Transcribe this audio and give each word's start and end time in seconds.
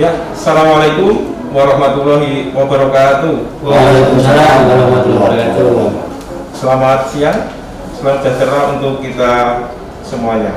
Ya, 0.00 0.16
Assalamualaikum 0.32 1.36
warahmatullahi 1.52 2.56
wabarakatuh. 2.56 3.60
Waalaikumsalam 3.60 4.72
warahmatullahi 4.72 5.20
wabarakatuh. 5.20 5.92
Selamat 6.56 7.12
siang, 7.12 7.52
selamat 8.00 8.24
sejahtera 8.24 8.60
untuk 8.80 9.04
kita 9.04 9.32
semuanya. 10.00 10.56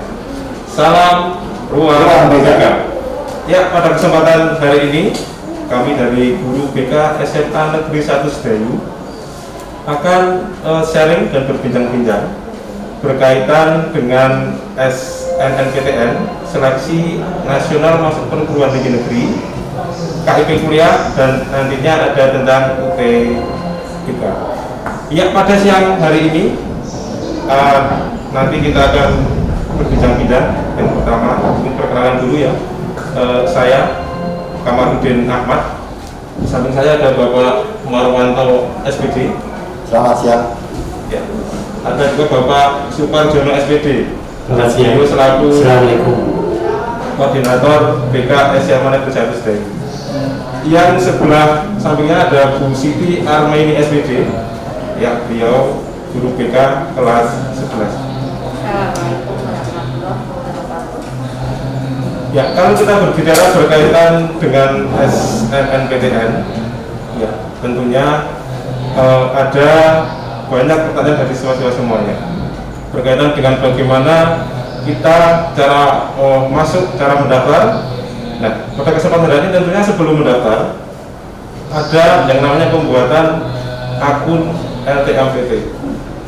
Salam 0.72 1.44
ruang 1.68 2.32
BK. 2.32 2.88
Ya, 3.52 3.68
pada 3.68 3.92
kesempatan 3.92 4.64
hari 4.64 4.80
ini 4.88 5.04
kami 5.68 6.00
dari 6.00 6.40
guru 6.40 6.72
BK 6.72 7.20
SMA 7.28 7.64
Negeri 7.76 8.00
1 8.00 8.24
Sedayu 8.32 8.80
akan 9.84 10.56
eh, 10.64 10.84
sharing 10.88 11.36
dan 11.36 11.52
berbincang-bincang 11.52 12.32
berkaitan 13.04 13.92
dengan 13.92 14.56
SNMPTN 15.44 16.12
Seleksi 16.48 17.20
Nasional 17.44 18.00
Masuk 18.00 18.32
Perguruan 18.32 18.72
Tinggi 18.72 18.96
Negeri 18.96 19.26
KIP 20.24 20.50
kuliah 20.64 21.12
dan 21.20 21.44
nantinya 21.52 21.94
ada 22.08 22.24
tentang 22.32 22.64
UTBK. 22.80 24.22
Ya 25.12 25.36
pada 25.36 25.56
siang 25.60 26.00
hari 26.00 26.32
ini 26.32 26.44
eh, 27.52 27.80
nanti 28.32 28.56
kita 28.64 28.82
akan 28.88 29.10
berbincang-bincang. 29.76 30.48
Yang 30.80 30.90
pertama 30.96 31.30
mungkin 31.44 31.74
perkenalan 31.76 32.16
dulu 32.24 32.36
ya. 32.40 32.54
Eh, 33.20 33.42
saya 33.52 33.80
Kamarudin 34.64 35.28
Ahmad. 35.28 35.84
Di 36.40 36.48
samping 36.48 36.72
saya 36.72 36.98
ada 36.98 37.20
Bapak 37.20 37.84
Marwanto 37.92 38.72
SPD. 38.88 39.36
Selamat 39.92 40.16
siang. 40.24 40.44
Ya. 41.12 41.20
Ada 41.84 42.16
juga 42.16 42.32
Bapak 42.32 42.96
Suparjono 42.96 43.52
SPD. 43.60 44.23
Selamat 44.44 44.76
siang. 44.76 45.00
Beliau 45.00 45.08
selaku 45.08 45.46
Assalamualaikum. 45.56 46.18
koordinator 47.16 47.80
BK 48.12 48.32
SMA 48.60 48.90
1 49.08 49.40
Sedayu. 49.40 49.64
Yang 50.68 50.92
sebelah 51.00 51.72
sampingnya 51.80 52.28
ada 52.28 52.60
Bu 52.60 52.76
Siti 52.76 53.24
Armaini 53.24 53.80
SPD. 53.80 54.28
Ya, 55.00 55.24
beliau 55.24 55.88
guru 56.12 56.36
BK 56.36 56.56
kelas 56.92 57.56
11. 57.56 57.88
Assalamualaikum 57.88 59.36
warahmatullahi 59.48 60.20
wabarakatuh. 60.28 61.00
Ya, 62.36 62.44
kalau 62.52 62.72
kita 62.76 62.94
berbicara 63.00 63.44
berkaitan 63.56 64.14
dengan 64.44 64.72
SNMPTN, 65.08 66.32
ya 67.16 67.32
tentunya 67.64 68.06
eh, 69.00 69.26
ada 69.40 69.70
banyak 70.52 70.80
pertanyaan 70.92 71.20
dari 71.24 71.32
siswa-siswa 71.32 71.72
semuanya 71.72 72.43
berkaitan 72.94 73.34
dengan 73.34 73.58
bagaimana 73.58 74.46
kita 74.86 75.50
cara 75.58 76.14
eh, 76.14 76.42
masuk, 76.54 76.94
cara 76.96 77.18
mendaftar. 77.18 77.90
Nah, 78.38 78.54
pada 78.78 78.92
kesempatan 78.94 79.28
hari 79.28 79.50
ini 79.50 79.56
tentunya 79.56 79.82
sebelum 79.82 80.22
mendaftar 80.22 80.78
ada 81.74 82.06
yang 82.30 82.40
namanya 82.46 82.70
pembuatan 82.70 83.50
akun 83.98 84.54
LTMPT. 84.86 85.74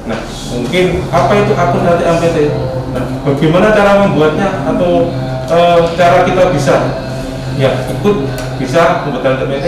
Nah, 0.09 0.19
mungkin 0.49 0.85
apa 1.13 1.31
itu 1.37 1.53
akun 1.53 1.85
LTMPT? 1.85 2.37
Nah, 2.97 3.03
bagaimana 3.29 3.67
cara 3.77 4.09
membuatnya 4.09 4.47
atau 4.65 5.13
eh, 5.53 5.79
cara 5.93 6.25
kita 6.25 6.49
bisa 6.49 6.75
ya 7.61 7.71
ikut 7.93 8.15
bisa 8.57 9.05
membuat 9.05 9.37
LTMPT? 9.37 9.67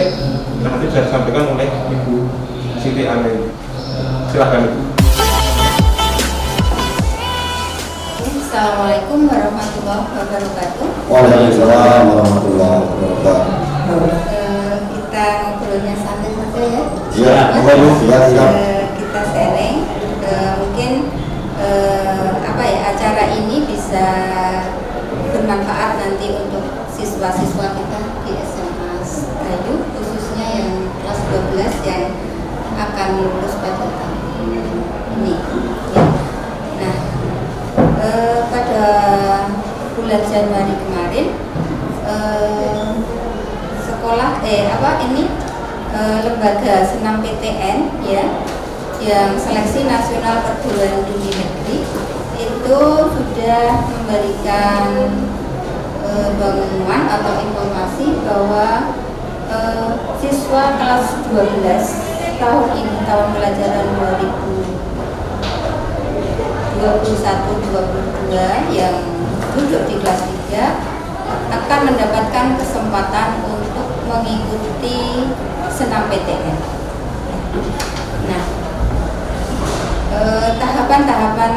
Nanti 0.65 0.83
bisa 0.89 1.05
disampaikan 1.05 1.53
oleh 1.53 1.69
Ibu 1.69 2.25
Siti 2.81 3.05
Ane. 3.05 3.53
Silahkan 4.33 4.65
Ibu. 4.65 4.96
Assalamualaikum 8.47 9.27
warahmatullahi 9.27 10.07
wabarakatuh. 10.07 10.87
Waalaikumsalam 11.11 12.03
warahmatullahi 12.15 12.79
wabarakatuh. 12.79 13.43
Eh, 14.23 14.75
kita 14.87 15.25
ngobrolnya 15.43 15.95
santai 15.99 16.31
saja 16.31 16.63
ya. 16.63 16.83
Iya, 17.11 17.35
Bu? 17.59 17.87
Iya, 18.07 18.17
siap. 18.31 18.51
Eh, 18.55 18.83
kita 18.95 19.21
sharing. 19.35 19.77
Eh, 20.23 20.51
mungkin 20.63 20.91
apa 22.47 22.63
ya 22.63 22.79
acara 22.95 23.35
ini 23.35 23.67
bisa 23.67 24.07
bermanfaat 25.35 25.99
nanti 25.99 26.31
untuk 26.39 26.87
siswa-siswa 26.87 27.75
kita 27.75 27.99
di 28.23 28.31
SMA 28.47 29.03
Sedayu 29.03 29.75
khususnya 29.91 30.45
yang 30.55 30.87
kelas 31.03 31.19
12 31.51 31.83
yang 31.83 32.15
akan 32.79 33.07
lulus 33.19 33.59
pada 33.59 33.91
tahun 33.91 34.15
ini. 35.19 35.35
Ya. 35.91 36.03
Nah, 36.79 36.95
eh, 37.97 38.39
pada 38.53 38.85
bulan 40.07 40.23
Januari 40.23 40.71
kemarin 40.71 41.27
eh, 42.07 42.91
sekolah 43.83 44.39
eh 44.39 44.63
apa 44.71 45.03
ini 45.03 45.27
eh, 45.91 46.17
lembaga 46.23 46.87
senam 46.87 47.19
PTN 47.19 48.07
ya 48.07 48.23
yang 49.03 49.35
seleksi 49.35 49.83
nasional 49.83 50.47
perguruan 50.47 51.03
tinggi 51.11 51.35
negeri 51.35 51.83
itu 52.39 52.79
sudah 53.03 53.83
memberikan 53.83 55.11
eh, 56.07 56.29
pengumuman 56.39 57.03
atau 57.11 57.43
informasi 57.43 58.23
bahwa 58.23 58.95
eh, 59.51 59.91
siswa 60.23 60.79
kelas 60.79 61.19
12 61.35 62.39
tahun 62.39 62.67
ini 62.79 62.95
tahun 63.03 63.27
pelajaran 63.35 63.87
2000 64.23 64.55
21-22 66.77 68.37
yang 68.69 69.16
duduk 69.57 69.89
di 69.89 69.95
kelas 69.97 70.21
3 70.53 71.49
akan 71.49 71.79
mendapatkan 71.89 72.45
kesempatan 72.61 73.41
untuk 73.41 73.89
mengikuti 74.05 75.25
senam 75.73 76.05
PTN. 76.13 76.57
Nah, 78.29 78.43
eh, 80.13 80.49
tahapan-tahapan 80.61 81.53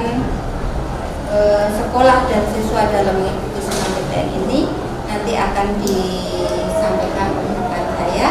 eh, 1.29 1.67
sekolah 1.77 2.19
dan 2.27 2.43
siswa 2.57 2.89
dalam 2.89 3.21
mengikuti 3.21 3.61
senam 3.69 3.91
PTN 3.93 4.29
ini 4.49 4.61
nanti 5.05 5.33
akan 5.37 5.67
disampaikan 5.85 7.29
oleh 7.37 7.55
saya, 8.01 8.29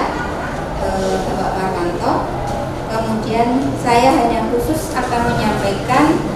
eh, 0.82 1.16
Bapak 1.30 1.52
Marwanto. 1.62 2.14
Kemudian 2.90 3.70
saya 3.86 4.18
hanya 4.18 4.50
khusus 4.50 4.98
akan 4.98 5.30
menyampaikan 5.30 6.29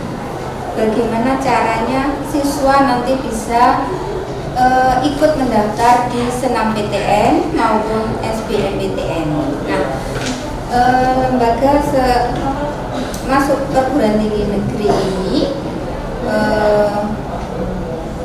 bagaimana 0.73 1.37
caranya 1.37 2.17
siswa 2.27 2.75
nanti 2.85 3.17
bisa 3.21 3.87
eh, 4.53 4.95
ikut 5.05 5.31
mendaftar 5.37 6.09
di 6.09 6.29
senam 6.29 6.73
PTN 6.73 7.53
maupun 7.53 8.17
SBMPTN. 8.21 9.25
Nah, 9.69 9.85
eh, 10.69 11.11
lembaga 11.21 11.81
se- 11.81 12.29
masuk 13.23 13.71
perguruan 13.71 14.19
tinggi 14.19 14.51
negeri 14.51 14.89
ini 14.91 15.37
eh, 16.27 16.97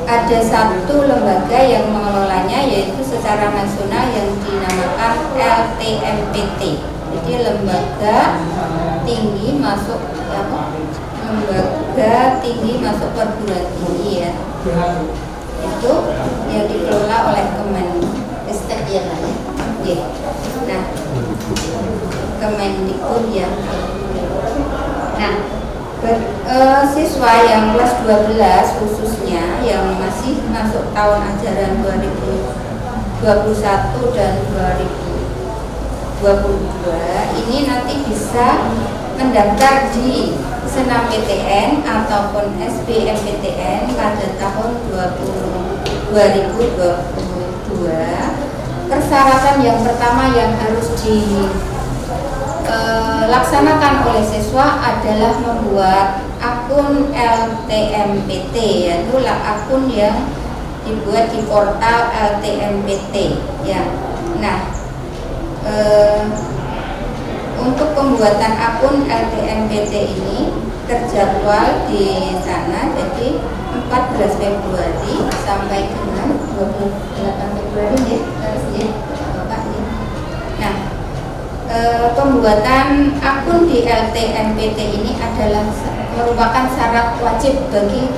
ada 0.09 0.39
satu 0.41 1.05
lembaga 1.05 1.59
yang 1.61 1.93
mengelolanya 1.93 2.65
yaitu 2.65 2.97
secara 3.05 3.53
nasional 3.53 4.09
yang 4.09 4.29
dinamakan 4.41 5.13
LTMPT. 5.37 6.81
Jadi 7.09 7.33
lembaga 7.45 8.41
tinggi 9.05 9.57
masuk 9.61 10.01
apa? 10.29 10.73
lembaga 11.25 11.78
tinggi 12.39 12.79
masuk 12.79 13.11
perguruan 13.11 13.67
tinggi 13.75 14.23
ya. 14.23 14.31
Itu 15.59 15.93
yang 16.47 16.71
dikelola 16.71 17.35
oleh 17.35 17.51
Kemenristek 17.51 18.87
ya 18.87 19.03
Pak 19.11 19.19
ya 19.19 19.35
Oke. 19.83 20.07
nah 20.67 20.83
Kemendikbud 22.39 23.23
ya. 23.35 23.47
Nah 25.19 25.33
ber- 25.99 26.31
eh, 26.47 26.83
siswa 26.95 27.43
yang 27.43 27.75
kelas 27.75 27.91
12 28.07 28.79
khususnya 28.79 29.59
yang 29.59 29.99
masih 29.99 30.39
masuk 30.47 30.95
tahun 30.95 31.19
ajaran 31.35 31.83
2021 31.83 34.15
dan 34.15 34.39
2022 34.47 36.23
ini 37.43 37.67
nanti 37.67 37.99
bisa 38.07 38.47
mendaftar 39.19 39.91
di 39.91 40.39
senam 40.69 41.09
PTN 41.09 41.81
ataupun 41.81 42.53
SBMPTN 42.61 43.89
pada 43.97 44.25
tahun 44.37 44.85
20, 44.85 46.13
2022 46.13 47.89
persyaratan 48.89 49.61
yang 49.65 49.81
pertama 49.81 50.29
yang 50.37 50.53
harus 50.61 50.93
dilaksanakan 52.69 54.13
oleh 54.13 54.25
siswa 54.25 54.65
adalah 54.81 55.33
membuat 55.41 56.21
akun 56.37 57.09
LTMPT 57.17 58.55
yaitu 58.89 59.15
akun 59.25 59.89
yang 59.89 60.29
dibuat 60.85 61.33
di 61.33 61.41
portal 61.49 62.13
LTMPT 62.13 63.41
ya. 63.65 63.81
Nah 64.37 64.69
eh, 65.65 66.21
untuk 67.63 67.91
pembuatan 67.93 68.53
akun 68.55 69.03
LTMPT 69.07 69.93
ini 70.15 70.39
terjadwal 70.89 71.85
di 71.85 72.33
sana 72.41 72.89
jadi 72.95 73.37
14 73.89 74.41
Februari 74.41 75.15
sampai 75.45 75.79
dengan 75.93 76.29
28 76.57 77.57
Februari 77.57 77.97
ya, 78.09 78.19
harus 78.41 78.65
ya, 78.73 78.87
Bapak 79.37 79.61
ya. 79.69 79.81
Nah, 80.59 80.75
eh, 81.69 82.07
pembuatan 82.17 83.17
akun 83.21 83.69
di 83.69 83.85
LTMPT 83.85 84.77
ini 85.01 85.11
adalah 85.21 85.69
merupakan 86.17 86.65
syarat 86.73 87.21
wajib 87.21 87.69
bagi 87.69 88.09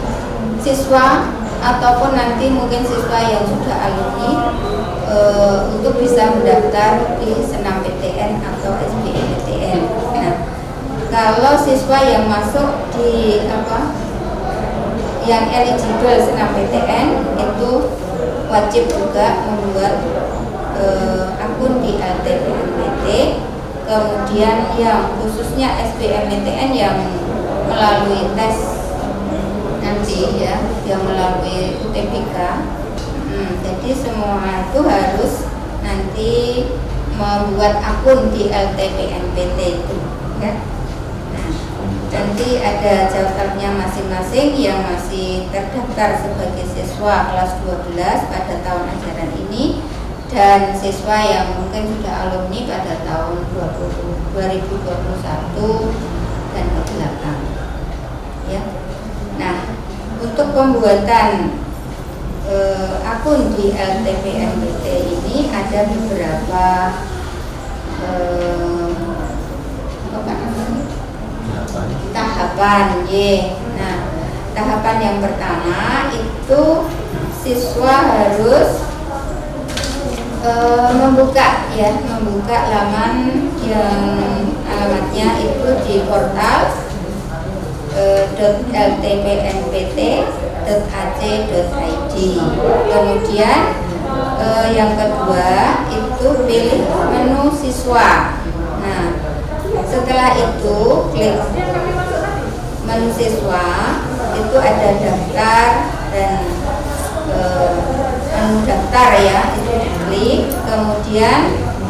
siswa 0.64 1.28
ataupun 1.62 2.18
nanti 2.18 2.50
mungkin 2.50 2.82
siswa 2.82 3.20
yang 3.22 3.46
sudah 3.46 3.78
alumni 3.92 4.32
eh, 5.12 5.58
untuk 5.76 6.00
bisa 6.02 6.34
mendaftar 6.34 7.20
di 7.22 7.44
senam 7.46 7.86
PTN 7.86 8.42
atau 8.42 8.74
kalau 11.12 11.54
siswa 11.60 12.00
yang 12.08 12.26
masuk 12.32 12.88
di 12.96 13.44
apa 13.52 13.92
yang 15.28 15.52
eligible 15.52 16.18
senam 16.18 16.56
PTN 16.56 17.08
itu 17.36 17.72
wajib 18.48 18.84
juga 18.90 19.46
membuat 19.46 20.02
eh, 20.80 21.26
akun 21.38 21.84
di 21.84 22.00
LTPMPT 22.00 23.06
kemudian 23.86 24.72
yang 24.80 25.20
khususnya 25.20 25.76
SBMPTN 25.94 26.72
yang 26.72 26.98
melalui 27.68 28.32
tes 28.40 28.58
nanti 29.84 30.40
ya 30.40 30.58
yang 30.88 31.04
melalui 31.04 31.76
UTBK 31.84 32.36
Hmm, 33.32 33.64
jadi 33.64 33.96
semua 33.96 34.44
itu 34.60 34.80
harus 34.84 35.48
nanti 35.80 36.34
membuat 37.16 37.80
akun 37.80 38.28
di 38.28 38.52
LTPNPT 38.52 39.60
itu 39.80 39.98
ya 40.44 40.52
nanti 42.12 42.60
ada 42.60 43.08
daftarnya 43.08 43.72
masing-masing 43.72 44.60
yang 44.60 44.84
masih 44.84 45.48
terdaftar 45.48 46.20
sebagai 46.20 46.68
siswa 46.68 47.32
kelas 47.32 47.56
12 47.64 47.96
pada 48.28 48.56
tahun 48.68 48.86
ajaran 49.00 49.32
ini 49.48 49.80
dan 50.28 50.76
siswa 50.76 51.24
yang 51.24 51.56
mungkin 51.56 51.88
sudah 51.88 52.16
alumni 52.28 52.60
pada 52.68 52.94
tahun 53.08 53.48
20, 53.56 54.36
2021 54.36 56.52
dan 56.52 56.66
ke 56.68 56.82
belakang 56.92 57.42
ya. 58.52 58.62
Nah 59.40 59.72
untuk 60.20 60.52
pembuatan 60.52 61.64
eh, 62.44 63.08
akun 63.08 63.56
di 63.56 63.72
LTPMBT 63.72 64.84
ini 65.16 65.48
ada 65.48 65.88
beberapa 65.88 66.68
eh, 68.04 69.00
apa 70.12 70.32
namanya 70.36 71.00
tahapan 72.12 73.08
Y. 73.08 73.56
Nah, 73.80 73.98
tahapan 74.52 74.98
yang 75.00 75.18
pertama 75.24 76.12
itu 76.12 76.64
siswa 77.42 77.96
harus 78.06 78.84
eh, 80.46 80.92
membuka 80.94 81.72
ya, 81.74 81.96
membuka 82.06 82.58
laman 82.70 83.48
yang 83.66 84.02
alamatnya 84.68 85.28
itu 85.40 85.70
di 85.88 85.96
portal 86.06 86.76
eh, 87.96 88.26
.ltpnpt.ac.id. 88.38 90.16
Kemudian 92.92 93.60
eh, 94.42 94.68
yang 94.76 94.92
kedua 95.00 95.50
itu 95.90 96.28
pilih 96.46 96.82
menu 97.10 97.50
siswa. 97.56 98.41
Setelah 99.92 100.32
itu 100.40 100.80
klik 101.12 101.36
menu 102.88 103.10
siswa 103.12 104.00
itu 104.40 104.56
ada 104.56 104.90
daftar 104.96 105.68
dan 106.16 106.40
eh, 107.28 107.72
menu 108.32 108.58
daftar 108.64 109.10
ya 109.20 109.40
itu 109.60 109.72
diklik. 109.84 110.40
Kemudian 110.64 111.42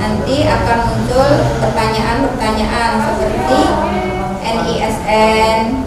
nanti 0.01 0.49
akan 0.49 0.77
muncul 0.89 1.29
pertanyaan-pertanyaan 1.61 2.91
seperti 3.05 3.59
NISN 4.41 5.85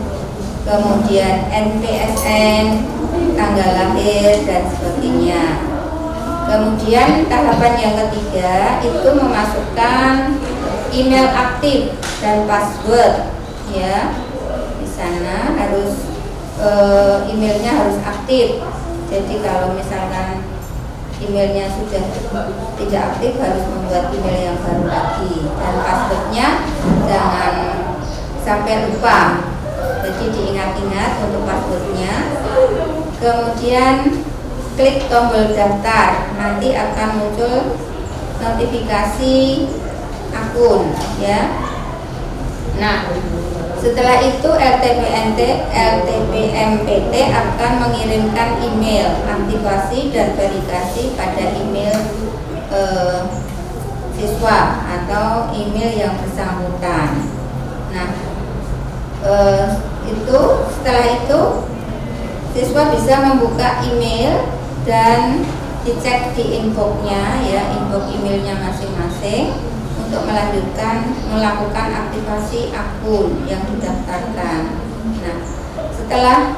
kemudian 0.65 1.45
NPSN 1.53 2.65
tanggal 3.37 3.71
lahir 3.77 4.33
dan 4.49 4.63
sebagainya. 4.73 5.45
Kemudian 6.45 7.25
tahapan 7.29 7.75
yang 7.81 7.95
ketiga 8.07 8.81
itu 8.85 9.09
memasukkan 9.17 10.39
email 10.95 11.27
aktif 11.35 11.91
dan 12.23 12.47
password 12.47 13.35
ya. 13.75 14.15
Di 14.79 14.87
sana 14.87 15.59
harus 15.59 16.07
eh, 16.63 17.19
emailnya 17.35 17.73
harus 17.75 17.99
aktif. 18.07 18.63
Jadi 19.11 19.35
kalau 19.43 19.75
misalkan 19.75 20.47
emailnya 21.19 21.71
sudah 21.71 22.05
tidak 22.79 23.03
aktif 23.15 23.33
harus 23.43 23.65
membuat 23.67 24.15
email 24.15 24.55
yang 24.55 24.59
baru 24.63 24.85
lagi. 24.87 25.35
Dan 25.51 25.75
passwordnya 25.83 26.47
jangan 27.11 27.55
sampai 28.47 28.75
lupa. 28.89 29.19
Jadi 30.05 30.25
diingat-ingat 30.31 31.11
untuk 31.27 31.43
passwordnya. 31.49 32.15
Kemudian 33.19 33.97
klik 34.79 35.11
tombol 35.11 35.51
daftar. 35.57 36.31
Nanti 36.39 36.77
akan 36.77 37.09
muncul 37.19 37.79
notifikasi 38.45 39.37
akun 40.35 40.91
ya. 41.23 41.55
Nah 42.83 43.07
setelah 43.79 44.17
itu 44.25 44.49
LTPNT 44.49 45.41
LTPMPT 45.71 47.15
akan 47.31 47.73
mengirimkan 47.85 48.59
email 48.65 49.23
aktivasi 49.29 50.11
dan 50.11 50.35
verifikasi 50.35 51.15
pada 51.15 51.45
email 51.55 51.95
eh, 52.75 53.21
siswa 54.17 54.83
atau 54.89 55.53
email 55.55 55.91
yang 55.95 56.15
bersangkutan. 56.19 57.29
Nah 57.95 58.09
eh, 59.23 59.67
itu 60.09 60.41
setelah 60.81 61.07
itu 61.21 61.41
siswa 62.55 62.83
bisa 62.95 63.15
membuka 63.21 63.83
email 63.85 64.49
dan 64.87 65.43
dicek 65.85 66.33
di 66.33 66.65
inboxnya 66.65 67.45
ya 67.45 67.61
inbox 67.77 68.09
emailnya 68.17 68.57
masing-masing 68.65 69.53
untuk 70.15 70.31
melanjutkan 70.31 71.11
melakukan 71.27 72.07
aktivasi 72.07 72.71
akun 72.71 73.35
yang 73.51 73.67
didaftarkan. 73.67 74.79
Nah, 75.27 75.43
setelah 75.91 76.55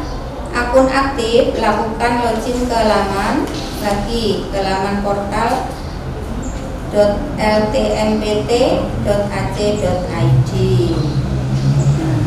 akun 0.52 0.84
aktif, 0.92 1.56
lakukan 1.56 2.20
login 2.20 2.68
ke 2.68 2.76
laman 2.84 3.48
lagi 3.80 4.44
ke 4.52 4.60
laman 4.60 5.00
portal 5.00 5.72
.ltmpt.ac.id. 6.92 7.72
Nah, 11.96 12.20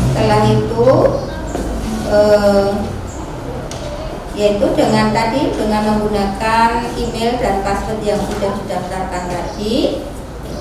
setelah 0.00 0.40
itu 0.48 0.88
eh, 2.08 2.72
yaitu 4.34 4.66
dengan 4.74 5.14
tadi 5.14 5.54
dengan 5.54 5.94
menggunakan 5.94 6.90
email 6.98 7.38
dan 7.38 7.62
password 7.62 8.02
yang 8.02 8.18
sudah 8.18 8.50
didaftarkan 8.62 9.24
tadi. 9.30 10.02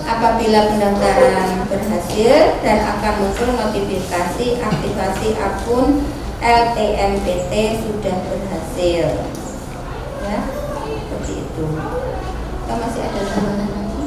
Apabila 0.03 0.67
pendaftaran 0.67 1.63
berhasil 1.71 2.59
dan 2.59 2.77
akan 2.83 3.13
muncul 3.23 3.55
notifikasi 3.55 4.59
aktivasi 4.59 5.27
akun 5.39 6.03
LTMPT 6.43 7.51
sudah 7.79 8.17
berhasil. 8.27 9.05
Ya 10.27 10.39
seperti 11.07 11.33
itu. 11.47 11.65
Kita 11.71 12.73
masih 12.83 13.01
ada 13.07 13.21
tambahan 13.31 13.69
lagi? 13.71 14.03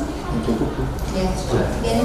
Ya 1.16 1.24
mungkin 1.32 1.98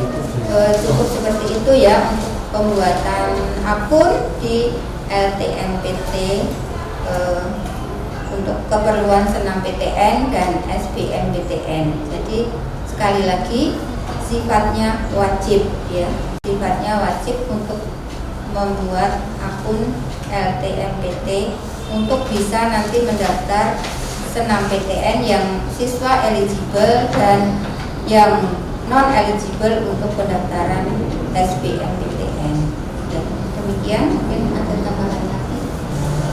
eh, 0.56 0.74
cukup 0.88 1.08
seperti 1.12 1.46
itu 1.60 1.72
ya 1.84 2.16
untuk 2.16 2.32
pembuatan 2.56 3.28
akun 3.68 4.10
di 4.40 4.72
LTMPT 5.12 6.14
eh, 7.08 7.46
untuk 8.32 8.58
keperluan 8.72 9.28
senam 9.28 9.60
PTN 9.62 10.32
dan 10.32 10.50
SBMPTN. 10.66 11.86
Jadi 12.10 12.48
sekali 12.88 13.24
lagi 13.28 13.76
sifatnya 14.26 15.12
wajib 15.12 15.68
ya, 15.92 16.08
sifatnya 16.42 17.04
wajib 17.04 17.44
untuk 17.52 17.84
membuat 18.52 19.24
akun 19.40 19.96
LTMPT 20.32 21.56
untuk 21.92 22.24
bisa 22.32 22.72
nanti 22.72 23.04
mendaftar 23.04 23.76
senam 24.32 24.64
PTN 24.72 25.28
yang 25.28 25.46
siswa 25.76 26.24
eligible 26.32 27.12
dan 27.12 27.60
yang 28.08 28.40
non 28.88 29.08
eligible 29.12 29.92
untuk 29.92 30.12
pendaftaran 30.16 30.88
SBMPTN. 31.36 32.56
Ya, 33.12 33.22
demikian 33.60 34.04
mungkin. 34.16 34.41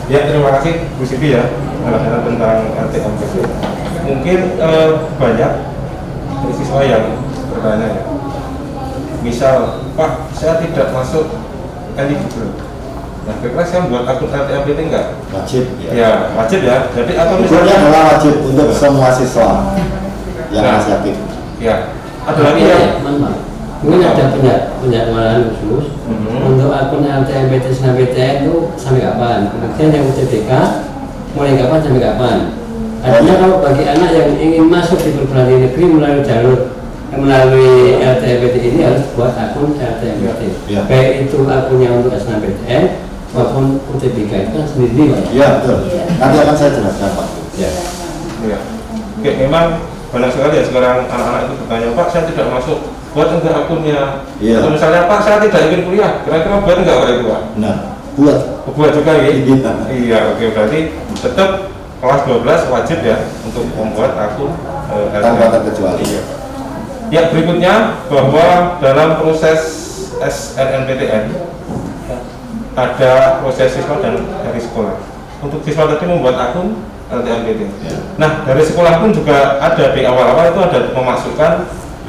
Ya, 0.09 0.25
terima 0.25 0.49
kasih 0.57 0.88
Bu 0.97 1.05
Siti 1.05 1.37
ya 1.37 1.45
penjelasan 1.85 2.21
tentang 2.25 2.57
LTMPT. 2.88 3.35
Mungkin 4.09 4.38
eh, 4.57 4.91
banyak 5.21 5.53
dari 6.38 6.55
siswa 6.57 6.81
yang 6.81 7.05
bertanya 7.53 7.87
ya. 7.93 8.03
misal 9.21 9.57
Pak 9.93 10.31
saya 10.33 10.62
tidak 10.62 10.95
masuk 10.95 11.27
eligible 11.99 12.55
nah 13.27 13.35
kira-kira 13.43 13.65
saya 13.67 13.81
buat 13.91 14.07
akun 14.07 14.31
LTMPT 14.31 14.79
enggak? 14.88 15.07
wajib 15.29 15.65
ya 15.83 16.33
wajib 16.33 16.61
ya 16.65 16.88
jadi 16.95 17.12
atau 17.19 17.35
misalnya 17.37 17.75
adalah 17.77 18.03
wajib 18.17 18.35
untuk 18.47 18.69
semua 18.73 19.11
siswa 19.12 19.77
yang 20.49 20.65
Nah. 20.65 20.81
masih 20.81 20.93
aktif. 20.97 21.17
ya 21.61 21.93
ada 22.25 22.41
lagi 22.41 22.62
yang 22.65 22.85
ya. 23.78 23.85
Mungkin 23.87 24.00
ada 24.02 24.25
penjadwalan 24.35 24.62
penjadwalan 24.82 25.40
khusus 25.54 25.87
Mhm. 26.11 26.50
untuk 26.50 26.70
akun 26.75 27.06
LTMPT 27.06 27.64
SNMPTN 27.70 28.35
itu 28.50 28.54
sampai 28.75 29.06
kapan? 29.06 29.38
Kemudian 29.54 29.94
yang 29.94 30.04
UTBK 30.11 30.50
mulai 31.38 31.54
kapan 31.54 31.78
sampai 31.87 32.02
kapan? 32.02 32.37
Artinya 32.99 33.35
kalau 33.38 33.56
bagi 33.62 33.85
anak 33.87 34.11
yang 34.11 34.30
ingin 34.35 34.66
masuk 34.66 34.99
di 34.99 35.14
perguruan 35.14 35.47
tinggi 35.47 35.62
negeri 35.70 35.85
melalui 35.87 36.23
jalur 36.26 36.58
melalui 37.08 38.02
LTMPT 38.02 38.56
ini 38.75 38.80
harus 38.82 39.06
buat 39.14 39.32
akun 39.38 39.78
LTMPT. 39.78 40.42
Ya. 40.66 40.82
Baik 40.90 41.30
itu 41.30 41.38
akunnya 41.47 41.94
untuk 41.94 42.12
SNMPTN 42.18 43.06
maupun 43.30 43.78
UTBK 43.94 44.32
itu 44.50 44.50
kan 44.58 44.66
sendiri 44.66 45.14
Pak. 45.14 45.23
Iya 45.30 45.47
betul. 45.62 45.76
Iya. 45.87 46.04
Nanti 46.18 46.37
akan 46.42 46.56
saya 46.58 46.70
jelaskan 46.75 47.11
Pak. 47.14 47.28
Ya. 47.58 47.70
ya 48.47 48.58
oke 49.18 49.30
memang 49.35 49.82
banyak 50.14 50.30
sekali 50.30 50.62
ya 50.62 50.64
sekarang 50.64 51.11
anak-anak 51.11 51.40
itu 51.50 51.54
bertanya 51.66 51.88
Pak 51.99 52.06
saya 52.08 52.23
tidak 52.30 52.47
masuk 52.54 52.78
buat 53.15 53.29
enggak 53.33 53.55
akunnya 53.67 54.00
Iya. 54.38 54.61
atau 54.61 54.71
misalnya 54.71 55.09
Pak 55.09 55.21
saya 55.25 55.38
tidak 55.43 55.62
ingin 55.73 55.83
kuliah 55.88 56.12
kira-kira 56.23 56.61
buat 56.61 56.77
enggak 56.79 56.97
kalau 57.00 57.12
itu 57.12 57.25
Pak? 57.27 57.43
Nah, 57.59 57.75
buat 58.15 58.38
buat 58.69 58.91
juga 58.93 59.12
ya? 59.17 59.29
Iya. 59.33 59.73
Iya, 59.88 60.19
oke 60.37 60.45
berarti 60.53 60.81
tetap 61.19 61.50
kelas 61.99 62.21
12 62.27 62.73
wajib 62.75 62.99
ya 63.03 63.19
untuk 63.43 63.65
membuat 63.75 64.12
akun 64.15 64.53
eh, 64.93 65.07
tanpa 65.19 65.50
terkecuali. 65.59 66.03
Iya. 66.05 66.23
Ya 67.09 67.23
berikutnya 67.33 67.75
bahwa 68.12 68.77
dalam 68.85 69.17
proses 69.19 69.61
SNMPTN 70.21 71.33
ada 72.79 73.43
proses 73.43 73.75
siswa 73.75 73.99
dan 73.99 74.23
dari 74.45 74.61
sekolah. 74.62 74.95
Untuk 75.43 75.62
siswa 75.67 75.88
tadi 75.91 76.05
membuat 76.07 76.37
akun 76.38 76.79
LTMPT. 77.09 77.61
Ya. 77.88 77.97
Nah 78.21 78.45
dari 78.45 78.62
sekolah 78.62 79.00
pun 79.03 79.11
juga 79.11 79.57
ada 79.59 79.85
di 79.97 80.05
awal-awal 80.05 80.53
itu 80.53 80.61
ada 80.61 80.79
memasukkan 80.93 81.53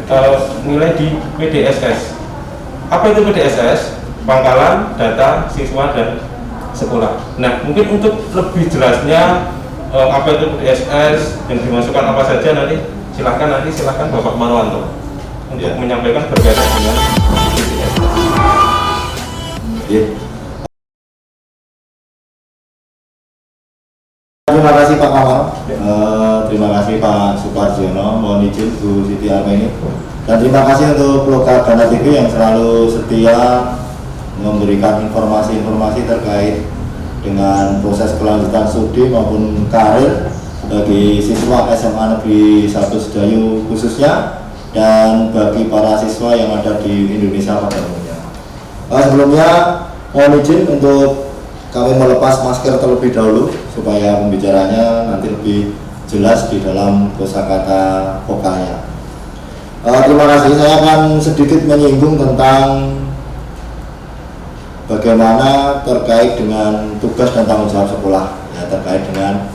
eh, 0.09 0.35
nilai 0.65 0.91
di 0.93 1.07
PDSS. 1.37 2.17
Apa 2.89 3.05
itu 3.09 3.21
PDSS? 3.23 4.01
Pangkalan 4.25 4.93
data 4.93 5.47
siswa 5.49 5.89
dan 5.95 6.21
sekolah. 6.73 7.17
Nah 7.37 7.63
mungkin 7.63 7.97
untuk 7.97 8.29
lebih 8.29 8.69
jelasnya 8.69 9.49
eh, 9.89 10.07
apa 10.09 10.27
itu 10.33 10.45
PDSS 10.57 11.19
yang 11.49 11.59
dimasukkan 11.61 12.05
apa 12.13 12.21
saja 12.25 12.49
nanti 12.53 12.77
silahkan 13.13 13.49
nanti 13.49 13.69
silahkan 13.69 14.09
Bapak 14.09 14.35
Marwanto 14.35 14.89
untuk 15.49 15.65
Ya. 15.65 15.73
menyampaikan 15.75 16.29
berkaitan 16.29 16.67
dengan 16.77 16.95
PDSS. 17.57 17.93
Iya. 19.89 20.03
Terima 24.49 24.73
kasih 24.75 24.95
Pak 24.97 25.09
Kamal, 25.09 25.41
Eh, 25.69 26.37
terima 26.49 26.67
kasih 26.75 26.99
Pak 26.99 27.37
Suparjono, 27.37 28.17
mohon 28.19 28.38
izin 28.50 28.70
Bu 28.82 29.06
Siti 29.06 29.29
Armeni, 29.29 29.70
dan 30.29 30.38
terima 30.46 30.62
kasih 30.62 30.94
untuk 30.94 31.25
Loka 31.25 31.65
Dana 31.65 31.89
TV 31.89 32.13
yang 32.13 32.29
selalu 32.29 32.86
setia 32.86 33.74
memberikan 34.38 35.01
informasi-informasi 35.10 36.06
terkait 36.06 36.70
dengan 37.25 37.82
proses 37.84 38.15
kelanjutan 38.22 38.63
studi 38.70 39.10
maupun 39.12 39.68
karir 39.68 40.32
bagi 40.70 41.18
siswa 41.18 41.65
SMA 41.74 42.03
Negeri 42.13 42.70
1 42.70 42.77
Sedayu 42.94 43.65
khususnya 43.68 44.46
dan 44.70 45.34
bagi 45.34 45.65
para 45.65 45.98
siswa 45.98 46.38
yang 46.38 46.53
ada 46.53 46.77
di 46.77 47.10
Indonesia 47.10 47.58
pada 47.58 47.82
umumnya. 47.82 48.18
Eh, 48.94 49.01
sebelumnya 49.01 49.50
mohon 50.13 50.38
izin 50.39 50.70
untuk 50.70 51.34
kami 51.74 51.98
melepas 51.98 52.46
masker 52.46 52.77
terlebih 52.77 53.13
dahulu 53.13 53.50
supaya 53.74 54.22
pembicaranya 54.22 55.10
nanti 55.10 55.34
lebih 55.34 55.74
jelas 56.09 56.49
di 56.49 56.57
dalam 56.59 57.13
kosakata 57.15 58.17
vokalnya. 58.25 58.81
Eh, 59.85 60.01
terima 60.03 60.25
kasih. 60.27 60.51
Saya 60.57 60.73
akan 60.83 61.01
sedikit 61.21 61.63
menyinggung 61.63 62.19
tentang 62.19 62.97
bagaimana 64.89 65.79
terkait 65.85 66.35
dengan 66.35 66.97
tugas 66.97 67.29
dan 67.31 67.45
tanggung 67.45 67.69
jawab 67.69 67.93
sekolah 67.93 68.25
ya 68.57 68.65
terkait 68.67 69.05
dengan 69.13 69.47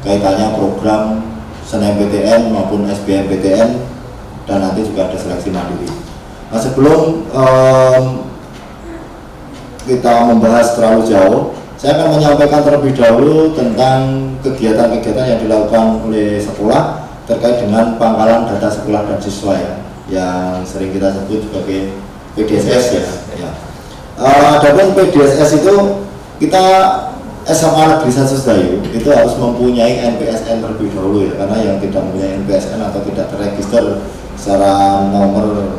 kaitannya 0.00 0.56
program 0.56 1.20
SNMPTN 1.68 2.48
maupun 2.56 2.88
SBMPTN 2.88 3.68
dan 4.48 4.58
nanti 4.64 4.80
juga 4.88 5.12
ada 5.12 5.18
seleksi 5.20 5.52
mandiri. 5.52 5.92
Nah, 6.48 6.56
sebelum 6.56 7.28
em, 7.28 8.04
kita 9.84 10.32
membahas 10.32 10.72
terlalu 10.72 11.04
jauh, 11.04 11.52
saya 11.78 11.94
akan 11.94 12.18
menyampaikan 12.18 12.66
terlebih 12.66 12.92
dahulu 12.98 13.54
tentang 13.54 14.34
kegiatan-kegiatan 14.42 15.26
yang 15.30 15.40
dilakukan 15.46 16.02
oleh 16.10 16.42
sekolah 16.42 17.06
terkait 17.30 17.62
dengan 17.62 17.94
pangkalan 17.94 18.50
data 18.50 18.66
sekolah 18.66 19.06
dan 19.06 19.18
siswa 19.22 19.54
ya, 19.54 19.72
yang 20.10 20.66
sering 20.66 20.90
kita 20.90 21.14
sebut 21.14 21.46
sebagai 21.46 21.94
PDSS 22.34 22.84
ya. 22.98 23.06
ya. 23.38 23.50
Eh, 24.18 24.46
Adapun 24.58 24.98
PDSS 24.98 25.62
itu 25.62 25.74
kita 26.42 26.64
SMA 27.46 27.82
Negeri 27.94 28.10
1 28.10 28.26
Sedayu 28.26 28.82
itu 28.90 29.08
harus 29.14 29.38
mempunyai 29.38 30.02
NPSN 30.18 30.58
terlebih 30.58 30.90
dahulu 30.90 31.30
ya 31.30 31.38
karena 31.38 31.56
yang 31.62 31.76
tidak 31.78 32.02
mempunyai 32.10 32.42
NPSN 32.42 32.82
atau 32.82 33.00
tidak 33.06 33.30
terregister 33.30 34.02
secara 34.34 35.06
nomor 35.14 35.78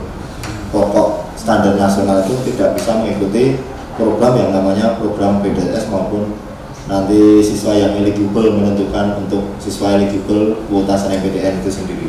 pokok 0.72 1.28
standar 1.36 1.76
nasional 1.76 2.24
itu 2.24 2.56
tidak 2.56 2.80
bisa 2.80 2.96
mengikuti 2.96 3.60
program 4.00 4.34
yang 4.40 4.56
namanya 4.56 4.96
program 4.96 5.44
PDS 5.44 5.92
maupun 5.92 6.40
nanti 6.88 7.44
siswa 7.44 7.76
yang 7.76 8.00
eligible 8.00 8.50
menentukan 8.50 9.20
untuk 9.20 9.60
siswa 9.60 10.00
eligible 10.00 10.58
kuota 10.72 10.96
SNMPTN 10.96 11.62
itu 11.62 11.70
sendiri. 11.70 12.08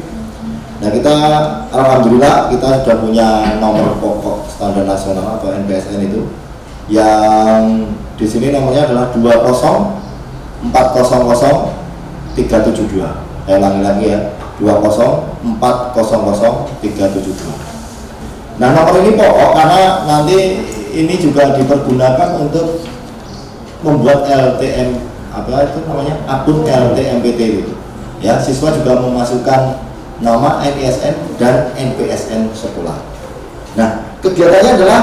Nah 0.81 0.89
kita 0.89 1.15
alhamdulillah 1.69 2.49
kita 2.49 2.81
sudah 2.81 2.97
punya 3.05 3.61
nomor 3.61 4.01
pokok 4.01 4.49
standar 4.49 4.89
nasional 4.89 5.37
atau 5.37 5.53
NPSN 5.53 6.09
itu 6.09 6.25
yang 6.89 7.85
di 8.17 8.25
sini 8.25 8.49
nomornya 8.55 8.89
adalah 8.89 9.13
20 9.13 10.73
400 10.73 12.41
372. 12.41 13.05
Saya 13.45 13.57
ulangi 13.61 13.81
lagi 13.85 14.05
ya. 14.17 14.21
20 14.61 15.61
400 15.61 16.81
372. 16.81 18.61
Nah 18.61 18.69
nomor 18.73 18.97
ini 19.05 19.17
pokok 19.17 19.51
karena 19.57 20.05
nanti 20.09 20.37
ini 20.93 21.15
juga 21.19 21.55
dipergunakan 21.57 22.37
untuk 22.39 22.85
membuat 23.81 24.29
LTM 24.29 25.01
apa 25.31 25.71
itu 25.71 25.79
namanya 25.87 26.15
akun 26.27 26.67
LTMPT 26.67 27.41
itu. 27.65 27.73
Ya 28.21 28.37
siswa 28.37 28.75
juga 28.75 29.01
memasukkan 29.01 29.81
nama 30.21 30.61
NISN 30.61 31.41
dan 31.41 31.73
NPSN 31.73 32.53
sekolah. 32.53 33.01
Nah 33.79 34.05
kegiatannya 34.21 34.73
adalah 34.77 35.01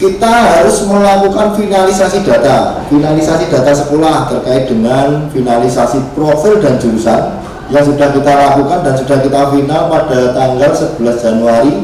kita 0.00 0.32
harus 0.32 0.80
melakukan 0.88 1.56
finalisasi 1.56 2.24
data, 2.24 2.84
finalisasi 2.88 3.52
data 3.52 3.72
sekolah 3.72 4.32
terkait 4.32 4.68
dengan 4.68 5.28
finalisasi 5.28 6.00
profil 6.16 6.56
dan 6.60 6.80
jurusan 6.80 7.36
yang 7.70 7.84
sudah 7.84 8.08
kita 8.10 8.32
lakukan 8.32 8.80
dan 8.82 8.94
sudah 8.96 9.18
kita 9.22 9.40
final 9.54 9.82
pada 9.92 10.34
tanggal 10.34 10.70
11 10.72 11.04
Januari 11.22 11.74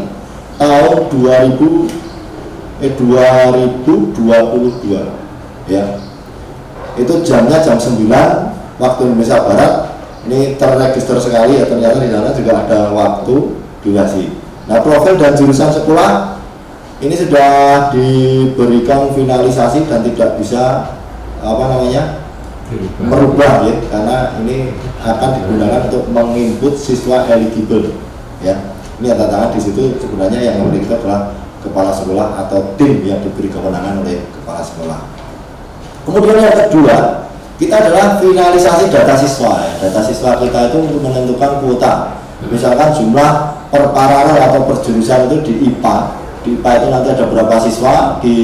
tahun 0.58 0.96
2000 1.12 1.95
eh 2.82 2.92
2022 2.96 4.16
ya. 5.68 5.84
Itu 6.96 7.12
jamnya 7.24 7.60
jam 7.60 7.76
9 7.76 8.08
waktu 8.80 9.00
Indonesia 9.04 9.40
Barat. 9.44 9.74
Ini 10.26 10.58
terregister 10.58 11.22
sekali 11.22 11.62
ya 11.62 11.70
ternyata 11.70 12.02
di 12.02 12.10
sana 12.10 12.34
juga 12.34 12.66
ada 12.66 12.90
waktu 12.90 13.54
durasi. 13.86 14.34
Nah, 14.66 14.82
profil 14.82 15.14
dan 15.14 15.38
jurusan 15.38 15.70
sekolah 15.70 16.42
ini 16.98 17.14
sudah 17.14 17.52
diberikan 17.92 19.12
finalisasi 19.12 19.84
dan 19.86 20.00
tidak 20.02 20.40
bisa 20.40 20.90
apa 21.44 21.64
namanya 21.68 22.24
merubah 22.98 23.68
ya 23.68 23.74
karena 23.92 24.16
ini 24.42 24.74
akan 25.04 25.28
digunakan 25.38 25.80
untuk 25.86 26.04
menginput 26.10 26.74
siswa 26.74 27.28
eligible 27.30 27.94
ya 28.42 28.74
ini 28.98 29.12
tanda 29.12 29.28
tangan 29.28 29.50
di 29.54 29.60
situ 29.60 30.00
sebenarnya 30.00 30.40
yang 30.40 30.64
memiliki 30.64 30.90
adalah 30.90 31.36
kepala 31.64 31.90
sekolah 31.92 32.46
atau 32.46 32.74
tim 32.76 33.02
yang 33.04 33.20
diberi 33.24 33.48
kewenangan 33.50 34.02
oleh 34.02 34.24
kepala 34.40 34.62
sekolah. 34.62 35.00
Kemudian 36.06 36.38
yang 36.38 36.58
kedua 36.66 36.96
kita 37.56 37.74
adalah 37.82 38.20
finalisasi 38.20 38.92
data 38.92 39.16
siswa 39.16 39.64
ya. 39.64 39.88
data 39.88 40.00
siswa 40.04 40.38
kita 40.38 40.70
itu 40.70 40.76
untuk 40.86 41.00
menentukan 41.02 41.64
kuota. 41.64 42.16
Misalkan 42.46 42.92
jumlah 42.92 43.58
per 43.72 43.90
paralel 43.96 44.38
atau 44.38 44.60
per 44.68 44.76
jurusan 44.84 45.26
itu 45.26 45.36
di 45.42 45.52
IPA 45.72 45.96
di 46.46 46.54
IPA 46.54 46.70
itu 46.78 46.86
nanti 46.94 47.08
ada 47.10 47.24
berapa 47.26 47.56
siswa 47.58 47.94
di 48.22 48.36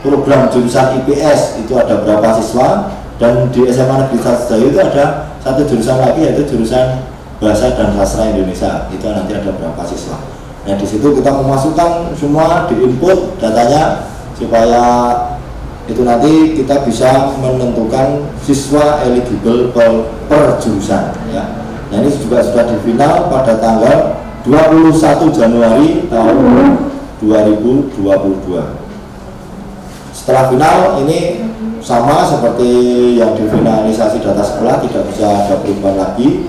program 0.00 0.48
jurusan 0.48 1.04
IPS 1.04 1.60
itu 1.60 1.76
ada 1.76 2.00
berapa 2.00 2.40
siswa 2.40 2.88
dan 3.20 3.52
di 3.52 3.68
SMA 3.68 4.08
Negeri 4.08 4.18
Sedayu 4.24 4.72
itu 4.72 4.80
ada 4.80 5.36
satu 5.44 5.68
jurusan 5.68 6.00
lagi 6.00 6.24
yaitu 6.24 6.48
jurusan 6.48 7.04
Bahasa 7.42 7.74
dan 7.74 7.90
Sastra 7.98 8.30
Indonesia. 8.30 8.86
Itu 8.94 9.10
nanti 9.10 9.34
ada 9.34 9.50
berapa 9.50 9.82
siswa 9.82 10.41
Nah 10.62 10.74
di 10.78 10.86
situ 10.86 11.10
kita 11.18 11.30
memasukkan 11.42 12.14
semua 12.14 12.70
di 12.70 12.78
input 12.86 13.42
datanya 13.42 14.06
supaya 14.38 14.84
itu 15.90 16.06
nanti 16.06 16.54
kita 16.54 16.86
bisa 16.86 17.34
menentukan 17.42 18.30
siswa 18.46 19.02
eligible 19.02 19.74
per, 19.74 20.06
per 20.30 20.62
jurusan 20.62 21.10
ya. 21.34 21.44
Nah 21.90 21.96
ini 21.98 22.08
juga 22.14 22.38
sudah 22.46 22.70
di 22.70 22.78
final 22.86 23.26
pada 23.26 23.58
tanggal 23.58 24.22
21 24.46 25.34
Januari 25.34 26.06
tahun 26.06 26.78
2022. 27.18 27.98
Setelah 30.14 30.44
final 30.54 31.02
ini 31.02 31.50
sama 31.82 32.22
seperti 32.22 32.70
yang 33.18 33.34
difinalisasi 33.34 34.22
data 34.22 34.46
sekolah 34.46 34.78
tidak 34.86 35.02
bisa 35.10 35.26
ada 35.26 35.58
perubahan 35.58 35.98
lagi. 35.98 36.46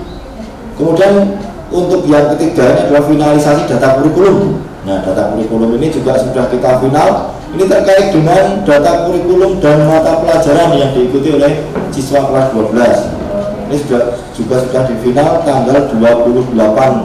Kemudian 0.78 1.38
untuk 1.74 2.06
yang 2.06 2.30
ketiga 2.38 2.70
ini 2.70 2.80
adalah 2.86 3.04
finalisasi 3.10 3.66
data 3.66 3.98
kurikulum. 3.98 4.62
Nah, 4.86 5.02
data 5.02 5.34
kurikulum 5.34 5.74
ini 5.74 5.90
juga 5.90 6.14
sudah 6.14 6.46
kita 6.46 6.78
final. 6.78 7.34
Ini 7.54 7.64
terkait 7.66 8.14
dengan 8.14 8.62
data 8.62 9.06
kurikulum 9.06 9.58
dan 9.58 9.82
mata 9.90 10.22
pelajaran 10.22 10.78
yang 10.78 10.90
diikuti 10.94 11.34
oleh 11.34 11.66
siswa 11.90 12.30
kelas 12.30 12.46
12. 12.54 13.70
Ini 13.70 13.76
sudah 13.82 14.02
juga 14.30 14.56
sudah 14.62 14.82
di 14.86 14.94
final 15.02 15.42
tanggal 15.42 15.90
28 15.90 16.54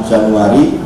Januari 0.05 0.77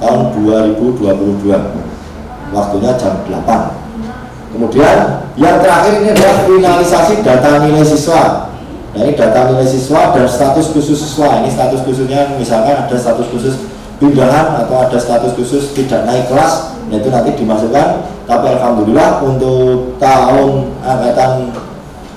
tahun 0.00 0.20
2022. 0.40 2.56
Waktunya 2.56 2.92
jam 2.96 3.14
8. 3.28 4.56
Kemudian 4.56 4.96
yang 5.36 5.60
terakhir 5.60 5.92
ini 6.00 6.08
adalah 6.16 6.36
finalisasi 6.48 7.20
data 7.20 7.60
nilai 7.60 7.84
siswa. 7.84 8.48
Nah 8.96 9.04
ini 9.04 9.12
data 9.12 9.52
nilai 9.52 9.68
siswa 9.68 10.16
dan 10.16 10.24
status 10.24 10.72
khusus 10.72 10.96
siswa. 10.96 11.44
Ini 11.44 11.52
status 11.52 11.84
khususnya 11.84 12.32
misalkan 12.40 12.88
ada 12.88 12.96
status 12.96 13.28
khusus 13.28 13.68
pindahan 14.00 14.64
atau 14.64 14.88
ada 14.88 14.96
status 14.96 15.36
khusus 15.36 15.76
tidak 15.76 16.08
naik 16.08 16.32
kelas. 16.32 16.80
Nah 16.88 16.96
itu 16.96 17.12
nanti 17.12 17.36
dimasukkan. 17.36 18.08
Tapi 18.24 18.46
alhamdulillah 18.56 19.20
untuk 19.20 20.00
tahun 20.00 20.72
angkatan 20.80 21.52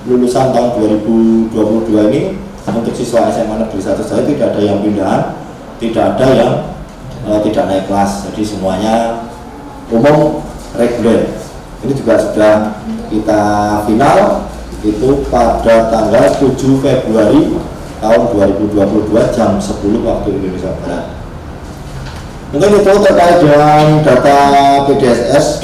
lulusan 0.08 0.56
tahun 0.56 0.80
2022 0.80 2.08
ini 2.08 2.20
untuk 2.64 2.96
siswa 2.96 3.28
SMA 3.28 3.60
Negeri 3.60 3.80
1 3.84 4.00
saja 4.00 4.24
tidak 4.24 4.56
ada 4.56 4.60
yang 4.64 4.80
pindahan, 4.80 5.36
tidak 5.76 6.16
ada 6.16 6.26
yang 6.32 6.52
eh, 7.28 7.40
tidak 7.44 7.64
naik 7.68 7.84
kelas. 7.92 8.24
Jadi 8.32 8.40
semuanya 8.40 9.28
umum 9.92 10.40
reguler 10.80 11.28
ini 11.84 11.92
juga 11.96 12.16
sudah 12.20 12.54
kita 13.08 13.42
final 13.88 14.49
itu 14.80 15.08
pada 15.28 15.92
tanggal 15.92 16.24
7 16.40 16.56
Februari 16.80 17.60
tahun 18.00 18.22
2022 18.32 19.36
jam 19.36 19.60
10 19.60 20.08
waktu 20.08 20.28
Indonesia 20.32 20.72
Barat. 20.80 21.04
Mungkin 22.50 22.82
itu 22.82 22.92
terkait 23.04 23.38
dengan 23.44 24.02
data 24.02 24.38
PDSS 24.88 25.62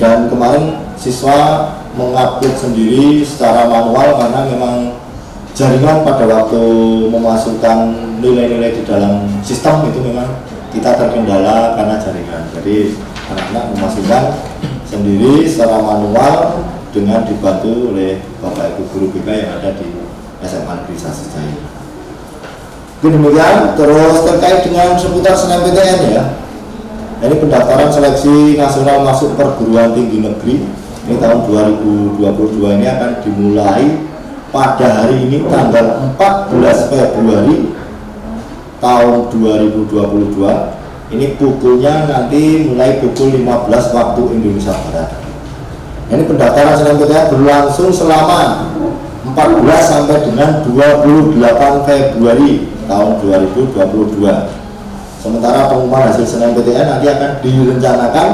dan 0.00 0.26
kemarin 0.26 0.82
siswa 0.98 1.70
mengupdate 1.94 2.56
sendiri 2.56 3.22
secara 3.22 3.68
manual 3.68 4.18
karena 4.18 4.40
memang 4.48 4.76
jaringan 5.54 6.02
pada 6.02 6.24
waktu 6.26 6.62
memasukkan 7.12 7.78
nilai-nilai 8.18 8.74
di 8.74 8.82
dalam 8.88 9.28
sistem 9.44 9.86
itu 9.92 10.00
memang 10.02 10.40
kita 10.74 10.96
terkendala 10.98 11.78
karena 11.78 11.94
jaringan. 12.00 12.42
Jadi 12.58 12.96
anak-anak 13.30 13.64
memasukkan 13.76 14.24
sendiri 14.88 15.46
secara 15.46 15.78
manual 15.78 16.64
dengan 16.90 17.22
dibantu 17.22 17.94
oleh 17.94 18.18
Bapak 18.42 18.74
Ibu 18.74 18.82
guru 18.90 19.06
BK 19.14 19.28
yang 19.30 19.52
ada 19.62 19.70
di 19.78 19.86
SMA 20.42 20.72
Negeri 20.82 20.96
Sasijaya. 20.98 21.58
Demikian 23.00 23.80
terus 23.80 24.16
terkait 24.28 24.60
dengan 24.66 24.92
seputar 24.98 25.32
SNMPTN 25.32 25.98
ya. 26.12 26.24
Ini 27.20 27.36
pendaftaran 27.36 27.92
seleksi 27.92 28.56
nasional 28.56 29.04
masuk 29.04 29.36
perguruan 29.36 29.92
tinggi 29.92 30.24
negeri 30.24 30.64
ini 31.08 31.16
tahun 31.20 31.48
2022 31.48 32.76
ini 32.80 32.86
akan 32.88 33.10
dimulai 33.24 33.84
pada 34.52 34.86
hari 35.04 35.28
ini 35.28 35.44
tanggal 35.48 36.12
14 36.16 36.90
Februari 36.92 37.72
tahun 38.80 39.12
2022 39.32 41.12
ini 41.12 41.26
bukunya 41.36 42.06
nanti 42.06 42.70
mulai 42.70 43.02
pukul 43.02 43.34
15 43.36 43.96
waktu 43.96 44.22
Indonesia 44.30 44.74
Barat. 44.88 45.29
Ini 46.10 46.26
pendaftaran 46.26 46.74
SNMPTN 46.74 47.30
berlangsung 47.30 47.94
selama 47.94 48.66
14 49.30 49.38
sampai 49.78 50.26
dengan 50.26 50.66
28 50.66 51.38
Februari 51.86 52.66
tahun 52.90 53.10
2022. 53.22 54.18
Sementara 55.22 55.70
pengumuman 55.70 56.10
hasil 56.10 56.26
SNMPTN 56.26 56.98
nanti 56.98 57.06
akan 57.06 57.30
direncanakan 57.38 58.28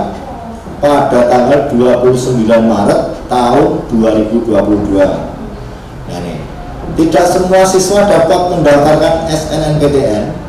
pada 0.81 1.21
tanggal 1.29 1.61
29 1.77 2.49
Maret 2.49 3.01
tahun 3.29 3.69
2022. 3.93 4.97
Nah, 6.09 6.17
ini. 6.17 6.35
Tidak 6.97 7.27
semua 7.29 7.61
siswa 7.69 8.09
dapat 8.09 8.57
mendaftarkan 8.57 9.29
SNMPTN 9.29 10.49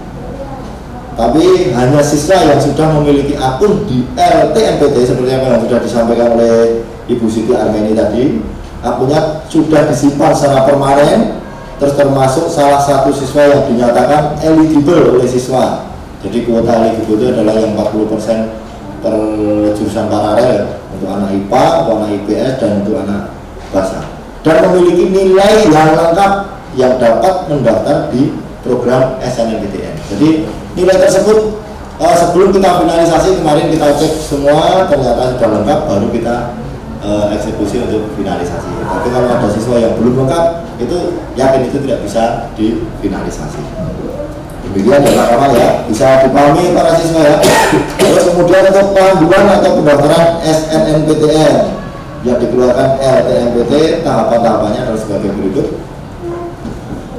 tapi 1.17 1.73
hanya 1.73 1.97
siswa 2.05 2.37
yang 2.45 2.61
sudah 2.61 2.93
memiliki 3.01 3.33
akun 3.33 3.89
di 3.89 4.05
LTMPT 4.13 4.95
seperti 5.01 5.33
yang 5.33 5.59
sudah 5.65 5.81
disampaikan 5.81 6.37
oleh 6.37 6.85
Ibu 7.07 7.25
Siti 7.31 7.51
Armeni 7.55 7.95
tadi 7.95 8.43
akunnya 8.83 9.47
sudah 9.47 9.87
disimpan 9.87 10.31
secara 10.35 10.67
permanen 10.67 11.39
terus 11.77 11.93
termasuk 11.95 12.49
salah 12.51 12.81
satu 12.81 13.13
siswa 13.13 13.47
yang 13.47 13.63
dinyatakan 13.69 14.37
eligible 14.43 15.17
oleh 15.17 15.27
siswa. 15.29 15.87
Jadi 16.21 16.43
kuota 16.49 16.83
eligible 16.83 17.21
itu 17.21 17.25
adalah 17.29 17.55
yang 17.55 17.77
40% 17.77 19.01
per 19.05 19.15
jurusan 19.77 20.09
paralel 20.09 20.81
untuk 20.97 21.07
anak 21.13 21.29
IPA, 21.37 21.65
untuk 21.85 21.93
anak 22.01 22.09
IPS 22.17 22.53
dan 22.57 22.69
untuk 22.81 22.95
anak 23.05 23.21
bahasa 23.69 24.17
dan 24.47 24.63
memiliki 24.71 25.11
nilai 25.11 25.67
yang 25.67 25.91
lengkap 25.95 26.31
yang 26.79 26.93
dapat 26.95 27.51
mendaftar 27.51 28.07
di 28.15 28.31
program 28.63 29.19
SNMPTN 29.19 29.95
jadi 30.15 30.29
nilai 30.77 30.95
tersebut 31.03 31.59
uh, 31.99 32.15
sebelum 32.15 32.55
kita 32.55 32.79
finalisasi 32.79 33.43
kemarin 33.43 33.67
kita 33.67 33.87
cek 33.99 34.13
semua 34.23 34.87
ternyata 34.87 35.35
sudah 35.35 35.49
lengkap 35.59 35.79
baru 35.83 36.07
kita 36.15 36.35
uh, 37.01 37.33
eksekusi 37.33 37.83
untuk 37.83 38.09
finalisasi. 38.17 38.69
Tapi 38.85 39.07
kalau 39.11 39.27
ada 39.29 39.47
siswa 39.51 39.75
yang 39.77 39.93
belum 39.97 40.25
lengkap 40.25 40.43
itu 40.77 40.97
yakin 41.37 41.61
itu 41.69 41.77
tidak 41.85 41.99
bisa 42.05 42.23
difinalisasi. 42.53 43.61
Demikian 44.67 45.01
ya 45.05 45.25
kawan 45.31 45.51
ya. 45.57 45.69
Bisa 45.89 46.27
dipahami 46.27 46.75
para 46.75 46.91
siswa 46.97 47.21
ya. 47.23 47.35
Terus 47.97 48.25
kemudian 48.33 48.63
untuk 48.69 48.87
panduan 48.93 49.45
atau 49.49 49.71
pendaftaran 49.81 50.29
SNMPTN 50.43 51.55
yang 52.25 52.37
dikeluarkan 52.41 52.97
LTMPT 52.97 54.03
tahapan-tahapannya 54.03 54.79
adalah 54.83 54.99
sebagai 54.99 55.31
berikut. 55.37 55.67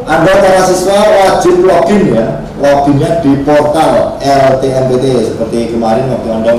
Anda 0.09 0.33
para 0.41 0.61
siswa 0.65 1.05
wajib 1.05 1.69
login 1.69 2.17
ya, 2.17 2.41
loginnya 2.57 3.21
di 3.21 3.45
portal 3.45 4.17
LTMPT 4.25 5.05
seperti 5.37 5.77
kemarin 5.77 6.09
waktu 6.09 6.29
Anda 6.33 6.53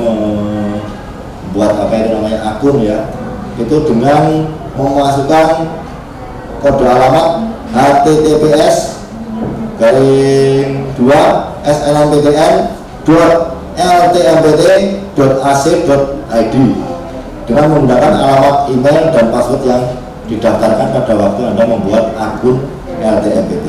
membuat 1.49 1.73
apa 1.81 1.93
itu 1.97 2.13
namanya 2.13 2.39
akun 2.45 2.77
ya, 2.85 3.09
itu 3.57 3.75
dengan 3.89 4.45
memasukkan 4.77 5.65
kode 6.61 6.85
alamat 6.85 7.49
https 7.73 9.01
garing 9.81 10.85
2 10.93 11.09
snmptn 11.65 12.55
ltmpt.ac.id 13.79 15.15
dengan 17.49 17.65
menggunakan 17.73 18.13
alamat 18.13 18.69
email 18.69 19.09
dan 19.09 19.33
password 19.33 19.65
yang 19.65 19.81
didaftarkan 20.29 20.93
pada 20.93 21.13
waktu 21.17 21.41
Anda 21.49 21.65
membuat 21.65 22.13
akun 22.13 22.61
LTMPT. 23.01 23.67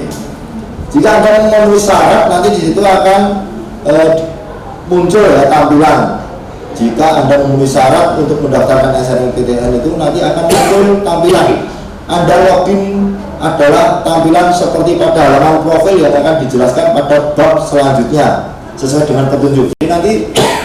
Jika 0.92 1.08
Anda 1.22 1.48
memenuhi 1.48 1.80
syarat, 1.80 2.28
nanti 2.28 2.52
di 2.52 2.60
situ 2.68 2.82
akan 2.84 3.48
e, 3.88 3.94
muncul 4.92 5.24
ya 5.24 5.48
tampilan. 5.48 6.19
Jika 6.80 7.06
Anda 7.20 7.44
memenuhi 7.44 7.68
syarat 7.68 8.16
untuk 8.16 8.40
mendaftarkan 8.40 8.96
SNMPTN 9.04 9.84
itu 9.84 10.00
nanti 10.00 10.24
akan 10.24 10.48
muncul 10.48 11.04
tampilan. 11.04 11.68
Anda 12.08 12.34
login 12.48 13.12
adalah 13.36 14.00
tampilan 14.00 14.48
seperti 14.48 14.96
pada 14.96 15.36
halaman 15.36 15.60
profil 15.60 16.00
yang 16.00 16.16
akan 16.16 16.40
dijelaskan 16.40 16.96
pada 16.96 17.36
bab 17.36 17.60
selanjutnya 17.60 18.56
sesuai 18.80 19.04
dengan 19.04 19.28
petunjuk. 19.28 19.76
Jadi 19.76 19.86
nanti 19.92 20.12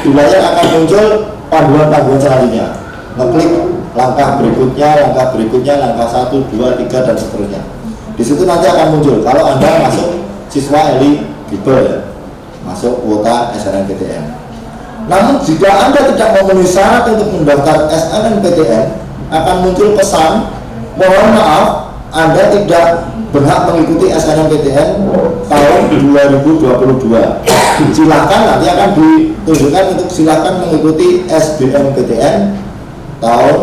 di 0.07 0.09
layar 0.15 0.55
akan 0.55 0.65
muncul 0.79 1.05
panduan-panduan 1.51 2.19
selanjutnya. 2.23 2.67
Ngeklik 3.19 3.51
langkah 3.91 4.39
berikutnya, 4.39 4.89
langkah 5.03 5.25
berikutnya, 5.35 5.73
langkah 5.83 6.07
1, 6.07 6.31
2, 6.31 6.79
3 6.79 7.07
dan 7.11 7.15
seterusnya. 7.19 7.61
Di 8.15 8.23
situ 8.23 8.47
nanti 8.47 8.71
akan 8.71 8.95
muncul 8.95 9.19
kalau 9.19 9.43
Anda 9.51 9.83
masuk 9.83 10.23
siswa 10.47 10.95
eligible 10.95 11.83
ya, 11.83 11.99
masuk 12.63 13.03
kuota 13.03 13.51
SNMPTN. 13.59 14.44
Namun 15.05 15.37
jika 15.45 15.69
Anda 15.69 16.01
tidak 16.13 16.29
memenuhi 16.41 16.65
syarat 16.65 17.05
untuk 17.13 17.29
mendaftar 17.29 17.85
SNMPTN, 17.93 18.85
akan 19.29 19.55
muncul 19.65 19.93
pesan, 19.93 20.49
mohon 20.97 21.27
maaf, 21.33 21.93
Anda 22.09 22.49
tidak 22.49 23.13
berhak 23.35 23.67
mengikuti 23.67 24.15
SNMPTN 24.15 24.89
tahun 25.51 25.79
2022 25.91 27.91
silahkan 27.91 28.41
nanti 28.47 28.65
akan 28.71 28.89
ditunjukkan 28.95 29.83
untuk 29.99 30.07
silahkan 30.07 30.63
mengikuti 30.63 31.27
SBMPTN 31.27 32.55
tahun 33.19 33.59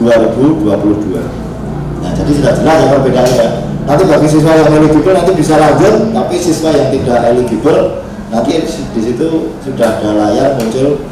2022 0.00 2.00
nah 2.00 2.10
jadi 2.16 2.30
sudah 2.32 2.52
jelas 2.56 2.76
ya 2.80 2.86
perbedaannya 2.96 3.48
nanti 3.84 4.02
bagi 4.08 4.28
siswa 4.30 4.52
yang 4.56 4.72
eligible 4.72 5.12
nanti 5.12 5.32
bisa 5.36 5.54
lanjut 5.60 5.94
tapi 6.16 6.34
siswa 6.40 6.72
yang 6.72 6.88
tidak 6.88 7.18
eligible 7.28 8.01
nanti 8.32 8.64
di 8.64 9.00
situ 9.04 9.52
sudah 9.60 10.00
ada 10.00 10.10
layar 10.16 10.56
muncul 10.56 11.04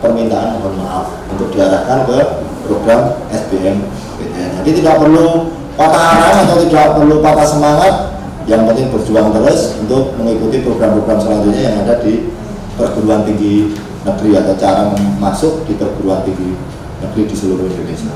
permintaan 0.00 0.56
mohon 0.58 0.80
maaf 0.80 1.06
untuk 1.28 1.52
diarahkan 1.52 2.08
ke 2.08 2.18
program 2.64 3.20
SBM 3.28 3.84
PTN. 4.18 4.50
Jadi 4.64 4.70
tidak 4.80 5.04
perlu 5.04 5.52
patah 5.76 6.04
arang 6.16 6.36
atau 6.48 6.56
tidak 6.64 6.96
perlu 6.96 7.20
patah 7.20 7.46
semangat, 7.46 7.94
yang 8.48 8.64
penting 8.66 8.88
berjuang 8.88 9.30
terus 9.30 9.78
untuk 9.78 10.16
mengikuti 10.18 10.64
program-program 10.64 11.20
selanjutnya 11.20 11.62
yang 11.70 11.76
ada 11.86 12.00
di 12.00 12.32
perguruan 12.74 13.22
tinggi 13.28 13.76
negeri 14.02 14.30
atau 14.40 14.54
cara 14.58 14.90
masuk 15.22 15.62
di 15.68 15.78
perguruan 15.78 16.24
tinggi 16.26 16.56
negeri 17.04 17.22
di 17.28 17.36
seluruh 17.36 17.68
Indonesia. 17.68 18.10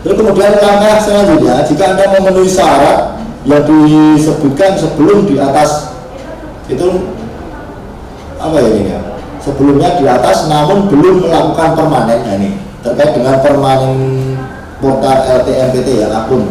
Terus 0.00 0.16
kemudian 0.16 0.56
langkah 0.56 0.96
selanjutnya, 1.04 1.60
jika 1.68 1.84
Anda 1.94 2.04
memenuhi 2.16 2.48
syarat 2.48 3.20
yang 3.44 3.62
disebutkan 3.68 4.80
sebelum 4.80 5.28
di 5.28 5.36
atas 5.36 5.89
itu 6.70 6.88
apa 8.40 8.56
ya 8.56 8.70
ini 8.70 8.92
ya? 8.94 9.00
Sebelumnya 9.40 9.96
di 9.98 10.04
atas 10.06 10.46
namun 10.46 10.86
belum 10.86 11.26
melakukan 11.26 11.76
permanen. 11.76 12.18
Nah 12.24 12.34
ini 12.38 12.50
terkait 12.80 13.16
dengan 13.16 13.40
permanen 13.42 13.96
portal 14.80 15.44
LTMPT 15.44 16.00
ya 16.00 16.08
akun. 16.12 16.48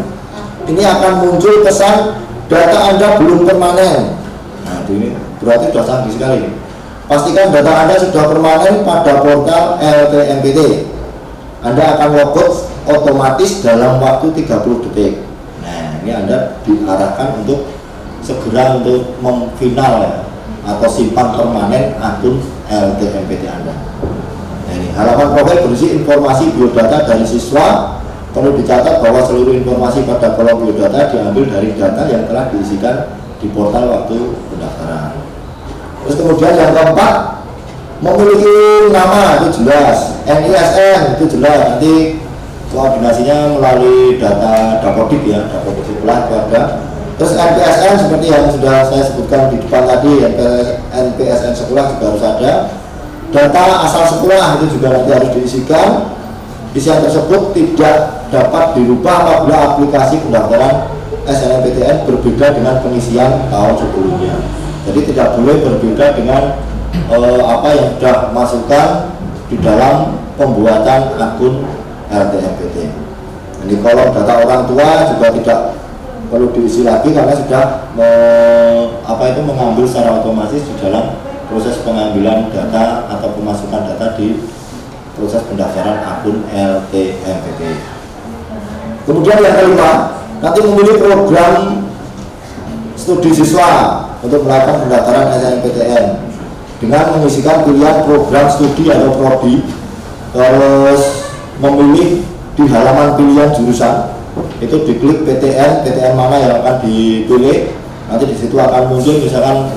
Ini 0.69 0.81
akan 0.85 1.13
muncul 1.25 1.65
pesan 1.65 2.21
data 2.49 2.77
anda 2.93 3.17
belum 3.17 3.45
permanen. 3.45 4.19
Nah 4.65 4.85
ini 4.89 5.17
berarti 5.41 5.73
sudah 5.73 5.85
canggih 5.85 6.13
sekali. 6.13 6.41
Pastikan 7.09 7.49
data 7.49 7.73
anda 7.85 7.95
sudah 7.97 8.25
permanen 8.29 8.85
pada 8.85 9.21
portal 9.21 9.81
LTMPT 9.81 10.89
anda 11.65 11.97
akan 11.97 12.09
logout 12.15 12.69
otomatis 12.89 13.61
dalam 13.61 14.01
waktu 14.01 14.33
30 14.33 14.85
detik. 14.89 15.13
Nah 15.61 16.01
ini 16.01 16.11
anda 16.13 16.57
diarahkan 16.65 17.43
untuk 17.43 17.78
segera 18.29 18.77
untuk 18.77 19.17
memfinal 19.25 20.05
ya, 20.05 20.13
atau 20.69 20.85
simpan 20.85 21.33
permanen 21.33 21.97
akun 21.97 22.37
LTMPT 22.69 23.49
Anda. 23.49 23.73
Nah, 24.69 24.73
ini 24.77 24.93
halaman 24.93 25.33
profil 25.33 25.65
berisi 25.65 25.97
informasi 25.97 26.53
biodata 26.53 27.09
dari 27.09 27.25
siswa. 27.25 27.97
Perlu 28.29 28.53
dicatat 28.61 29.01
bahwa 29.01 29.25
seluruh 29.25 29.57
informasi 29.57 30.05
pada 30.05 30.37
kolom 30.37 30.61
biodata 30.61 31.09
diambil 31.09 31.49
dari 31.49 31.73
data 31.73 32.05
yang 32.05 32.29
telah 32.29 32.53
diisikan 32.53 33.17
di 33.41 33.49
portal 33.49 33.89
waktu 33.89 34.37
pendaftaran. 34.53 35.17
Terus 36.05 36.15
kemudian 36.21 36.53
yang 36.53 36.71
keempat 36.77 37.41
memiliki 38.05 38.93
nama 38.93 39.41
itu 39.41 39.65
jelas, 39.65 40.21
NISN 40.29 41.17
itu 41.17 41.25
jelas 41.25 41.57
nanti 41.73 42.21
koordinasinya 42.69 43.57
melalui 43.57 44.21
data 44.21 44.77
Dapodik 44.77 45.25
ya, 45.25 45.49
Dapodik 45.49 45.83
sekolah 45.89 46.29
itu 46.29 46.33
ada 46.37 46.61
Terus 47.19 47.35
NPSN 47.35 47.95
seperti 47.99 48.31
yang 48.31 48.47
sudah 48.47 48.87
saya 48.87 49.03
sebutkan 49.03 49.51
di 49.51 49.59
depan 49.59 49.83
tadi, 49.83 50.23
NPSN 50.95 51.51
sekolah 51.51 51.91
juga 51.91 52.05
harus 52.15 52.23
ada. 52.23 52.51
Data 53.29 53.63
asal 53.83 54.03
sekolah 54.07 54.57
itu 54.57 54.79
juga 54.79 54.95
nanti 54.95 55.11
harus 55.11 55.29
diisikan. 55.35 56.15
Isian 56.71 57.03
tersebut 57.03 57.51
tidak 57.51 58.23
dapat 58.31 58.77
dirubah 58.79 59.17
apabila 59.25 59.57
aplikasi 59.75 60.21
pendaftaran 60.23 60.95
SNMPTN 61.27 62.07
berbeda 62.07 62.55
dengan 62.55 62.79
pengisian 62.79 63.51
tahun 63.51 63.73
sebelumnya. 63.75 64.35
Jadi 64.87 64.99
tidak 65.11 65.35
boleh 65.35 65.59
berbeda 65.59 66.05
dengan 66.15 66.55
eh, 66.93 67.41
apa 67.43 67.67
yang 67.75 67.87
sudah 67.99 68.15
masukkan 68.31 68.87
di 69.51 69.59
dalam 69.59 70.15
pembuatan 70.39 71.19
akun 71.19 71.67
RTMPT. 72.07 72.75
Jadi 73.65 73.75
kalau 73.83 74.07
data 74.15 74.33
orang 74.39 74.61
tua 74.71 74.89
juga 75.11 75.27
tidak 75.35 75.59
perlu 76.29 76.53
diisi 76.53 76.85
lagi 76.85 77.09
karena 77.09 77.33
sudah 77.33 77.89
me, 77.97 78.09
apa 79.01 79.33
itu 79.33 79.41
mengambil 79.41 79.83
secara 79.89 80.21
otomatis 80.21 80.61
di 80.61 80.73
dalam 80.77 81.17
proses 81.49 81.81
pengambilan 81.81 82.53
data 82.53 83.09
atau 83.09 83.33
pemasukan 83.33 83.89
data 83.89 84.13
di 84.13 84.37
proses 85.17 85.41
pendaftaran 85.49 86.05
akun 86.05 86.45
LTMPT. 86.53 87.61
Kemudian 89.09 89.41
yang 89.41 89.57
kelima, 89.57 90.21
nanti 90.37 90.59
memilih 90.61 91.01
program 91.01 91.83
studi 92.93 93.33
siswa 93.33 94.05
untuk 94.21 94.45
melakukan 94.45 94.85
pendaftaran 94.85 95.33
SNMPTN 95.33 96.05
dengan 96.77 97.03
mengisikan 97.17 97.65
pilihan 97.65 98.05
program 98.05 98.45
studi 98.53 98.87
atau 98.87 99.17
prodi 99.17 99.65
terus 100.29 101.33
memilih 101.57 102.21
di 102.53 102.63
halaman 102.69 103.17
pilihan 103.17 103.49
jurusan 103.57 104.18
itu 104.59 104.75
diklik 104.83 105.23
PTN, 105.23 105.87
PTN 105.87 106.13
mana 106.19 106.35
yang 106.35 106.53
akan 106.59 106.83
dipilih. 106.83 107.71
Nanti 108.11 108.23
di 108.27 108.35
situ 108.35 108.55
akan 108.59 108.91
muncul 108.91 109.15
misalkan 109.23 109.71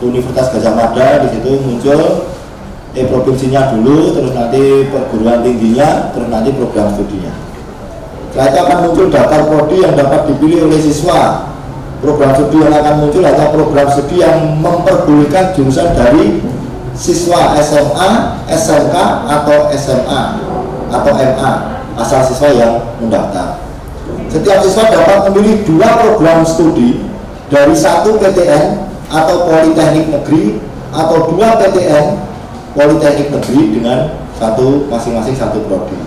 Universitas 0.00 0.48
Gajah 0.56 0.72
Mada 0.72 1.26
di 1.26 1.28
situ 1.36 1.50
muncul 1.60 2.30
eh 2.94 3.04
provinsinya 3.10 3.74
dulu 3.74 4.14
terus 4.14 4.30
nanti 4.30 4.86
perguruan 4.86 5.42
tingginya 5.42 6.14
terus 6.14 6.28
nanti 6.30 6.54
program 6.56 6.94
studinya. 6.94 7.34
Setelah 8.30 8.46
itu 8.50 8.58
akan 8.62 8.78
muncul 8.88 9.06
daftar 9.10 9.40
prodi 9.46 9.76
yang 9.82 9.94
dapat 9.94 10.20
dipilih 10.30 10.70
oleh 10.70 10.80
siswa. 10.80 11.50
Program 12.04 12.36
studi 12.36 12.60
yang 12.60 12.74
akan 12.74 12.94
muncul 13.00 13.22
adalah 13.24 13.48
program 13.48 13.88
studi 13.88 14.20
yang 14.20 14.60
memperbolehkan 14.60 15.56
jurusan 15.56 15.88
dari 15.96 16.44
siswa 16.92 17.56
SMA, 17.64 18.10
SMK 18.44 18.96
atau 19.24 19.72
SMA 19.72 20.22
atau 20.92 21.12
MA 21.16 21.52
asal 21.96 22.20
siswa 22.22 22.48
yang 22.52 22.72
mendaftar 23.00 23.63
setiap 24.30 24.58
siswa 24.64 24.90
dapat 24.90 25.18
memilih 25.30 25.64
dua 25.66 25.88
program 26.00 26.44
studi 26.44 27.04
dari 27.52 27.74
satu 27.76 28.16
PTN 28.18 28.88
atau 29.12 29.46
Politeknik 29.46 30.10
Negeri 30.10 30.58
atau 30.90 31.30
dua 31.32 31.60
PTN 31.60 32.06
Politeknik 32.74 33.28
Negeri 33.30 33.60
dengan 33.78 33.98
satu 34.34 34.90
masing-masing 34.90 35.36
satu 35.38 35.62
prodi. 35.70 35.98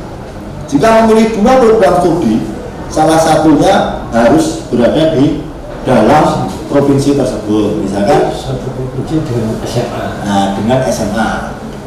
Jika 0.68 1.08
memilih 1.08 1.40
dua 1.40 1.54
program 1.64 1.94
studi, 2.04 2.44
salah 2.92 3.20
satunya 3.20 4.04
harus 4.12 4.68
berada 4.68 5.16
di 5.16 5.48
dalam 5.88 6.52
provinsi 6.68 7.16
tersebut. 7.16 7.80
Misalkan 7.80 8.28
satu 8.36 8.68
provinsi 8.76 9.24
dengan 9.24 9.56
SMA. 9.64 10.06
Nah, 10.28 10.44
dengan 10.60 10.84
SMA, 10.92 11.30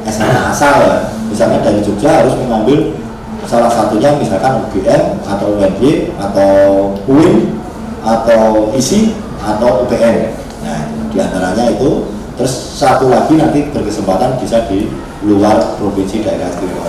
SMA 0.09 0.41
asal 0.49 0.75
ya. 0.81 0.97
Misalnya 1.29 1.61
dari 1.63 1.85
Jogja 1.85 2.25
harus 2.25 2.35
mengambil 2.41 2.97
salah 3.51 3.67
satunya 3.67 4.15
misalkan 4.15 4.63
UGM 4.71 5.19
atau 5.27 5.59
UNY 5.59 6.15
atau 6.15 6.55
UIN 7.11 7.59
atau 8.07 8.71
ISI 8.79 9.19
atau 9.43 9.83
UPN 9.83 10.39
nah 10.63 10.87
di 11.11 11.19
antaranya 11.19 11.75
itu. 11.75 12.07
Terus 12.39 12.57
satu 12.81 13.13
lagi 13.13 13.37
nanti 13.37 13.69
berkesempatan 13.69 14.41
bisa 14.41 14.65
di 14.65 14.89
luar 15.27 15.77
provinsi 15.77 16.25
daerah 16.25 16.49
istimewa 16.49 16.89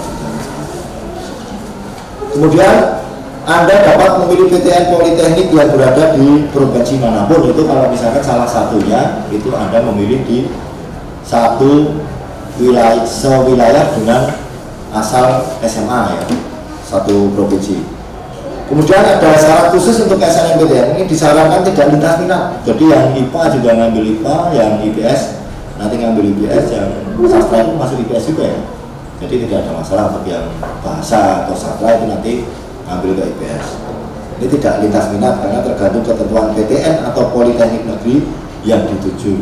kemudian 2.31 3.03
anda 3.41 3.75
dapat 3.83 4.21
memilih 4.21 4.53
PTN 4.53 4.93
Politeknik 4.93 5.49
yang 5.49 5.73
berada 5.73 6.13
di 6.13 6.45
provinsi 6.53 7.01
mana 7.01 7.25
pun. 7.25 7.41
Itu 7.49 7.65
kalau 7.65 7.89
misalkan 7.89 8.21
salah 8.21 8.45
satunya 8.45 9.25
itu 9.33 9.49
Anda 9.49 9.81
memilih 9.81 10.21
di 10.29 10.45
satu 11.25 11.99
wilayah 12.61 13.01
sewilayah 13.01 13.97
dengan 13.97 14.37
asal 14.93 15.41
SMA 15.65 16.01
ya 16.13 16.50
satu 16.91 17.31
provinsi. 17.31 17.79
Kemudian 18.67 19.03
ada 19.03 19.35
syarat 19.35 19.71
khusus 19.71 20.03
untuk 20.03 20.19
SNMPTN 20.19 20.95
ini 20.95 21.03
disarankan 21.07 21.63
tidak 21.63 21.91
lintas 21.91 22.19
minat. 22.23 22.59
Jadi 22.63 22.83
yang 22.87 23.15
IPA 23.15 23.41
juga 23.59 23.69
ngambil 23.75 24.03
IPA, 24.15 24.35
yang 24.55 24.71
IPS 24.79 25.21
nanti 25.75 25.95
ngambil 25.99 26.23
IPS, 26.35 26.65
yang 26.75 26.87
sastra 27.27 27.63
itu 27.63 27.71
masuk 27.75 27.97
IPS 28.07 28.31
juga 28.31 28.43
ya. 28.47 28.59
Jadi 29.23 29.47
tidak 29.47 29.57
ada 29.67 29.71
masalah 29.75 30.05
bagi 30.15 30.31
yang 30.35 30.47
bahasa 30.83 31.47
atau 31.47 31.55
sastra 31.55 31.99
itu 31.99 32.05
nanti 32.07 32.33
ngambil 32.87 33.11
ke 33.19 33.23
IPS. 33.35 33.65
Ini 34.39 34.47
tidak 34.57 34.73
lintas 34.87 35.05
minat 35.13 35.35
karena 35.43 35.59
tergantung 35.61 36.03
ketentuan 36.07 36.55
PTN 36.55 36.95
atau 37.11 37.23
Politeknik 37.29 37.83
Negeri 37.85 38.15
yang 38.63 38.87
dituju. 38.87 39.35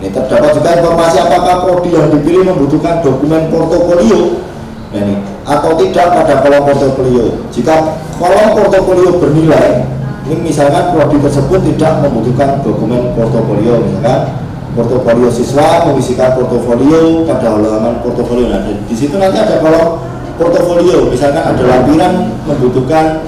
Ini 0.00 0.08
terdapat 0.12 0.54
juga 0.54 0.70
informasi 0.76 1.16
apakah 1.18 1.66
prodi 1.66 1.90
yang 1.96 2.12
dipilih 2.12 2.52
membutuhkan 2.52 3.00
dokumen 3.00 3.48
portofolio 3.48 4.46
Nah, 4.86 5.02
ini 5.02 5.14
atau 5.46 5.78
tidak 5.78 6.06
pada 6.10 6.42
kolom 6.42 6.62
portofolio. 6.66 7.24
Jika 7.54 7.94
kolom 8.18 8.58
portofolio 8.58 9.14
bernilai, 9.22 9.86
ini 10.26 10.50
misalkan 10.50 10.90
prodi 10.90 11.22
tersebut 11.22 11.62
tidak 11.62 12.02
membutuhkan 12.02 12.58
dokumen 12.66 13.14
portofolio, 13.14 13.78
misalkan 13.78 14.42
portofolio 14.74 15.30
siswa 15.30 15.86
mengisikan 15.86 16.34
portofolio 16.34 17.22
pada 17.22 17.54
halaman 17.54 18.02
portofolio. 18.02 18.50
Nah, 18.50 18.66
di 18.66 18.94
situ 18.98 19.14
nanti 19.16 19.38
ada 19.38 19.62
kolom 19.62 20.02
portofolio, 20.34 21.06
misalkan 21.06 21.54
ada 21.54 21.62
lampiran 21.62 22.34
membutuhkan 22.42 23.22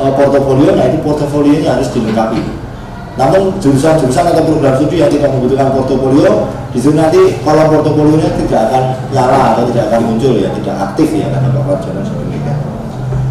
eh, 0.00 0.12
portofolio, 0.16 0.72
nah 0.72 0.88
itu 0.88 1.04
portofolionya 1.04 1.76
harus 1.76 1.92
dilengkapi. 1.92 2.61
Namun 3.12 3.60
jurusan-jurusan 3.60 4.24
atau 4.32 4.42
program 4.48 4.72
studi 4.80 5.04
yang 5.04 5.12
tidak 5.12 5.28
membutuhkan 5.36 5.68
portofolio, 5.76 6.48
di 6.72 6.80
situ 6.80 6.96
nanti 6.96 7.36
kolom 7.44 7.68
portofolionya 7.68 8.32
tidak 8.40 8.72
akan 8.72 8.84
nyala 9.12 9.52
atau 9.52 9.68
tidak 9.68 9.92
akan 9.92 10.00
muncul 10.08 10.32
ya, 10.32 10.48
tidak 10.56 10.76
aktif 10.90 11.12
ya 11.12 11.28
karena 11.28 11.52
Bapak 11.52 11.84
Jonan 11.84 12.08
demikian. 12.08 12.58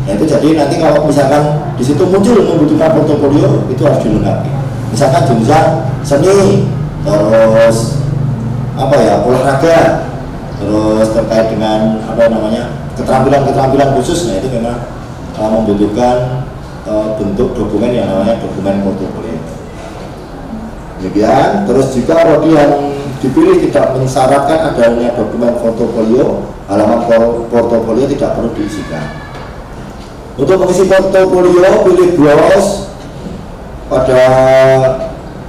Nah 0.05 0.11
itu 0.13 0.25
jadi 0.29 0.47
nanti 0.53 0.75
kalau 0.77 1.01
misalkan 1.09 1.73
di 1.73 1.83
situ 1.85 2.03
muncul 2.05 2.37
membutuhkan 2.45 2.93
portofolio 2.93 3.65
itu 3.73 3.81
harus 3.81 3.99
dilengkapi. 4.05 4.49
Misalkan 4.93 5.21
jurusan 5.33 5.65
seni, 6.05 6.69
terus 7.01 8.05
apa 8.77 8.95
ya 9.01 9.25
olahraga, 9.25 9.79
terus 10.61 11.07
terkait 11.09 11.47
dengan 11.49 11.97
apa 12.05 12.29
namanya 12.29 12.69
keterampilan-keterampilan 12.99 13.97
khusus, 13.97 14.29
nah 14.29 14.37
itu 14.37 14.51
memang 14.51 14.77
uh, 15.39 15.49
membutuhkan 15.49 16.45
uh, 16.85 17.17
bentuk 17.17 17.55
dokumen 17.57 17.95
yang 17.95 18.11
namanya 18.11 18.37
dokumen 18.37 18.83
portofolio. 18.83 19.30
Demikian, 21.01 21.65
terus 21.65 21.97
jika 21.97 22.13
prodi 22.13 22.53
yang 22.53 22.93
dipilih 23.25 23.57
tidak 23.65 23.97
mensyaratkan 23.97 24.69
adanya 24.69 25.17
dokumen 25.17 25.57
portofolio, 25.57 26.45
halaman 26.69 27.09
por- 27.09 27.49
portofolio 27.49 28.05
tidak 28.05 28.37
perlu 28.37 28.53
diisikan. 28.53 29.09
Untuk 30.37 30.61
mengisi 30.61 30.85
portofolio, 30.85 31.81
pilih 31.89 32.09
browse 32.21 32.93
pada 33.89 34.21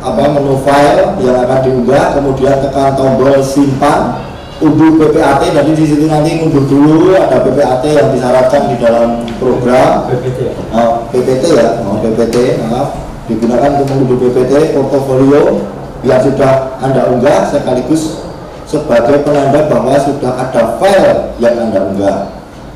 apa 0.00 0.24
menu 0.32 0.56
file 0.64 1.20
yang 1.20 1.36
akan 1.44 1.58
diunggah, 1.68 2.16
kemudian 2.16 2.56
tekan 2.64 2.96
tombol 2.96 3.36
simpan, 3.44 4.24
unduh 4.64 4.96
PPAT, 4.96 5.52
jadi 5.52 5.72
di 5.76 5.84
situ 5.84 6.08
nanti 6.08 6.40
unduh 6.40 6.64
dulu 6.64 7.12
ada 7.12 7.44
PPAT 7.44 7.84
yang 7.92 8.08
disyaratkan 8.08 8.72
di 8.72 8.76
dalam 8.80 9.28
program. 9.36 10.08
PPT 10.08 10.56
uh, 10.72 11.04
PPT 11.12 11.44
ya, 11.60 11.84
oh, 11.84 12.00
PPT, 12.00 12.56
maaf, 12.66 13.12
digunakan 13.30 13.78
untuk 13.78 13.87
mengunduh 13.94 14.18
PPT 14.18 14.74
portofolio 14.74 15.62
yang 16.02 16.18
sudah 16.22 16.78
Anda 16.82 17.11
unggah 17.14 17.46
sekaligus 17.50 18.26
sebagai 18.66 19.22
penanda 19.22 19.68
bahwa 19.70 19.94
sudah 20.00 20.32
ada 20.48 20.80
file 20.80 21.37
yang 21.38 21.70
Anda 21.70 21.80
unggah. 21.92 22.16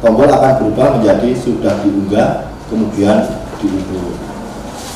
Tombol 0.04 0.28
akan 0.28 0.61
berubah 0.61 1.00
menjadi 1.00 1.32
sudah 1.35 1.80
diunggah, 1.82 2.52
kemudian 2.68 3.26
diunduh. 3.59 4.12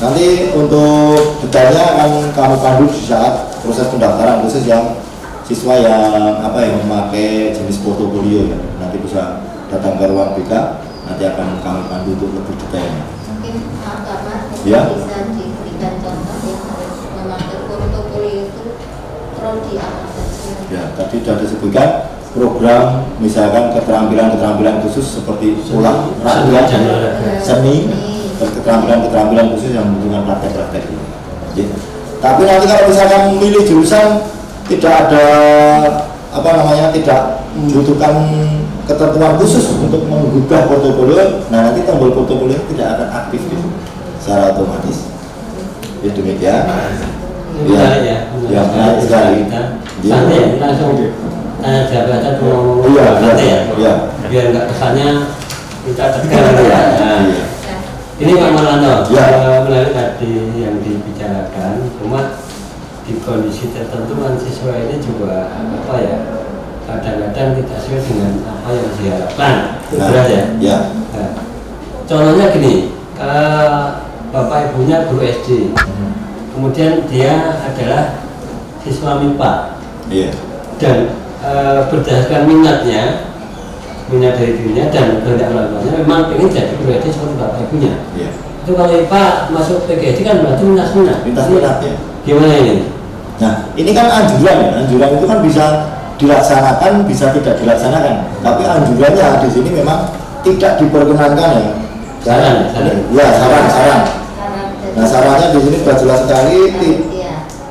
Nanti 0.01 0.49
untuk 0.57 1.41
detailnya 1.45 1.85
akan 1.97 2.11
kami 2.33 2.55
pandu 2.57 2.85
di 2.89 3.05
saat 3.05 3.53
proses 3.61 3.85
pendaftaran 3.93 4.41
khusus 4.45 4.65
yang 4.65 4.97
siswa 5.45 5.77
yang 5.77 6.41
apa 6.41 6.57
yang 6.63 6.79
memakai 6.85 7.51
jenis 7.53 7.81
portofolio 7.83 8.49
ya 8.49 8.57
nanti 8.79 8.97
bisa 9.03 9.43
datang 9.69 9.99
ke 9.99 10.09
ruang 10.09 10.33
BK 10.37 10.53
nanti 11.05 11.23
akan 11.27 11.59
kami 11.61 11.81
pandu 11.85 12.17
untuk 12.17 12.33
lebih 12.33 12.55
detailnya. 12.65 13.03
Mungkin 13.29 13.53
maaf 13.77 13.99
Bapak, 14.05 14.37
Ya. 14.65 14.81
bisa 14.89 15.17
saja? 19.59 19.87
Ya, 20.71 20.83
tadi 20.95 21.19
sudah 21.19 21.35
disebutkan 21.43 21.89
program 22.31 23.03
misalkan 23.19 23.75
keterampilan-keterampilan 23.75 24.79
khusus 24.87 25.19
seperti 25.19 25.59
ulang 25.75 26.15
rakyat, 26.23 26.71
seni, 27.43 27.91
dan 28.39 28.49
keterampilan-keterampilan 28.55 29.51
khusus 29.51 29.75
yang 29.75 29.91
membutuhkan 29.91 30.23
praktek-praktek 30.31 30.83
ini. 30.87 31.05
Ya. 31.59 31.67
Tapi 32.23 32.41
nanti 32.47 32.65
kalau 32.71 32.87
misalkan 32.87 33.21
memilih 33.35 33.67
jurusan 33.67 34.23
tidak 34.71 34.93
ada 35.09 35.25
apa 36.31 36.49
namanya 36.55 36.95
tidak 36.95 37.43
membutuhkan 37.51 38.13
ketentuan 38.87 39.35
khusus 39.35 39.67
untuk 39.75 40.07
menggugah 40.07 40.71
portofolio, 40.71 41.43
nah 41.51 41.67
nanti 41.67 41.83
tombol 41.83 42.15
portofolio 42.15 42.55
tidak 42.71 42.95
akan 42.95 43.07
aktif 43.11 43.43
gitu, 43.51 43.67
secara 44.23 44.55
otomatis. 44.55 45.11
Ya 45.99 46.15
demikian. 46.15 46.63
Ya 47.67 48.30
Ya, 48.51 48.61
menarik 48.67 48.99
sekali. 49.01 49.35
kita 49.47 49.61
Ya. 50.01 50.11
santai 50.17 50.35
ya 50.35 50.47
langsung 50.59 50.91
tanya 51.61 51.81
aja 52.09 52.29
tuh 52.35 52.45
ngomong 52.49 52.89
Iya, 52.89 53.05
santai 53.21 53.45
ya 53.47 53.59
iya. 53.77 53.93
biar 54.27 54.45
nggak 54.51 54.65
kesannya 54.67 55.07
kita 55.81 56.03
tegang 56.09 56.45
gitu 56.51 56.63
ya 56.65 56.81
Nah, 56.81 57.19
Iya. 57.21 57.43
Nah, 57.61 57.79
ini 58.19 58.31
Pak 58.35 58.49
Marlando 58.51 58.93
Ya. 59.09 59.23
eh, 59.29 59.59
menarik 59.63 59.91
tadi 59.93 60.31
yang 60.57 60.75
dibicarakan 60.79 61.73
cuma 61.97 62.21
di 63.01 63.13
kondisi 63.19 63.69
tertentu 63.71 64.13
kan 64.15 64.33
siswa 64.37 64.73
ini 64.77 64.95
juga 64.97 65.49
apa 65.53 65.95
ya 65.97 66.17
kadang-kadang 66.83 67.49
tidak 67.61 67.77
sesuai 67.79 68.01
dengan 68.03 68.33
apa 68.45 68.69
yang 68.73 68.89
diharapkan 68.97 69.55
Nah, 69.91 70.07
berat 70.09 70.27
ya 70.27 70.43
ya. 70.59 70.77
Nah, 71.13 71.29
contohnya 72.03 72.45
gini 72.51 72.73
eh, 73.15 73.83
bapak 74.29 74.59
ibunya 74.69 75.05
guru 75.05 75.21
SD 75.23 75.49
kemudian 76.51 77.05
dia 77.05 77.35
adalah 77.63 78.21
siswa 78.83 79.21
MIPA 79.21 79.51
Iya. 80.11 80.29
dan 80.81 80.97
e, 81.39 81.51
berdasarkan 81.87 82.41
minatnya 82.49 83.31
minat 84.11 84.35
dari 84.35 84.59
dirinya 84.59 84.91
dan 84.91 85.23
kehendak 85.23 85.55
orang 85.55 85.67
tuanya 85.71 85.91
memang 86.03 86.21
ingin 86.35 86.49
jadi 86.51 86.73
SD 86.75 87.05
seperti 87.15 87.35
bapak 87.39 87.63
ibunya 87.69 87.93
Iya. 88.17 88.29
itu 88.65 88.71
kalau 88.75 88.91
IPA 88.91 89.23
masuk 89.55 89.77
PGD 89.87 90.17
kan 90.25 90.35
berarti 90.43 90.63
minat 90.67 90.89
minat 90.93 91.17
Lintas 91.23 91.47
minat 91.47 91.77
ya. 91.79 91.93
gimana 92.27 92.55
ini 92.59 92.75
Nah, 93.41 93.73
ini 93.73 93.89
kan 93.89 94.05
anjuran 94.05 94.53
ya. 94.53 94.69
Anjuran 94.85 95.17
itu 95.17 95.25
kan 95.25 95.39
bisa 95.41 95.65
dilaksanakan, 96.21 97.09
bisa 97.09 97.33
tidak 97.33 97.57
dilaksanakan. 97.57 98.29
Tapi 98.45 98.61
anjurannya 98.69 99.41
di 99.41 99.49
sini 99.49 99.69
memang 99.81 100.13
tidak 100.45 100.77
diperkenankan 100.77 101.49
ya. 101.57 101.73
Saran, 102.21 102.69
saran. 102.69 102.97
Ya, 103.09 103.27
saran, 103.33 103.65
saran. 103.65 104.01
Nah, 104.93 105.05
sarannya 105.09 105.57
di 105.57 105.59
sini 105.65 105.75
sudah 105.81 105.95
jelas 105.97 106.19
sekali. 106.29 106.59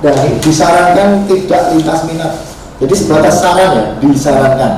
Iya. 0.01 0.11
Dan 0.13 0.41
disarankan 0.41 1.09
tidak 1.29 1.63
lintas 1.77 2.01
minat. 2.09 2.33
Jadi 2.81 2.95
sebatas 2.97 3.45
saran 3.45 3.71
ya, 3.77 3.85
disarankan. 4.01 4.73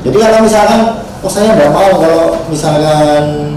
Jadi 0.00 0.16
kalau 0.16 0.38
misalkan, 0.40 0.80
oh 1.20 1.28
saya 1.28 1.52
tidak 1.52 1.70
mau 1.76 2.00
kalau 2.00 2.40
misalkan 2.48 3.52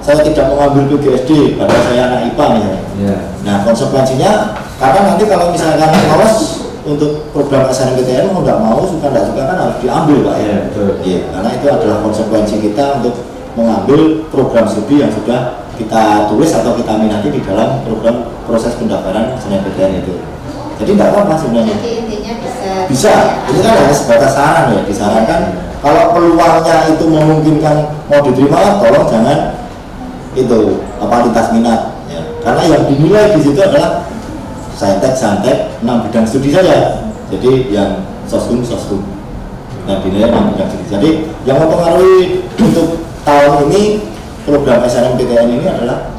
saya 0.00 0.20
tidak 0.24 0.52
mengambil 0.52 0.96
PGSD, 0.96 1.56
padahal 1.56 1.82
saya 1.88 2.00
anak 2.08 2.20
IPA 2.32 2.44
misalnya. 2.56 2.80
ya 3.00 3.16
Nah 3.40 3.64
konsekuensinya 3.64 4.30
karena 4.76 5.00
nanti 5.12 5.24
kalau 5.28 5.52
misalkan 5.52 5.88
lolos 6.08 6.68
untuk 6.84 7.28
program 7.32 7.68
SNMPTN 7.68 8.32
mau 8.32 8.40
nggak 8.40 8.60
mau 8.60 8.80
suka 8.88 9.12
nggak 9.12 9.24
suka 9.28 9.42
kan 9.44 9.56
harus 9.56 9.76
diambil 9.80 10.18
pak 10.24 10.36
ya. 10.36 10.44
Iya, 10.44 10.56
betul. 10.68 10.88
Iya, 11.04 11.20
karena 11.32 11.48
itu 11.56 11.66
adalah 11.68 11.98
konsekuensi 12.04 12.56
kita 12.60 12.84
untuk 13.00 13.14
mengambil 13.56 14.00
program 14.32 14.64
studi 14.68 15.04
yang 15.04 15.12
sudah 15.12 15.68
kita 15.76 16.28
tulis 16.28 16.52
atau 16.52 16.76
kita 16.76 16.92
minati 17.00 17.28
di 17.32 17.40
dalam 17.40 17.80
program 17.84 18.28
proses 18.44 18.76
pendaftaran 18.76 19.36
SNMPTN 19.40 20.04
itu. 20.04 20.14
Jadi 20.80 20.90
nggak 20.96 21.08
apa-apa 21.12 21.34
sebenarnya. 21.36 21.76
Jadi 21.76 21.90
intinya 22.00 22.32
bisa. 22.40 22.72
Bisa, 22.88 23.14
ini 23.52 23.58
kan 23.60 23.72
hanya 23.76 23.94
sebatas 23.94 24.32
saran 24.32 24.64
ya, 24.72 24.80
disarankan 24.88 25.40
kalau 25.80 26.12
peluangnya 26.12 26.92
itu 26.92 27.04
memungkinkan 27.08 27.76
mau 28.08 28.20
diterima, 28.20 28.80
tolong 28.80 29.06
jangan 29.08 29.38
itu 30.36 30.84
apa 31.00 31.14
lintas 31.24 31.48
minat 31.56 31.80
ya. 32.08 32.20
Karena 32.44 32.62
yang 32.68 32.82
dinilai 32.88 33.32
di 33.36 33.40
situ 33.44 33.60
adalah 33.60 34.08
saintek 34.76 35.16
santek 35.16 35.80
enam 35.84 36.04
bidang 36.08 36.24
studi 36.28 36.52
saja. 36.52 37.08
Jadi 37.32 37.72
yang 37.72 38.04
soshum 38.28 38.60
soshum 38.60 39.04
yang 39.88 40.04
dinilai 40.04 40.28
enam 40.28 40.52
bidang 40.52 40.68
studi. 40.68 40.86
Jadi 40.92 41.10
yang 41.48 41.56
mempengaruhi 41.60 42.44
untuk 42.60 43.00
tahun 43.24 43.68
ini 43.72 43.82
program 44.44 44.84
SNMPTN 44.84 45.48
ini 45.48 45.66
adalah 45.68 46.12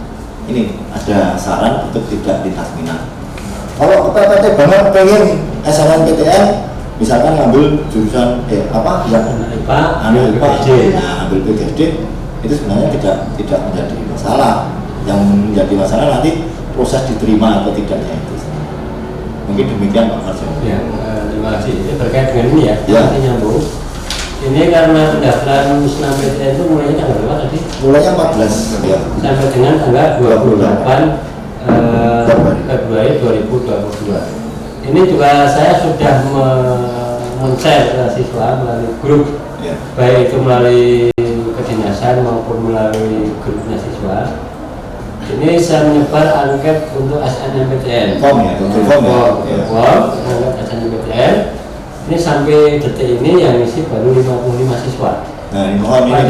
ini 0.49 0.73
ada 0.89 1.37
saran 1.37 1.89
untuk 1.89 2.05
tidak 2.09 2.41
lintas 2.41 2.69
minat. 2.77 3.20
Kalau 3.77 4.11
PPT 4.13 4.45
banget 4.59 4.83
pengen 4.93 5.23
SNMPTN 5.61 6.45
misalkan 7.01 7.33
ngambil 7.33 7.81
jurusan 7.89 8.45
eh 8.45 8.61
apa 8.69 9.09
yang 9.09 9.25
anak 9.25 9.57
IPA 9.57 9.79
nah, 10.93 11.25
ambil 11.25 11.39
PGD 11.49 11.79
itu 12.41 12.53
sebenarnya 12.57 12.89
tidak 12.93 13.15
tidak 13.37 13.59
menjadi 13.69 13.95
masalah. 14.09 14.53
Yang 15.01 15.19
menjadi 15.33 15.73
masalah 15.81 16.05
nanti 16.19 16.45
proses 16.77 17.01
diterima 17.09 17.65
atau 17.65 17.73
tidaknya 17.73 18.13
itu. 18.21 18.35
Mungkin 19.49 19.65
demikian 19.77 20.13
Pak 20.13 20.19
Marjo. 20.29 20.45
ya 20.61 20.77
eh, 20.77 21.21
terima 21.33 21.57
kasih 21.57 21.73
ini 21.73 21.93
terkait 21.97 22.27
dengan 22.31 22.45
ini 22.53 22.61
ya 22.69 22.75
Ya. 22.85 22.99
nanti 23.09 23.19
nyambung 23.25 23.59
ini 24.41 24.73
karena 24.73 25.01
pendaftaran 25.17 25.85
SNMPTN 25.85 26.49
itu 26.57 26.63
mulainya 26.69 26.95
tanggal 26.97 27.17
berapa 27.21 27.35
tadi 27.45 27.57
Mulainya 27.81 28.11
14 28.17 28.89
ya. 28.89 28.97
sampai 29.21 29.47
dengan 29.53 29.73
tanggal 29.81 30.07
28 30.17 31.30
eh, 31.67 32.21
Februari. 32.25 32.61
Februari 32.67 33.11
2022. 33.19 34.21
Ini 34.81 35.01
juga 35.05 35.45
saya 35.45 35.77
sudah 35.77 36.15
me- 36.33 37.19
men-share 37.41 37.93
ke 37.93 38.03
siswa 38.17 38.61
melalui 38.61 38.93
grup, 39.01 39.25
Ya. 39.61 39.73
baik 39.93 40.29
itu 40.29 40.37
melalui 40.41 41.09
kedinasan 41.53 42.25
maupun 42.25 42.69
melalui 42.69 43.29
grupnya 43.41 43.77
siswa. 43.77 44.17
Ini 45.31 45.57
saya 45.61 45.87
menyebar 45.89 46.27
angket 46.33 46.91
untuk 46.97 47.21
SNMPTN. 47.21 48.17
Form 48.19 48.41
ya, 48.41 48.53
untuk 48.57 48.83
form 48.83 49.03
ya. 49.05 49.11
Form, 49.13 49.35
Ya. 49.47 49.57
form, 49.69 50.01
angket 50.27 50.53
SNMPTN. 50.65 51.33
Ini 52.09 52.17
sampai 52.17 52.81
detik 52.81 53.21
ini 53.21 53.39
yang 53.39 53.61
isi 53.61 53.85
baru 53.85 54.11
55 54.17 54.77
siswa. 54.81 55.23
Nah, 55.53 55.63
ini 55.69 55.77
mohon 55.79 56.09
ini 56.09 56.25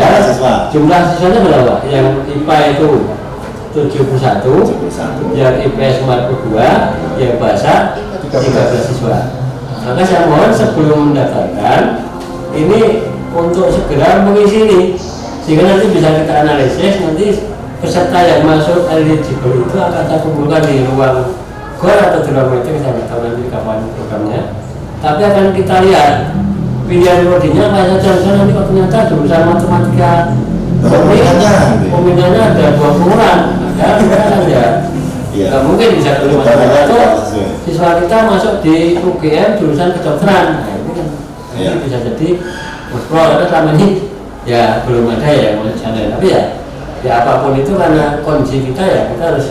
jumlah 0.75 1.01
siswanya 1.11 1.39
berapa? 1.39 1.73
Yang 1.87 2.05
IPA 2.35 2.57
itu 2.75 2.87
71 3.71 4.43
71 4.43 5.39
yang 5.39 5.55
IPS 5.63 6.03
42 6.03 6.59
yang 7.19 7.35
bahasa 7.39 7.95
13 8.31 8.87
siswa. 8.87 9.17
Maka 9.81 10.01
saya 10.05 10.29
mohon 10.29 10.51
sebelum 10.53 11.11
mendaftarkan 11.11 12.05
ini 12.53 13.09
untuk 13.31 13.71
segera 13.71 14.27
mengisi 14.27 14.67
ini 14.67 14.81
sehingga 15.41 15.65
nanti 15.65 15.89
bisa 15.89 16.21
kita 16.21 16.33
analisis 16.45 17.01
nanti 17.01 17.27
peserta 17.81 18.19
yang 18.21 18.45
masuk 18.45 18.85
eligible 18.93 19.65
itu 19.65 19.77
akan 19.79 20.05
kita 20.05 20.15
kumpulkan 20.21 20.61
di 20.69 20.85
ruang 20.85 21.33
gor 21.81 21.97
atau 21.97 22.21
di 22.21 22.29
ruang 22.29 22.49
meeting 22.53 22.77
saya 22.77 22.93
nggak 22.93 23.07
tahu 23.09 23.19
nanti 23.25 23.43
kapan 23.49 23.77
programnya. 23.97 24.41
Tapi 25.01 25.21
akan 25.25 25.45
kita 25.57 25.75
lihat 25.89 26.13
pilihan 26.85 27.25
prodinya 27.25 27.63
apa 27.73 27.79
saja 27.97 28.09
misalnya 28.19 28.37
nanti 28.37 28.53
kalau 28.53 28.67
ternyata 28.69 28.97
jurusan 29.09 29.41
matematika 29.49 30.11
peminatnya, 30.81 31.53
peminatnya 31.89 32.41
ada 32.53 32.65
dua 32.77 32.91
kurang 33.01 33.39
ya. 34.47 34.65
Nggak 35.31 35.63
mungkin 35.63 35.89
bisa 35.95 36.11
banyak 36.27 36.83
itu 36.85 36.97
sesuai. 36.99 37.47
siswa 37.63 37.89
kita 38.03 38.17
masuk 38.27 38.53
di 38.59 38.99
UGM 38.99 39.49
jurusan 39.57 39.95
kedokteran 39.95 40.45
nah, 40.59 40.75
ini 40.75 40.91
kan 40.91 41.07
Iya. 41.51 41.71
bisa 41.83 41.97
jadi 42.03 42.39
pro 43.07 43.21
karena 43.23 43.45
selama 43.47 43.71
ini 43.79 43.87
ya 44.47 44.83
belum 44.87 45.07
ada 45.13 45.27
ya 45.31 45.53
yang 45.53 45.63
mau 45.63 45.71
sana 45.75 46.11
tapi 46.15 46.27
ya 46.31 46.41
ya 47.05 47.11
apa 47.23 47.45
pun 47.45 47.55
itu 47.55 47.75
karena 47.75 48.19
kondisi 48.25 48.65
kita 48.71 48.83
ya 48.83 49.01
kita 49.13 49.23
harus 49.35 49.47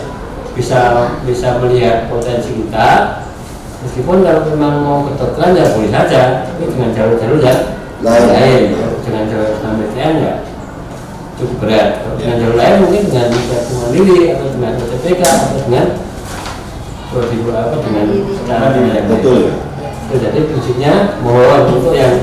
bisa 0.53 0.79
bisa 1.25 1.57
melihat 1.63 2.11
potensi 2.11 2.51
kita 2.53 3.21
meskipun 3.81 4.21
kalau 4.21 4.41
memang 4.53 4.73
mau 4.83 4.99
kedokteran 5.09 5.57
ya 5.57 5.65
boleh 5.73 5.89
saja 5.89 6.21
tapi 6.45 6.63
dengan 6.69 6.89
jalur-jalur 6.93 7.39
yang 7.41 7.59
Lain. 8.01 8.73
ya. 8.73 8.87
dengan 9.05 9.23
jalur 9.29 9.47
SNMPTN 9.61 10.13
ya 10.21 10.33
cukup 11.41 11.57
berat. 11.65 12.05
Kalau 12.05 12.15
dengan 12.21 12.35
jalur 12.37 12.55
lain 12.55 12.75
mungkin 12.85 13.01
dengan 13.09 13.27
jalur 13.33 13.73
mandiri 13.81 14.17
atau 14.37 14.47
dengan 14.53 14.71
UTPK 14.77 15.21
atau 15.25 15.59
dengan 15.65 15.85
prosedur 17.09 17.53
apa 17.57 17.75
dengan 17.81 18.05
cara 18.45 18.67
yang 18.77 19.07
betul 19.09 19.37
ya. 19.49 19.53
Jadi 20.11 20.39
prinsipnya 20.45 20.93
mohon 21.25 21.61
untuk 21.81 21.95
yang 21.97 22.13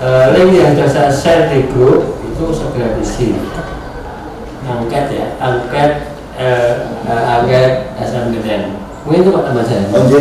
eh, 0.00 0.26
link 0.32 0.50
yang 0.56 0.72
sudah 0.72 0.88
saya 0.88 1.10
share 1.12 1.44
di 1.52 1.68
grup 1.68 2.16
itu 2.24 2.44
segera 2.56 2.96
diisi. 2.96 3.36
Angket 4.64 5.04
ya 5.10 5.26
angket 5.42 5.90
eh, 6.38 6.72
eh, 7.04 7.24
angket 7.26 7.90
mungkin 9.10 9.26
itu 9.26 9.30
pak 9.34 9.44
teman 9.48 9.64
saya 9.66 9.82
Oke, 9.90 10.20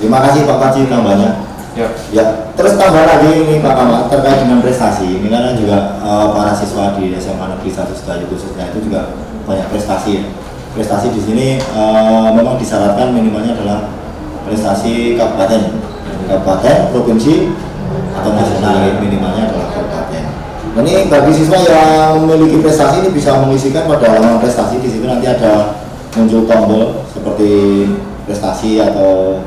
terima 0.00 0.18
kasih 0.24 0.48
Pak 0.48 0.56
Kaji 0.56 0.80
tambahnya. 0.88 1.30
Ya. 1.74 1.90
Ya, 2.14 2.24
terus 2.54 2.78
tambah 2.78 3.02
lagi 3.02 3.34
ini 3.34 3.58
Pak 3.58 3.74
Kamal 3.74 4.06
terkait 4.06 4.46
dengan 4.46 4.62
prestasi. 4.62 5.18
Ini 5.18 5.26
kan 5.26 5.58
juga 5.58 5.98
eh, 6.06 6.26
para 6.30 6.54
siswa 6.54 6.94
di 6.94 7.10
SMA 7.18 7.46
Negeri 7.50 7.70
1 7.74 7.90
Sedayu 7.90 8.30
khususnya 8.30 8.70
itu 8.70 8.86
juga 8.86 9.10
banyak 9.42 9.66
prestasi. 9.74 10.22
ya. 10.22 10.24
Prestasi 10.78 11.10
di 11.10 11.18
sini 11.18 11.46
eh, 11.58 12.28
memang 12.30 12.54
disyaratkan 12.62 13.10
minimalnya 13.10 13.58
adalah 13.58 13.90
prestasi 14.46 15.18
kabupaten, 15.18 15.82
kabupaten, 16.30 16.76
provinsi 16.94 17.50
atau 18.14 18.30
nasional 18.38 18.74
ya, 18.86 18.94
minimalnya 19.02 19.50
adalah 19.50 19.74
kabupaten. 19.74 20.24
Ini 20.74 21.10
bagi 21.10 21.32
siswa 21.34 21.58
yang 21.58 22.22
memiliki 22.22 22.62
prestasi 22.62 23.02
ini 23.02 23.10
bisa 23.10 23.42
mengisikan 23.42 23.90
pada 23.90 24.14
halaman 24.14 24.38
prestasi 24.38 24.78
di 24.78 24.90
situ 24.90 25.06
nanti 25.10 25.26
ada 25.26 25.74
muncul 26.14 26.46
tombol 26.46 27.02
seperti 27.10 27.50
prestasi 28.26 28.78
atau 28.78 29.42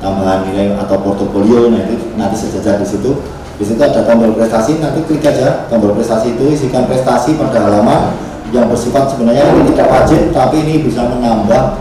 tambahan 0.00 0.48
nilai 0.48 0.74
atau 0.80 0.96
portofolio 1.04 1.70
nah 1.70 1.84
nanti 2.16 2.36
sejajar 2.36 2.80
di 2.80 2.88
situ. 2.88 3.20
Di 3.60 3.64
situ 3.68 3.80
ada 3.80 4.08
tombol 4.08 4.32
prestasi 4.32 4.80
nanti 4.80 5.04
klik 5.04 5.24
aja. 5.24 5.68
Tombol 5.68 5.92
prestasi 5.92 6.34
itu 6.34 6.44
isikan 6.50 6.88
prestasi 6.88 7.36
pada 7.36 7.60
halaman 7.60 8.16
yang 8.50 8.66
bersifat 8.66 9.14
sebenarnya 9.14 9.46
ini 9.54 9.70
tidak 9.70 9.86
wajib 9.86 10.20
tapi 10.34 10.66
ini 10.66 10.82
bisa 10.82 11.06
menambah 11.06 11.78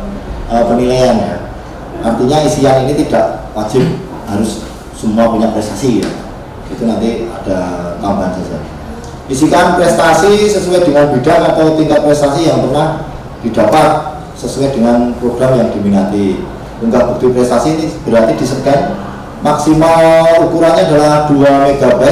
eh, 0.54 0.64
penilaian 0.70 1.18
ya 1.18 1.40
artinya 2.00 2.38
isian 2.48 2.88
ini 2.88 2.94
tidak 2.96 3.52
wajib 3.52 3.84
harus 4.30 4.64
semua 4.96 5.32
punya 5.32 5.52
prestasi 5.52 6.04
ya. 6.04 6.10
Itu 6.70 6.86
nanti 6.86 7.26
ada 7.28 7.92
tambahan 7.98 8.36
saja. 8.40 8.60
Isikan 9.30 9.78
prestasi 9.78 10.50
sesuai 10.50 10.90
dengan 10.90 11.14
bidang 11.14 11.54
atau 11.54 11.78
tingkat 11.78 12.02
prestasi 12.02 12.50
yang 12.50 12.66
pernah 12.66 13.08
didapat 13.46 14.20
sesuai 14.36 14.74
dengan 14.74 15.14
program 15.22 15.60
yang 15.60 15.70
diminati 15.70 16.42
unggah 16.80 17.12
bukti 17.14 17.28
prestasi 17.36 17.68
ini 17.76 17.86
berarti 18.08 18.34
di 18.40 18.46
scan 18.48 18.96
maksimal 19.44 20.48
ukurannya 20.48 20.84
adalah 20.88 21.28
2 21.28 21.80
MB 21.80 22.04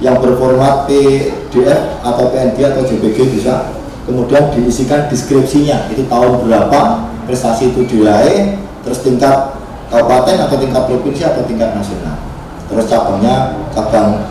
yang 0.00 0.20
berformat 0.20 0.84
PDF 0.88 1.80
atau 2.04 2.28
PNG 2.28 2.58
atau 2.60 2.82
JPG 2.84 3.18
bisa. 3.36 3.72
Kemudian 4.04 4.52
diisikan 4.52 5.08
deskripsinya 5.08 5.88
itu 5.88 6.04
tahun 6.04 6.44
berapa 6.44 7.08
prestasi 7.24 7.72
itu 7.72 7.88
diraih 7.88 8.60
terus 8.84 9.00
tingkat 9.00 9.56
kabupaten 9.88 10.44
atau 10.44 10.56
tingkat 10.60 10.82
provinsi 10.84 11.22
atau 11.24 11.40
tingkat 11.48 11.72
nasional. 11.72 12.20
Terus 12.68 12.84
cabangnya 12.84 13.56
cabang 13.72 14.28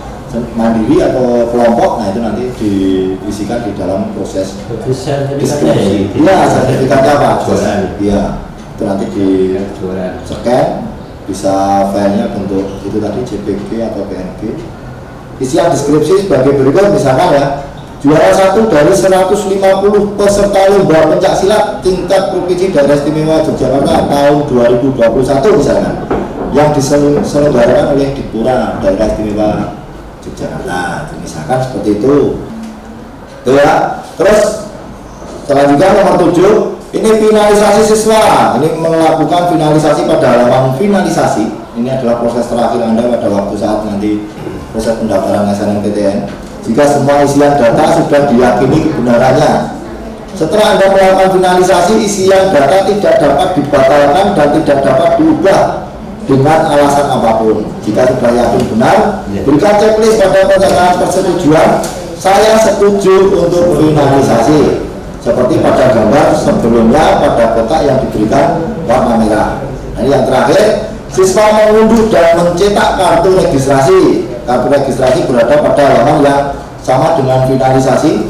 mandiri 0.57 0.97
atau 1.01 1.45
kelompok 1.49 2.01
nah 2.01 2.09
itu 2.09 2.19
nanti 2.21 2.43
diisikan 2.57 3.65
di 3.65 3.73
dalam 3.77 4.13
proses 4.17 4.57
deskripsi. 5.37 6.17
ya, 6.17 6.21
iya 6.21 6.37
sertifikatnya 6.49 7.13
apa? 7.17 7.31
Iya 8.01 8.21
itu 8.83 8.91
nanti 8.91 9.05
di 9.15 9.29
scan 10.27 10.67
bisa 11.23 11.87
filenya 11.95 12.35
bentuk 12.35 12.83
itu 12.83 12.99
tadi 12.99 13.19
JPG 13.23 13.69
atau 13.79 14.03
PNG 14.11 14.59
isian 15.39 15.71
deskripsi 15.71 16.27
sebagai 16.27 16.51
berikut 16.59 16.91
misalkan 16.91 17.31
ya 17.31 17.45
juara 18.03 18.35
satu 18.35 18.67
dari 18.67 18.91
150 18.91 20.19
peserta 20.19 20.61
lomba 20.67 21.07
pencak 21.15 21.33
silat 21.39 21.79
tingkat 21.79 22.35
provinsi 22.35 22.75
daerah 22.75 22.99
istimewa 22.99 23.39
Yogyakarta 23.47 24.11
tahun 24.11 24.37
2021 24.51 25.59
misalkan 25.63 25.95
yang 26.51 26.69
diselenggarakan 26.75 27.95
oleh 27.95 28.11
Dipura 28.11 28.83
daerah 28.83 29.07
istimewa 29.07 29.79
Yogyakarta. 30.27 31.07
Itu 31.07 31.13
misalkan 31.23 31.57
seperti 31.63 31.89
itu. 32.03 32.15
Tuh 33.47 33.53
ya. 33.55 34.03
Terus 34.19 34.67
selanjutnya 35.47 35.87
nomor 35.95 36.15
7 36.27 36.82
ini 36.93 37.09
finalisasi 37.09 37.81
siswa. 37.89 38.53
Ini 38.61 38.77
melakukan 38.77 39.49
finalisasi 39.49 40.05
pada 40.05 40.37
halaman 40.37 40.77
finalisasi. 40.77 41.49
Ini 41.73 41.89
adalah 41.89 42.21
proses 42.21 42.45
terakhir 42.45 42.85
anda 42.85 43.09
pada 43.09 43.27
waktu 43.33 43.57
saat 43.57 43.81
nanti 43.89 44.21
proses 44.69 44.93
pendaftaran 45.01 45.49
SNMPTN 45.49 46.29
jika 46.63 46.85
semua 46.85 47.25
isian 47.25 47.57
data 47.57 47.97
sudah 47.97 48.29
diyakini 48.29 48.93
kebenarannya. 48.93 49.81
Setelah 50.37 50.77
anda 50.77 50.85
melakukan 50.93 51.29
finalisasi 51.41 51.93
isian 52.05 52.53
data 52.53 52.85
tidak 52.85 53.13
dapat 53.17 53.47
dibatalkan 53.57 54.25
dan 54.37 54.47
tidak 54.61 54.77
dapat 54.85 55.09
diubah 55.17 55.59
dengan 56.29 56.59
alasan 56.77 57.07
apa 57.09 57.41
pun. 57.41 57.67
Jika 57.81 58.05
sudah 58.05 58.31
yakin 58.31 58.63
benar 58.77 58.97
Ya. 59.33 59.41
berikan 59.41 59.81
checklist 59.81 60.21
pada 60.21 60.45
penyerahan 60.45 61.01
persetujuan. 61.01 61.69
Saya 62.21 62.55
setuju 62.61 63.33
untuk 63.33 63.81
finalisasi 63.81 64.82
seperti 65.23 65.63
pada 65.63 65.95
gambar 65.95 66.35
sebelumnya 66.35 67.23
pada 67.23 67.55
kotak 67.55 67.87
yang 67.87 67.97
diberikan 68.03 68.59
warna 68.83 69.15
merah. 69.15 69.63
Nah, 69.95 69.99
ini 70.03 70.11
yang 70.11 70.27
terakhir, 70.27 70.91
siswa 71.07 71.47
mengunduh 71.63 72.11
dan 72.11 72.35
mencetak 72.35 72.99
kartu 72.99 73.39
registrasi. 73.39 74.27
Kartu 74.43 74.67
registrasi 74.67 75.23
berada 75.23 75.63
pada 75.63 75.83
halaman 75.87 76.17
yang 76.27 76.41
sama 76.83 77.15
dengan 77.15 77.47
finalisasi. 77.47 78.27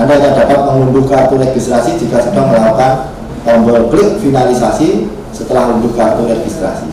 Anda 0.00 0.16
hanya 0.16 0.32
dapat 0.32 0.60
mengunduh 0.64 1.04
kartu 1.04 1.36
registrasi 1.36 2.00
jika 2.00 2.24
sedang 2.24 2.48
melakukan 2.48 3.12
tombol 3.44 3.92
klik 3.92 4.16
finalisasi 4.24 5.12
setelah 5.36 5.76
unduh 5.76 5.92
kartu 5.92 6.24
registrasi. 6.24 6.88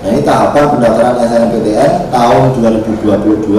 Nah, 0.00 0.08
ini 0.16 0.24
tahapan 0.24 0.64
pendaftaran 0.72 1.20
SNMPTN 1.28 2.08
tahun 2.08 2.42
2022 2.56 3.52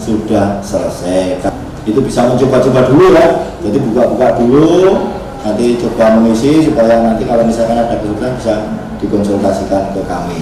sudah 0.00 0.64
selesai 0.64 1.44
itu 1.82 2.00
bisa 2.02 2.30
mencoba-coba 2.30 2.80
dulu 2.86 3.06
ya. 3.14 3.26
Jadi 3.62 3.78
buka-buka 3.82 4.28
dulu 4.38 5.10
nanti 5.42 5.74
coba 5.82 6.22
mengisi 6.22 6.70
supaya 6.70 7.02
nanti 7.02 7.26
kalau 7.26 7.42
misalkan 7.42 7.74
ada 7.74 7.98
kesulitan 7.98 8.32
bisa 8.38 8.54
dikonsultasikan 9.02 9.90
ke 9.90 10.00
kami. 10.06 10.40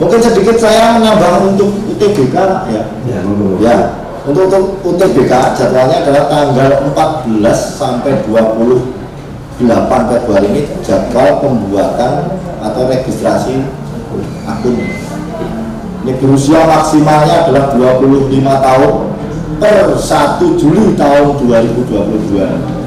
Mungkin 0.00 0.20
sedikit 0.20 0.56
saya 0.56 0.96
menambah 0.96 1.52
untuk 1.56 1.72
UTBK 1.92 2.36
ya? 2.72 2.82
Ya 3.08 3.20
ya. 3.60 3.76
Untuk, 4.20 4.52
untuk 4.52 4.64
UTBK 4.84 5.32
jadwalnya 5.56 6.04
adalah 6.04 6.28
tanggal 6.28 6.70
14 6.92 7.80
sampai 7.80 8.20
28 8.28 9.64
Februari 10.12 10.46
ini 10.52 10.62
jadwal 10.84 11.40
pembuatan 11.40 12.36
atau 12.60 12.82
registrasi 12.84 13.64
akun. 14.44 14.76
Ini 16.00 16.12
berusia 16.16 16.64
maksimalnya 16.64 17.44
adalah 17.44 17.76
25 17.76 18.40
tahun 18.40 18.92
per 19.60 19.92
1 19.92 20.40
Juli 20.56 20.96
tahun 20.96 21.36
2022 21.36 22.80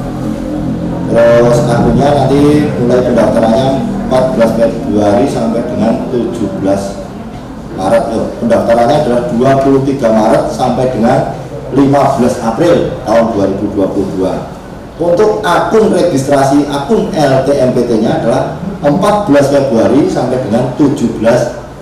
terus 1.14 1.58
akunnya 1.70 2.08
nanti 2.10 2.66
mulai 2.82 3.00
pendaftarannya 3.06 3.68
14 4.10 4.58
Februari 4.58 5.26
sampai 5.30 5.62
dengan 5.70 6.10
17 6.10 7.78
Maret 7.78 8.04
loh. 8.10 8.26
pendaftarannya 8.42 8.96
adalah 9.06 9.22
23 9.30 10.02
Maret 10.02 10.44
sampai 10.50 10.90
dengan 10.90 11.18
15 11.74 12.42
April 12.42 12.76
tahun 13.06 13.24
2022 13.62 14.54
Untuk 14.94 15.42
akun 15.42 15.90
registrasi 15.90 16.70
akun 16.70 17.10
LTMPT-nya 17.10 18.22
adalah 18.22 18.62
14 18.78 19.26
Februari 19.50 20.06
sampai 20.06 20.38
dengan 20.38 20.70
17 20.78 21.18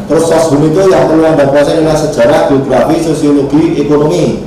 Terus 0.05 0.23
soshum 0.29 0.61
itu 0.61 0.93
yang 0.93 1.09
perlu 1.09 1.25
anda 1.25 1.49
kuasai 1.49 1.81
adalah 1.81 1.97
sejarah, 1.97 2.51
geografi, 2.51 3.01
sosiologi, 3.01 3.81
ekonomi. 3.81 4.45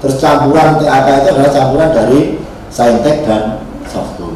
Terus 0.00 0.16
campuran 0.18 0.80
TAK 0.80 1.06
itu 1.20 1.28
adalah 1.36 1.50
campuran 1.52 1.90
dari 1.92 2.20
saintek 2.72 3.28
dan 3.28 3.62
soshum. 3.86 4.34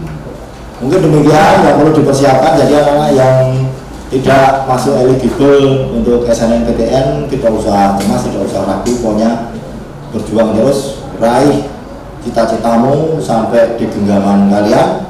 Mungkin 0.79 1.01
demikian 1.01 1.65
yang 1.65 1.75
perlu 1.81 1.91
dipersiapkan. 1.97 2.61
Jadi 2.61 2.73
anak-anak 2.77 3.11
yang 3.17 3.35
tidak 4.07 4.71
masuk 4.71 4.95
eligible 4.95 5.91
untuk 5.91 6.23
SNMPTN 6.31 7.27
tidak 7.27 7.51
usah 7.51 7.99
cemas, 7.99 8.23
tidak 8.23 8.47
usah 8.47 8.63
ragu, 8.63 8.93
pokoknya 9.03 9.31
berjuang 10.15 10.55
terus 10.55 11.03
raih 11.19 11.67
cita-citamu 12.23 13.19
sampai 13.19 13.75
di 13.79 13.87
genggaman 13.91 14.51
kalian. 14.51 15.07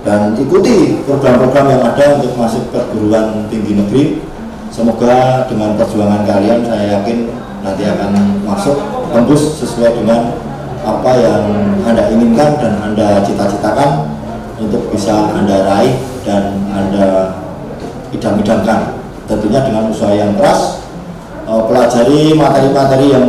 Dan 0.00 0.32
ikuti 0.32 1.04
program-program 1.04 1.76
yang 1.76 1.82
ada 1.84 2.16
untuk 2.16 2.32
masuk 2.32 2.72
perguruan 2.72 3.44
tinggi 3.52 3.76
negeri. 3.76 4.04
Semoga 4.72 5.44
dengan 5.44 5.76
perjuangan 5.76 6.24
kalian 6.24 6.64
saya 6.64 7.02
yakin 7.02 7.28
nanti 7.60 7.84
akan 7.84 8.40
masuk 8.48 8.80
tembus 9.12 9.60
sesuai 9.60 10.00
dengan 10.00 10.40
apa 10.80 11.12
yang 11.20 11.44
anda 11.84 12.08
inginkan 12.08 12.56
dan 12.56 12.72
anda 12.80 13.20
cita-citakan 13.20 14.08
untuk 14.56 14.88
bisa 14.88 15.36
anda 15.36 15.68
raih 15.68 16.00
dan 16.24 16.56
anda 16.72 17.19
idam-idamkan 18.20 19.00
tentunya 19.24 19.64
dengan 19.64 19.88
usaha 19.88 20.12
yang 20.12 20.36
keras 20.36 20.84
eh, 21.48 21.62
pelajari 21.64 22.36
materi-materi 22.36 23.06
yang 23.16 23.26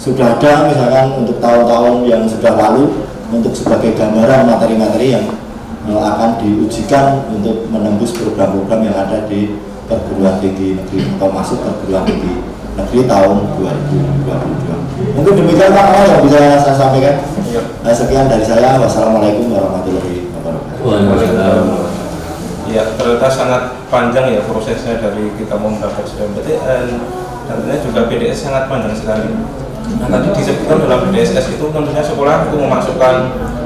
sudah 0.00 0.38
ada 0.38 0.70
misalkan 0.70 1.06
untuk 1.18 1.36
tahun-tahun 1.42 2.08
yang 2.08 2.22
sudah 2.24 2.54
lalu 2.56 3.04
untuk 3.34 3.52
sebagai 3.52 3.92
gambaran 3.98 4.46
materi-materi 4.46 5.18
yang 5.18 5.26
eh, 5.90 6.00
akan 6.00 6.38
diujikan 6.38 7.26
untuk 7.34 7.66
menembus 7.68 8.14
program-program 8.14 8.86
yang 8.86 8.96
ada 8.96 9.26
di 9.26 9.58
perguruan 9.90 10.38
tinggi 10.38 10.78
negeri 10.78 11.02
atau 11.18 11.28
masuk 11.34 11.58
perguruan 11.66 12.06
tinggi 12.06 12.38
negeri 12.78 13.00
tahun 13.10 13.34
2022. 13.58 15.18
Mungkin 15.18 15.32
demikian 15.42 15.74
Pak 15.74 15.84
Kamal 15.90 16.06
yang 16.06 16.22
bisa 16.22 16.38
saya 16.62 16.76
sampaikan. 16.78 17.14
Iya. 17.50 17.62
Nah, 17.82 17.90
sekian 17.90 18.30
dari 18.30 18.46
saya. 18.46 18.78
Wassalamualaikum 18.78 19.50
warahmatullahi 19.50 20.30
wabarakatuh. 20.38 20.86
Waalaikumsalam. 20.86 21.89
Ya, 22.70 22.86
ternyata 22.94 23.26
sangat 23.26 23.62
panjang 23.90 24.30
ya 24.30 24.40
prosesnya 24.46 25.02
dari 25.02 25.34
kita 25.34 25.58
mau 25.58 25.74
mendaftar 25.74 26.06
SNMPTN 26.06 26.86
dan 27.50 27.54
tentunya 27.58 27.78
juga 27.82 28.00
PDS 28.06 28.46
sangat 28.46 28.70
panjang 28.70 28.94
sekali. 28.94 29.26
Nah 29.98 30.06
tadi 30.06 30.28
disebutkan 30.38 30.86
dalam 30.86 31.10
PDSS 31.10 31.58
itu 31.58 31.64
tentunya 31.66 31.98
sekolah 31.98 32.46
itu 32.46 32.56
memasukkan 32.62 33.14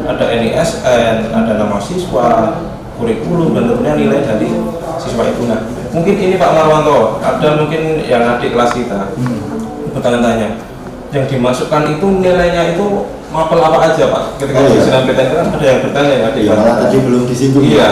ada 0.09 0.25
NISN, 0.41 1.17
ada 1.37 1.53
nama 1.61 1.77
siswa, 1.77 2.57
kurikulum 2.97 3.53
dan 3.53 3.69
tentunya 3.69 3.93
nilai 3.93 4.21
dari 4.25 4.49
siswa 4.97 5.23
itu. 5.29 5.43
Nah 5.53 5.61
mungkin 5.93 6.15
ini 6.17 6.41
Pak 6.41 6.51
Marwanto, 6.57 7.21
ada 7.21 7.61
mungkin 7.61 8.09
yang 8.09 8.25
adik 8.41 8.57
kelas 8.57 8.73
kita 8.73 9.13
bertanya-tanya 9.93 10.49
yang 11.15 11.25
dimasukkan 11.31 11.95
itu 11.95 12.07
nilainya 12.25 12.75
itu 12.75 13.07
mapel 13.31 13.61
apa 13.63 13.79
aja 13.93 14.11
Pak? 14.11 14.23
Ketika 14.41 14.59
Oh, 14.59 14.67
di 14.67 14.81
iya. 14.81 14.83
SNMPTN 14.83 15.29
kan 15.31 15.47
ada 15.55 15.67
yang 15.67 15.81
bertanya 15.87 16.11
ya 16.11 16.25
adik 16.33 16.43
Ya, 16.43 16.53
malah 16.57 16.77
tadi 16.83 16.97
belum 17.05 17.23
disinggung. 17.29 17.63
Iya. 17.63 17.89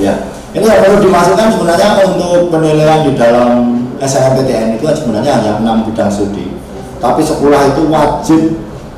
Ya. 0.00 0.14
Ini 0.56 0.64
yang 0.64 0.80
perlu 0.88 0.98
dimasukkan 1.04 1.52
sebenarnya 1.52 1.88
untuk 2.08 2.48
penilaian 2.48 3.04
di 3.04 3.12
dalam 3.12 3.84
SNMPTN 4.00 4.80
itu 4.80 4.84
sebenarnya 4.88 5.36
hanya 5.36 5.52
enam 5.60 5.84
bidang 5.84 6.08
studi. 6.08 6.48
Tapi 6.96 7.20
sekolah 7.20 7.76
itu 7.76 7.84
wajib 7.92 8.42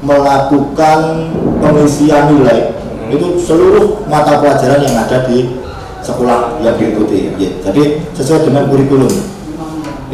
melakukan 0.07 1.35
pengisian 1.59 2.31
nilai 2.31 2.79
itu 3.11 3.43
seluruh 3.43 4.07
mata 4.07 4.39
pelajaran 4.39 4.87
yang 4.87 4.95
ada 5.03 5.27
di 5.27 5.59
sekolah 5.99 6.63
yang 6.63 6.79
diikuti. 6.79 7.35
Ya, 7.35 7.51
jadi 7.67 8.07
sesuai 8.15 8.47
dengan 8.47 8.71
kurikulum. 8.71 9.11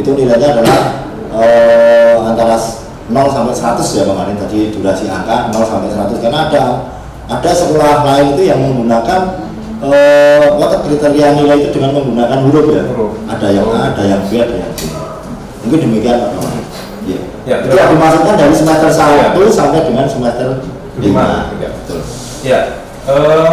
Itu 0.00 0.16
nilainya 0.16 0.48
adalah 0.56 0.78
eh, 1.28 2.16
antara 2.24 2.56
0 2.56 3.12
sampai 3.28 3.52
100 3.52 3.84
ya 4.00 4.04
kemarin 4.08 4.40
tadi 4.40 4.72
durasi 4.72 5.12
angka 5.12 5.52
0 5.52 5.60
sampai 5.60 5.92
100 5.92 6.24
karena 6.24 6.38
ada 6.48 6.62
ada 7.28 7.50
sekolah 7.52 8.00
lain 8.00 8.26
itu 8.32 8.48
yang 8.48 8.64
menggunakan 8.64 9.43
eh 9.92 10.46
apa 10.48 10.76
kriteria 10.84 11.26
nilai 11.36 11.58
itu 11.64 11.68
dengan 11.74 11.90
menggunakan 11.96 12.38
huruf 12.48 12.66
ya 12.70 12.82
Huruf. 12.92 13.12
ada 13.26 13.46
yang 13.50 13.66
A 13.68 13.92
ada 13.92 14.02
yang 14.06 14.22
B 14.28 14.32
ada 14.38 14.54
yang 14.54 14.72
C 14.78 14.88
mungkin 15.64 15.78
demikian 15.88 16.16
Pak 16.20 16.30
Kamal 16.36 16.52
ya. 17.04 17.20
Ya, 17.44 17.56
itu 17.60 17.76
yang 17.76 17.92
dimasukkan 17.92 18.34
dari 18.40 18.54
semester 18.56 18.88
Ya. 18.88 19.36
1 19.36 19.52
sampai 19.52 19.84
dengan 19.84 20.08
semester 20.08 20.48
5 20.96 21.02
Lima. 21.02 21.52
ya, 21.60 21.68
betul 21.68 22.00
Ya, 22.40 22.60
eh, 23.04 23.50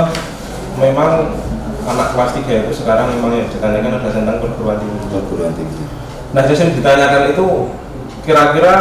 memang 0.79 1.35
anak 1.83 2.07
kelas 2.15 2.31
3 2.39 2.63
itu 2.63 2.71
sekarang 2.71 3.11
memang 3.11 3.35
yang 3.35 3.47
ditanyakan 3.51 3.99
adalah 3.99 4.13
tentang 4.15 4.37
perguruan 4.39 4.77
tinggi. 4.79 4.99
perguruan 5.11 5.51
tinggi 5.51 5.83
Nah, 6.31 6.47
sering 6.47 6.71
ditanyakan 6.71 7.35
itu 7.35 7.45
kira-kira 8.23 8.73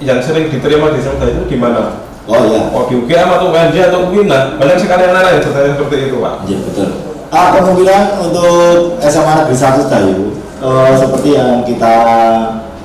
yang 0.00 0.20
sering 0.24 0.48
diterima 0.48 0.92
di 0.96 1.00
Semda 1.04 1.28
itu 1.28 1.44
di 1.44 1.56
mana? 1.60 2.00
Oh 2.26 2.42
ya 2.50 2.60
Oh, 2.74 2.84
di 2.90 2.94
UGM 2.98 3.28
atau 3.30 3.48
UNJ 3.54 3.76
atau 3.88 4.00
UIN? 4.10 4.26
Nah, 4.26 4.58
banyak 4.58 4.76
sekali 4.82 5.02
anak 5.06 5.22
yang 5.30 5.42
bertanya 5.46 5.70
seperti 5.78 5.96
itu, 6.10 6.16
Pak. 6.18 6.34
Ya 6.50 6.58
betul. 6.60 6.88
Ah, 7.34 7.48
kemungkinan 7.58 8.02
untuk 8.22 8.96
SMA 9.02 9.32
Negeri 9.42 9.56
1 9.58 9.90
Dayu 9.90 10.18
eh, 10.62 10.92
seperti 10.94 11.28
yang 11.34 11.66
kita 11.66 11.94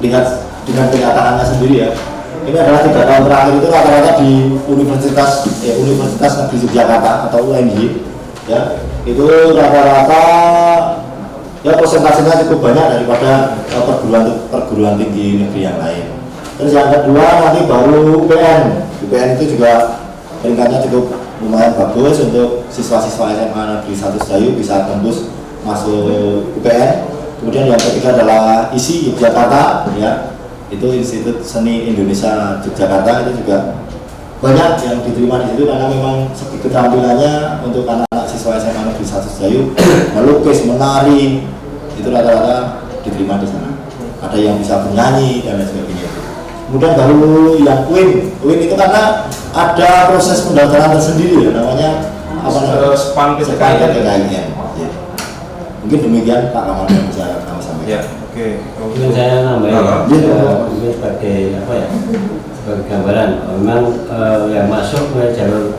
lihat 0.01 0.25
dengan 0.65 0.85
kenyataannya 0.89 1.45
sendiri 1.45 1.75
ya. 1.87 1.89
Ini 2.41 2.57
adalah 2.57 2.81
tiga 2.81 3.05
tahun 3.05 3.23
terakhir 3.29 3.53
itu 3.61 3.67
rata-rata 3.69 4.11
di 4.17 4.31
Universitas 4.65 5.45
eh, 5.61 5.77
Universitas 5.77 6.31
Negeri 6.41 6.57
Yogyakarta 6.65 7.29
atau 7.29 7.53
UNY 7.53 8.09
ya 8.49 8.81
itu 9.05 9.25
rata-rata 9.53 10.23
ya 11.61 11.77
persentasenya 11.77 12.41
cukup 12.45 12.73
banyak 12.73 12.85
daripada 12.97 13.61
eh, 13.69 13.83
perguruan 13.85 14.23
perguruan 14.49 14.95
tinggi 14.97 15.45
negeri 15.45 15.61
yang 15.69 15.77
lain. 15.77 16.05
Terus 16.57 16.73
yang 16.73 16.89
kedua 16.89 17.25
nanti 17.45 17.59
baru 17.69 18.25
UPN. 18.25 18.89
UPN 19.11 19.35
itu 19.35 19.59
juga 19.59 19.99
peringkatnya 20.39 20.87
cukup 20.87 21.19
lumayan 21.43 21.75
bagus 21.75 22.23
untuk 22.23 22.63
siswa-siswa 22.71 23.35
SMA 23.35 23.61
Negeri 23.67 23.91
1 23.91 24.23
Sedayu 24.23 24.55
bisa 24.55 24.87
tembus 24.87 25.27
masuk 25.67 26.47
UPN. 26.55 27.11
Kemudian 27.43 27.67
yang 27.67 27.81
ketiga 27.91 28.15
adalah 28.15 28.71
ISI 28.71 29.11
Yogyakarta 29.11 29.91
ya. 29.99 30.31
Itu 30.71 30.95
Institut 30.95 31.43
Seni 31.43 31.91
Indonesia 31.91 32.63
Yogyakarta 32.63 33.27
itu 33.27 33.43
juga 33.43 33.83
banyak 34.39 34.79
yang 34.79 35.03
diterima 35.03 35.43
di 35.43 35.45
situ 35.51 35.67
karena 35.67 35.85
memang 35.91 36.31
keterampilannya 36.31 37.33
untuk 37.67 37.83
anak-anak 37.83 38.25
siswa 38.31 38.55
SMA 38.63 38.95
Negeri 38.95 39.05
1 39.11 39.27
Sedayu 39.27 39.61
melukis, 40.15 40.63
menari 40.63 41.43
itu 41.99 42.07
rata-rata 42.07 42.87
diterima 43.03 43.43
di 43.43 43.47
sana. 43.51 43.75
Ada 44.23 44.39
yang 44.39 44.55
bisa 44.55 44.87
bernyanyi 44.87 45.43
dan 45.43 45.59
lain 45.59 45.67
sebagainya. 45.67 46.09
Kemudian 46.71 46.93
baru 46.95 47.59
yang 47.59 47.83
UIN, 47.91 48.30
UIN 48.41 48.59
itu 48.65 48.75
karena 48.75 49.29
ada 49.53 49.89
proses 50.09 50.49
pendaftaran 50.49 50.97
tersendiri 50.97 51.45
ya 51.45 51.51
namanya 51.53 51.89
apa 52.41 52.57
namanya? 52.57 52.97
SPAN 52.97 53.29
PTKIN. 53.37 53.77
PTKIN. 53.77 54.21
Ya. 54.33 54.43
Mungkin 55.85 55.99
demikian 56.09 56.49
Pak 56.49 56.63
Kamal 56.65 56.85
yang 56.89 57.05
bisa 57.09 57.25
kami 57.45 57.61
sampaikan. 57.61 57.89
Ya, 57.89 57.99
oke. 58.25 58.47
Mungkin 58.81 59.09
saya 59.13 59.35
nambahin, 59.45 59.73
Ah, 59.77 60.05
Iya. 60.09 60.29
eh, 60.29 60.55
mungkin 60.69 60.89
sebagai 60.93 61.37
apa 61.57 61.73
ya, 61.73 61.87
sebagai 62.53 62.83
gambaran. 62.89 63.29
Memang 63.61 63.81
eh, 64.09 64.37
yang 64.53 64.67
masuk 64.69 65.03
ke 65.13 65.33
jalur 65.33 65.77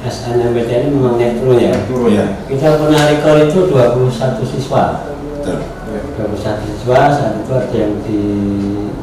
SNMPTN 0.00 0.88
ini 0.88 0.96
memang 0.96 1.14
naik 1.18 1.42
turun 1.42 1.58
ya. 1.60 1.74
Turun 1.86 2.10
ya. 2.10 2.26
Kita 2.48 2.78
pernah 2.80 3.02
rekor 3.06 3.36
itu 3.44 3.58
21 3.68 4.42
siswa. 4.48 5.04
Betul. 5.38 5.60
Ya. 5.92 6.00
21 6.26 6.62
siswa, 6.64 6.98
saat 7.10 7.34
itu 7.42 7.52
ada 7.52 7.74
yang 7.76 7.94
di 8.06 8.20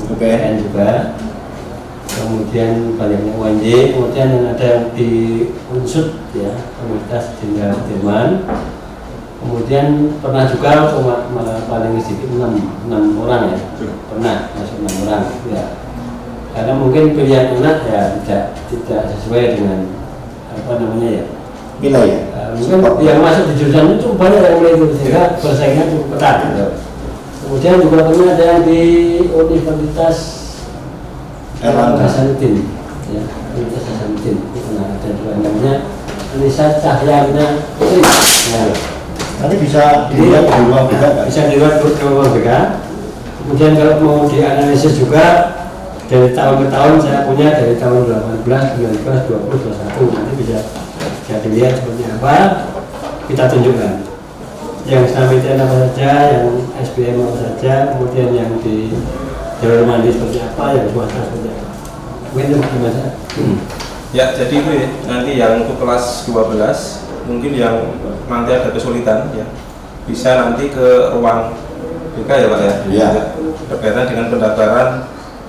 UPN. 0.10 0.16
UPN 0.16 0.53
juga. 0.64 0.89
Kemudian 2.18 2.97
banyaknya 2.97 3.32
UNJ, 3.38 3.65
kemudian 3.93 4.28
yang 4.34 4.45
ada 4.49 4.65
yang 4.65 4.86
di 4.97 5.11
Unsut 5.70 6.18
ya, 6.34 6.51
Universitas 6.82 7.38
Jenderal 7.38 7.78
Sudirman. 7.86 8.30
Kemudian 9.38 10.18
pernah 10.18 10.49
juga 10.49 10.89
paling 11.70 11.93
sedikit 12.01 12.34
enam 12.36 12.57
enam 12.89 13.03
orang 13.22 13.53
ya, 13.53 13.57
pernah 14.09 14.49
masuk 14.57 14.82
enam 14.82 14.95
orang 15.05 15.24
ya. 15.53 15.63
Karena 16.57 16.74
mungkin 16.74 17.13
pilihan 17.13 17.53
anak 17.61 17.86
ya 17.86 18.18
tidak 18.18 18.43
tidak 18.74 19.01
sesuai 19.13 19.61
dengan 19.61 19.93
apa 20.49 20.72
namanya 20.82 21.09
ya. 21.22 21.26
nilai 21.78 22.05
ya 22.09 22.20
Uh, 22.38 22.53
mungkin 22.57 23.05
yang 23.05 23.20
masuk 23.22 23.49
di 23.49 23.53
jurusan 23.59 23.99
itu 23.99 24.13
banyak 24.15 24.39
yang 24.39 24.55
mulai 24.57 24.74
itu 24.78 24.86
sehingga 24.97 25.24
persaingan 25.38 25.89
cukup 25.93 26.07
ketat 26.15 26.36
gitu. 26.47 26.68
Kemudian 27.43 27.76
juga 27.84 28.07
pernah 28.07 28.28
ada 28.34 28.45
yang 28.45 28.61
di 28.63 28.82
Universitas 29.30 30.47
Erlangga. 31.64 32.05
Hasanuddin 32.05 32.66
ya 33.10 33.24
Universitas 33.58 33.86
Hasanuddin 33.97 34.36
itu 34.38 34.60
pernah 34.62 34.86
ada 34.93 35.08
yang 35.08 35.41
namanya. 35.41 35.76
Anissa 36.38 36.66
Cahyana 36.84 37.47
ya. 37.80 38.64
nanti 39.41 39.55
bisa 39.62 40.12
dilihat 40.12 40.45
di 40.49 40.60
ruang 40.70 40.86
BK 40.91 41.03
bisa 41.30 41.39
dilihat 41.49 41.82
ke 41.82 42.03
ruang 42.05 42.30
BK 42.36 42.49
kemudian 43.41 43.74
kalau 43.80 43.95
mau 44.03 44.20
dianalisis 44.30 44.97
juga 45.01 45.55
dari 46.08 46.32
tahun 46.32 46.55
ke 46.64 46.68
tahun 46.72 46.93
saya 47.03 47.20
punya 47.28 47.47
dari 47.58 47.76
tahun 47.76 48.08
18, 48.08 48.47
19, 48.47 49.03
20, 49.03 50.08
21 50.08 50.16
nanti 50.16 50.34
bisa 50.39 50.58
bisa 51.28 51.43
dilihat 51.43 51.76
seperti 51.76 52.03
apa. 52.08 52.36
Kita 53.28 53.51
tunjukkan. 53.51 53.93
Yang 54.88 55.12
SNMPTN 55.12 55.60
apa 55.60 55.76
saja, 55.84 56.12
yang 56.32 56.47
SBM 56.80 57.20
apa 57.20 57.36
saja, 57.36 57.74
kemudian 57.91 58.32
yang 58.32 58.51
di 58.64 58.95
jalur 59.62 59.84
mandi 59.89 60.10
seperti 60.14 60.38
apa, 60.43 60.78
yang 60.78 60.88
swasta 60.93 61.20
seperti 61.28 61.49
apa 61.49 61.68
mungkin 62.38 62.53
itu 62.53 62.58
gimana? 62.70 63.03
Hmm. 63.34 63.58
Ya, 64.14 64.26
jadi 64.32 64.53
itu 64.62 64.72
ya, 64.72 64.88
nanti 65.10 65.32
yang 65.36 65.66
untuk 65.66 65.82
kelas 65.82 66.30
12 66.30 67.28
mungkin 67.28 67.51
yang 67.58 67.76
nanti 68.32 68.51
ada 68.55 68.72
kesulitan 68.72 69.34
ya 69.36 69.43
bisa 70.08 70.39
nanti 70.39 70.72
ke 70.72 71.12
ruang 71.12 71.51
BK 72.16 72.30
ya 72.30 72.47
Pak 72.47 72.60
ya. 72.62 72.74
Iya. 72.88 73.10
Berkaitan 73.68 74.08
dengan 74.08 74.26
pendaftaran 74.32 74.89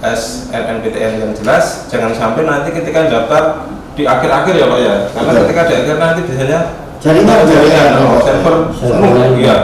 SNMPTN 0.03 1.13
yang 1.23 1.33
jelas, 1.39 1.87
jangan 1.87 2.11
sampai 2.11 2.43
nanti 2.43 2.75
ketika 2.75 3.07
daftar 3.07 3.71
di 3.95 4.03
akhir-akhir 4.09 4.55
ya 4.59 4.67
Pak 4.67 4.81
ya. 4.83 4.95
Karena 5.15 5.31
Betul. 5.31 5.43
ketika 5.47 5.63
di 5.63 5.75
akhir 5.79 5.97
nanti 6.03 6.21
biasanya 6.27 6.61
jaringan 6.99 7.39
jaringan 7.47 7.91
oh, 8.03 8.19
server 8.27 8.55
penuh, 8.75 9.39
iya. 9.39 9.57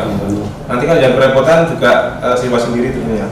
Nanti 0.70 0.84
kan 0.86 0.96
yang 1.02 1.12
kerepotan 1.18 1.66
juga 1.66 2.22
eh, 2.22 2.36
siswa 2.38 2.58
sendiri 2.62 2.94
tentunya. 2.94 3.26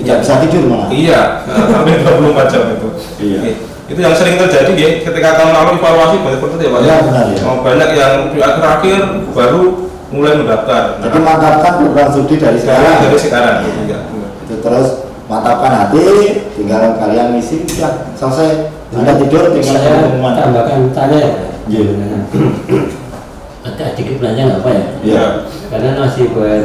Tidak 0.00 0.16
bisa 0.24 0.34
tidur 0.42 0.62
malah 0.66 0.88
Iya, 0.88 1.20
sampai 1.70 2.00
24 2.00 2.52
jam 2.52 2.62
itu. 2.72 2.88
Iya. 3.20 3.38
Itu 3.90 3.98
yang 3.98 4.14
sering 4.14 4.38
terjadi 4.38 4.72
ya, 4.72 4.88
ketika 5.02 5.28
tahun 5.34 5.50
lalu 5.50 5.70
evaluasi 5.82 6.16
banyak 6.22 6.38
seperti 6.38 6.62
ya 6.62 6.70
Pak. 6.70 6.80
Iya, 6.80 6.96
benar, 7.04 7.24
ya. 7.26 7.40
Oh, 7.44 7.56
banyak 7.60 7.90
yang 7.92 8.12
di 8.30 8.38
akhir-akhir 8.38 9.00
baru 9.34 9.62
mulai 10.10 10.34
mendaftar. 10.38 10.82
Nah, 10.98 11.06
jadi 11.06 11.18
mantapkan 11.20 11.72
program 11.78 12.08
studi 12.10 12.34
dari 12.34 12.58
sekarang 12.58 12.94
dari 13.02 13.18
sekarang 13.18 13.56
gitu 13.62 13.80
ya. 13.86 13.98
itu 14.42 14.54
terus 14.58 14.88
mantapkan 15.30 15.70
hati 15.70 16.02
tinggal 16.58 16.98
kalian 16.98 17.30
misi 17.30 17.62
udah 17.62 18.10
selesai 18.18 18.50
anda 18.90 19.14
tidur 19.14 19.54
tinggal 19.54 19.78
saya 19.78 20.02
pengumuman 20.02 20.34
tambahkan 20.34 20.90
tanya 20.90 21.18
ya 21.22 21.30
Iya. 21.70 21.94
agak 23.70 23.94
sedikit 23.94 24.18
belanja 24.18 24.42
nggak 24.42 24.60
apa 24.64 24.70
ya 24.74 24.84
Iya. 25.06 25.24
karena 25.70 25.90
masih 26.02 26.24
ber 26.34 26.62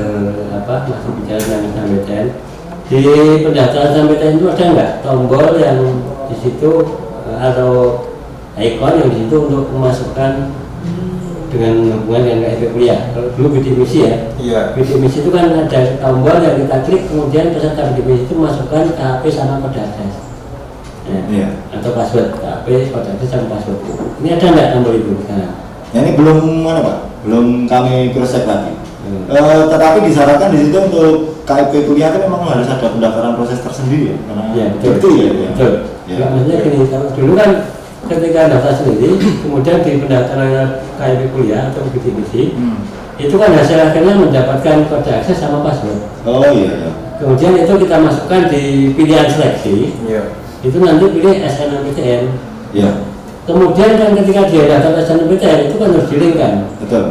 apa 0.49 0.75
masih 0.89 1.11
bicara 1.21 1.39
dengan 1.45 1.61
SNMPTN 1.69 2.27
di 2.85 3.01
pendaftaran 3.41 3.97
SNMPTN 3.97 4.37
itu 4.37 4.45
ada 4.45 4.65
nggak 4.71 4.91
tombol 5.01 5.45
yang 5.57 5.79
di 6.29 6.35
situ 6.37 6.71
eh, 7.25 7.37
atau 7.41 7.71
ikon 8.55 8.93
yang 9.01 9.09
di 9.09 9.17
situ 9.25 9.35
untuk 9.49 9.65
memasukkan 9.73 10.53
dengan 11.49 11.75
hubungan 12.03 12.21
dengan 12.27 12.39
KIP 12.51 12.63
kuliah 12.75 12.99
kalau 13.15 13.31
dulu 13.39 13.47
bidik 13.57 13.79
misi 13.79 14.03
ya 14.03 14.13
Iya. 14.35 14.61
bidik 14.75 14.99
misi 14.99 15.23
itu 15.23 15.31
kan 15.31 15.49
ada 15.49 15.79
tombol 15.97 16.35
yang 16.43 16.55
kita 16.61 16.77
klik 16.83 17.01
kemudian 17.07 17.55
peserta 17.55 17.95
bidik 17.95 18.05
misi 18.05 18.23
itu 18.27 18.35
masukkan 18.37 18.85
KP 18.93 19.23
sama 19.31 19.63
kode 19.63 19.81
Ya. 21.05 21.21
Iya. 21.29 21.49
atau 21.69 21.93
password 21.93 22.33
KP 22.37 22.65
kode 22.91 23.09
akses 23.13 23.29
sama 23.29 23.45
password 23.55 23.77
ini 24.21 24.29
ada 24.35 24.45
nggak 24.51 24.67
tombol 24.77 24.93
itu 24.93 25.11
sekarang 25.25 25.53
Nah, 25.95 26.03
ini 26.03 26.11
belum 26.19 26.37
mana 26.59 26.79
pak 26.83 26.97
belum 27.23 27.45
kami 27.71 28.11
cross 28.13 28.35
check 28.35 28.45
lagi 28.45 28.73
Hmm. 29.05 29.29
Eh, 29.29 29.63
tetapi 29.69 30.01
disarankan 30.09 30.49
di 30.49 30.65
situ 30.65 30.81
untuk 30.81 31.34
KIP 31.45 31.73
kuliah 31.85 32.09
itu 32.09 32.19
memang 32.25 32.41
harus 32.43 32.65
ada 32.65 32.89
pendaftaran 32.89 33.37
proses 33.37 33.61
tersendiri 33.61 34.03
ya 34.09 34.15
karena 34.25 34.43
Ya, 34.51 34.65
betul. 34.73 34.93
itu 34.97 35.09
ya, 35.13 35.29
ya. 35.29 35.49
Betul. 35.53 35.71
Ya. 36.05 36.15
Ya, 36.17 36.25
maksudnya 36.29 36.57
gini, 36.61 36.77
kalau 36.85 37.07
dulu 37.13 37.33
kan 37.33 37.49
ketika 38.05 38.39
daftar 38.49 38.73
sendiri, 38.73 39.09
kemudian 39.45 39.77
di 39.81 39.91
pendaftaran 39.97 40.67
KIP 40.97 41.21
kuliah 41.31 41.69
atau 41.69 41.81
misi, 41.87 42.41
Hmm. 42.53 42.77
itu 43.17 43.35
kan 43.37 43.49
hasil 43.53 43.77
akhirnya 43.79 44.13
mendapatkan 44.17 44.75
kode 44.85 45.11
akses 45.11 45.37
sama 45.37 45.61
password. 45.61 46.01
oh 46.25 46.45
iya 46.49 46.71
iya 46.83 46.91
Kemudian 47.15 47.55
itu 47.55 47.73
kita 47.79 47.95
masukkan 48.03 48.51
di 48.51 48.91
pilihan 48.91 49.23
seleksi, 49.31 49.95
Iya. 50.03 50.35
itu 50.61 50.77
nanti 50.77 51.05
pilih 51.09 51.35
SNMPTN. 51.41 52.23
iya 52.73 52.91
Kemudian 53.45 53.91
kan 53.95 54.09
ketika 54.17 54.41
dia 54.49 54.63
daftar 54.67 54.97
SNMPTN 54.99 55.59
itu 55.69 55.75
kan 55.77 55.89
harus 55.93 56.09
dilingkan. 56.09 56.53
betul 56.81 57.03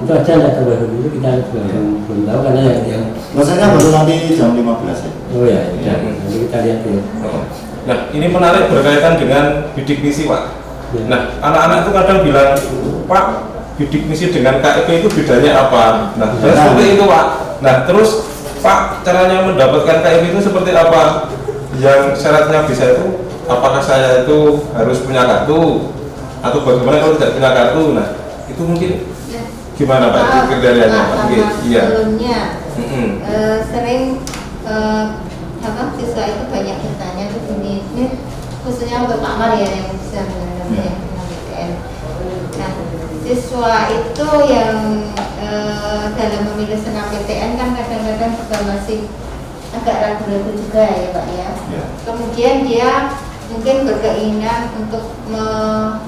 Itu 0.00 0.10
aja 0.16 0.32
nggak 0.32 0.52
terbaru 0.56 0.84
itu 0.96 1.08
kita 1.20 1.28
juga 1.44 1.60
Ya. 1.60 1.76
belum, 1.76 1.86
belum 2.08 2.20
tahu 2.24 2.40
karena 2.40 2.60
yang, 2.64 2.80
yang 2.88 3.02
prosesnya 3.36 3.68
baru 3.76 3.88
nanti 3.92 4.12
jam 4.32 4.50
15 4.56 4.98
ya 5.04 5.10
oh 5.36 5.44
ya, 5.44 5.60
Ya. 5.84 5.94
nanti 6.00 6.36
kita 6.48 6.58
lihat 6.64 6.78
dulu. 6.82 7.00
Oh. 7.20 7.44
Nah, 7.80 7.98
ini 8.12 8.26
menarik 8.28 8.68
berkaitan 8.68 9.14
dengan 9.16 9.44
bidik 9.72 10.00
misi, 10.00 10.24
Pak. 10.24 10.42
Ya. 10.96 11.02
Nah, 11.08 11.20
anak-anak 11.40 11.76
itu 11.84 11.90
kadang 11.96 12.18
bilang, 12.24 12.50
Pak, 13.04 13.24
bidik 13.76 14.02
misi 14.04 14.28
dengan 14.28 14.60
KIP 14.60 14.88
itu 15.00 15.08
bedanya 15.20 15.68
apa? 15.68 16.12
Nah, 16.16 16.28
Ya. 16.40 16.52
seperti 16.52 16.96
itu, 16.96 17.04
Pak. 17.08 17.26
Nah, 17.60 17.74
terus, 17.84 18.10
Pak, 18.60 19.04
caranya 19.04 19.48
mendapatkan 19.48 20.00
KIP 20.00 20.32
itu 20.32 20.40
seperti 20.44 20.70
apa? 20.76 21.28
Yang 21.80 22.20
syaratnya 22.20 22.68
bisa 22.68 22.84
itu, 22.96 23.06
apakah 23.48 23.80
saya 23.80 24.24
itu 24.24 24.64
harus 24.76 25.00
punya 25.00 25.24
kartu? 25.24 25.92
Atau 26.40 26.64
bagaimana 26.64 27.00
kalau 27.00 27.16
tidak 27.16 27.32
punya 27.36 27.50
kartu? 27.52 27.82
Nah, 27.96 28.06
itu 28.48 28.62
mungkin 28.64 28.90
gimana, 29.80 30.12
Pak? 30.12 30.22
Maaf, 30.22 30.44
kriterianya, 30.52 30.92
maaf, 30.92 31.08
Pak? 31.08 31.24
Iya. 31.32 31.46
Iya. 31.64 31.82
Sebelumnya 31.88 32.38
Mm-mm. 32.76 33.08
eh, 33.24 33.56
sering 33.64 34.02
eh, 34.68 35.04
apa 35.60 35.82
siswa 35.96 36.22
itu 36.24 36.44
banyak 36.48 36.76
bertanya 36.80 37.24
begini 37.32 37.74
ini 37.92 38.04
khususnya 38.60 39.04
untuk 39.04 39.20
Pak 39.20 39.34
Mar 39.36 39.56
ya 39.56 39.64
yang 39.64 39.88
bisa 39.96 40.20
mengenai 40.20 40.60
Ya. 40.70 40.92
dengan 40.94 41.24
BTN. 41.26 41.70
Nah, 42.56 42.70
siswa 43.24 43.74
itu 43.90 44.28
yang 44.46 44.76
eh, 45.40 46.04
dalam 46.12 46.42
memilih 46.52 46.76
senam 46.76 47.08
PTN 47.08 47.56
kan 47.56 47.68
kadang-kadang 47.72 48.32
juga 48.36 48.56
masih 48.68 49.08
agak 49.70 49.96
ragu-ragu 50.02 50.50
juga 50.52 50.84
ya 50.84 51.08
Pak 51.10 51.26
ya. 51.30 51.48
ya 51.72 51.82
Kemudian 52.04 52.68
dia 52.68 52.90
mungkin 53.48 53.76
berkeinginan 53.88 54.60
untuk 54.76 55.08
me- 55.26 56.04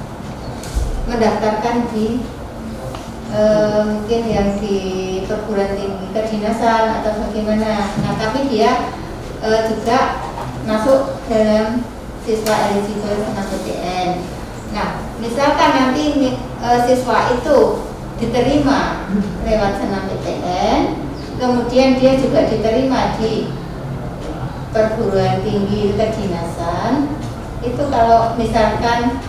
mendaftarkan 1.02 1.90
di 1.90 2.22
eh, 3.32 3.80
mungkin 3.88 4.22
yang 4.28 4.48
di 4.60 4.78
perguruan 5.24 5.74
tinggi 5.74 6.06
kedinasan 6.12 7.00
atau 7.00 7.12
bagaimana. 7.28 7.88
Nah, 8.04 8.14
tapi 8.20 8.52
dia 8.52 8.92
eh, 9.40 9.60
juga 9.72 10.22
masuk 10.68 11.24
dalam 11.26 11.82
siswa 12.22 12.54
eligible 12.70 13.18
senam 13.18 13.46
PTN. 13.50 14.10
Nah, 14.76 14.88
misalkan 15.18 15.70
nanti 15.72 16.36
eh, 16.36 16.80
siswa 16.86 17.32
itu 17.34 17.88
diterima 18.20 19.10
lewat 19.42 19.72
senam 19.82 20.06
PTN, 20.06 20.80
kemudian 21.40 21.98
dia 21.98 22.14
juga 22.20 22.46
diterima 22.46 23.18
di 23.18 23.50
perguruan 24.72 25.44
tinggi 25.44 25.92
kedinasan 25.98 27.12
itu 27.62 27.82
kalau 27.92 28.34
misalkan 28.34 29.22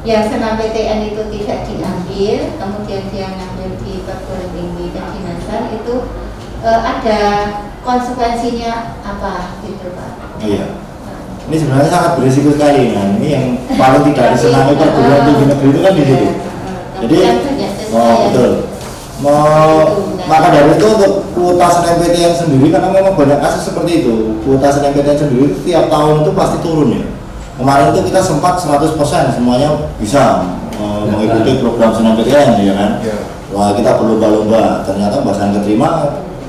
yang 0.00 0.24
senam 0.32 0.56
PTN 0.56 1.12
itu 1.12 1.22
tidak 1.28 1.68
diambil 1.68 2.38
kemudian 2.56 3.02
dia 3.12 3.26
ngambil 3.36 3.68
di 3.84 4.00
perguruan 4.08 4.48
tinggi 4.56 4.86
kedinasan 4.96 5.62
itu 5.76 5.94
eh, 6.64 6.80
ada 6.80 7.20
konsekuensinya 7.84 8.96
apa 9.04 9.60
gitu 9.60 9.92
pak? 9.92 10.40
Iya. 10.40 10.66
Ini 11.50 11.56
sebenarnya 11.56 11.90
sangat 11.92 12.10
berisiko 12.16 12.56
sekali 12.56 12.96
nah 12.96 13.12
ini 13.20 13.28
yang 13.28 13.46
paling 13.76 14.02
tidak 14.12 14.36
disenangi 14.36 14.72
perguruan 14.80 15.20
tinggi 15.28 15.44
negeri 15.52 15.68
itu 15.68 15.80
kan 15.84 15.92
di 15.92 16.04
situ. 16.08 16.28
jadi 17.00 17.16
oh 17.92 18.14
betul. 18.28 18.52
Mau 19.20 19.72
maka 20.24 20.48
dari 20.48 20.80
itu 20.80 20.86
untuk 20.96 21.12
kuota 21.36 21.66
SNMPTN 21.68 22.32
sendiri 22.32 22.72
karena 22.72 22.88
memang 22.88 23.20
banyak 23.20 23.36
kasus 23.36 23.68
seperti 23.68 24.00
itu 24.00 24.40
kuota 24.48 24.72
SNMPTN 24.72 25.18
sendiri 25.28 25.52
tiap 25.60 25.92
tahun 25.92 26.24
itu 26.24 26.32
pasti 26.32 26.56
turun 26.64 26.88
ya 26.96 27.04
kemarin 27.60 27.92
itu 27.92 28.00
kita 28.08 28.20
sempat 28.20 28.56
100% 28.56 28.96
semuanya 29.36 29.68
bisa 30.00 30.48
eh, 30.72 31.02
mengikuti 31.06 31.60
program 31.60 31.92
SNMPTN 31.92 32.48
ya 32.64 32.74
kan 32.74 32.90
Iya. 33.00 33.16
wah 33.52 33.70
kita 33.72 34.00
berlomba-lomba 34.00 34.82
ternyata 34.82 35.20
bahasa 35.20 35.46
yang 35.46 35.60
keterima 35.60 35.88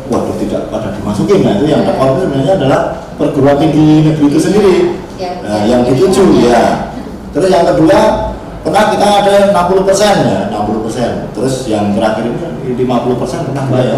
waduh 0.07 0.35
tidak 0.39 0.67
pada 0.67 0.91
dimasukin 0.91 1.39
nah 1.43 1.55
itu 1.55 1.65
yang 1.67 1.83
itu 1.83 2.19
sebenarnya 2.19 2.53
adalah 2.55 2.79
perguruan 3.15 3.57
tinggi 3.59 4.07
negeri 4.07 4.25
itu 4.27 4.39
sendiri 4.39 4.75
Yang, 5.21 5.35
Nah, 5.45 5.61
yang 5.69 5.81
dituju 5.85 6.23
ya. 6.41 6.89
Terus 7.29 7.53
yang 7.53 7.61
kedua 7.61 8.33
pernah 8.65 8.89
kita 8.89 9.07
ada 9.21 9.53
60 9.53 9.85
persen 9.85 10.15
ya, 10.25 10.39
60 10.49 10.81
persen. 10.81 11.11
Terus 11.37 11.69
yang 11.69 11.93
terakhir 11.93 12.25
ini 12.25 12.73
50 12.73 13.21
persen 13.21 13.45
pernah 13.45 13.69
nggak 13.69 13.83
ya? 13.85 13.95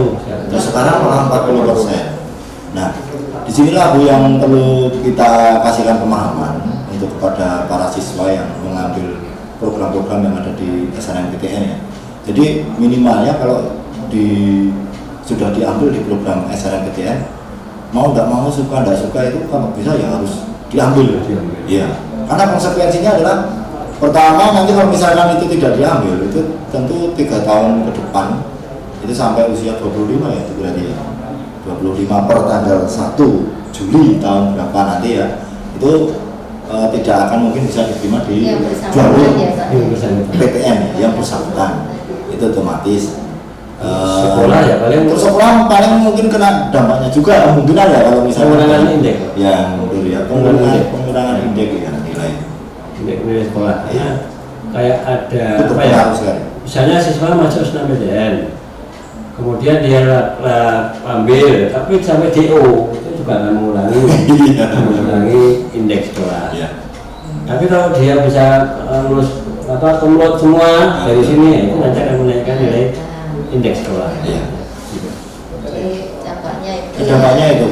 Terus 0.51 0.63
sekarang 0.67 0.99
malah 0.99 1.31
40 1.31 1.63
persen. 1.63 2.03
Nah, 2.75 2.91
di 3.47 3.51
sinilah 3.55 3.95
bu 3.95 4.03
yang 4.03 4.35
perlu 4.35 4.91
kita 4.99 5.63
kasihkan 5.63 6.03
pemahaman 6.03 6.72
untuk 7.03 7.19
kepada 7.19 7.67
para 7.67 7.91
siswa 7.91 8.31
yang 8.31 8.47
mengambil 8.63 9.19
program-program 9.59 10.23
yang 10.23 10.35
ada 10.39 10.55
di 10.55 10.87
SNMPTN 10.95 11.63
ya. 11.67 11.77
Jadi 12.31 12.63
minimalnya 12.79 13.35
kalau 13.43 13.75
di 14.07 14.71
sudah 15.27 15.51
diambil 15.51 15.91
di 15.91 15.99
program 16.07 16.47
SNMPTN 16.47 17.27
mau 17.91 18.15
nggak 18.15 18.23
mau 18.31 18.47
suka 18.47 18.87
nggak 18.87 18.95
suka 18.95 19.19
itu 19.27 19.43
kalau 19.51 19.75
bisa 19.75 19.99
ya 19.99 20.15
harus 20.15 20.47
diambil. 20.71 21.19
Diambil. 21.27 21.59
Iya. 21.67 21.91
Karena 22.23 22.55
konsekuensinya 22.55 23.19
adalah 23.19 23.37
pertama 23.99 24.55
nanti 24.55 24.71
kalau 24.71 24.87
misalkan 24.87 25.35
itu 25.35 25.59
tidak 25.59 25.75
diambil 25.75 26.15
itu 26.23 26.39
tentu 26.71 27.11
tiga 27.19 27.43
tahun 27.43 27.83
ke 27.87 27.91
depan 27.99 28.39
itu 29.03 29.11
sampai 29.11 29.51
usia 29.51 29.75
25 29.79 30.23
ya 30.31 30.39
itu 30.39 30.53
berarti 30.55 30.81
ya 30.87 30.99
25 31.67 32.07
per 32.07 32.39
tanggal 32.47 32.79
1 32.87 33.75
Juli 33.75 34.19
tahun 34.23 34.55
berapa 34.55 34.79
nanti 34.87 35.09
ya 35.19 35.27
itu 35.75 36.15
eh, 36.65 36.87
tidak 36.95 37.17
akan 37.27 37.37
mungkin 37.49 37.61
bisa 37.65 37.81
diterima 37.85 38.23
di 38.23 38.35
yang 38.45 38.59
bersangkutan 38.59 38.93
jalur 38.93 39.19
ya 39.35 39.49
Pak. 39.51 39.67
Yang 39.69 39.85
bersangkutan. 39.91 40.35
PTN 40.37 40.77
ya, 40.77 40.89
yang 40.99 41.13
bersangkutan 41.13 41.71
itu 42.29 42.43
otomatis 42.45 43.03
eh, 43.77 44.21
Sekolah 44.23 44.59
ya, 44.63 44.75
paling- 44.79 45.01
untuk 45.03 45.19
sekolah 45.19 45.51
paling 45.67 45.93
mungkin 46.01 46.25
kena 46.27 46.49
dampaknya 46.69 47.09
juga 47.09 47.51
mungkin 47.51 47.75
ada 47.75 47.97
kalau 48.01 48.21
misalnya 48.23 48.55
Pengurangan 48.55 48.89
indeks. 48.91 49.21
ya 49.35 49.53
betul 49.75 50.03
ya 50.05 50.19
Pengurangan 50.25 50.55
pengurangan 50.55 50.71
indeks. 50.71 50.91
pengurangan 50.93 51.35
indeks 51.43 51.73
ya 51.75 51.91
nilai 51.99 52.31
Indeks 52.93 53.19
nilai 53.21 53.43
sekolah. 53.45 53.75
Iya. 53.89 54.09
Kayak 54.73 54.97
ada 55.03 55.43
itu 55.59 55.73
apa 55.75 55.83
ya? 55.83 56.01
Misalnya 56.63 56.95
siswa 56.97 57.35
masuk 57.35 57.61
SNMPTN, 57.61 58.33
kemudian 59.35 59.83
dia 59.83 60.01
ambil, 61.03 61.67
tapi 61.69 61.99
sampai 61.99 62.31
DO 62.31 62.92
juga 63.15 63.31
akan 63.37 63.51
mengulangi, 63.53 63.99
Iya. 64.49 64.65
mengulangi 64.75 65.41
indeks 65.71 66.11
sekolah. 66.11 66.51
Iya. 66.51 66.69
Tapi 67.43 67.63
kalau 67.67 67.87
dia 67.93 68.15
bisa 68.19 68.45
eh, 68.83 69.01
lulus 69.05 69.29
apa 69.63 69.97
kumlot 69.97 70.37
semua 70.37 70.69
dari 71.03 71.21
sini, 71.21 71.49
itu 71.67 71.75
nanti 71.77 71.99
akan 71.99 72.15
menaikkan 72.21 72.55
nilai 72.57 72.83
indeks 73.49 73.81
sekolah. 73.81 74.11
Iya. 74.23 74.43
Jadi 75.63 75.85
dampaknya 76.21 76.71
itu. 76.91 77.01
dampaknya 77.03 77.45
itu 77.51 77.67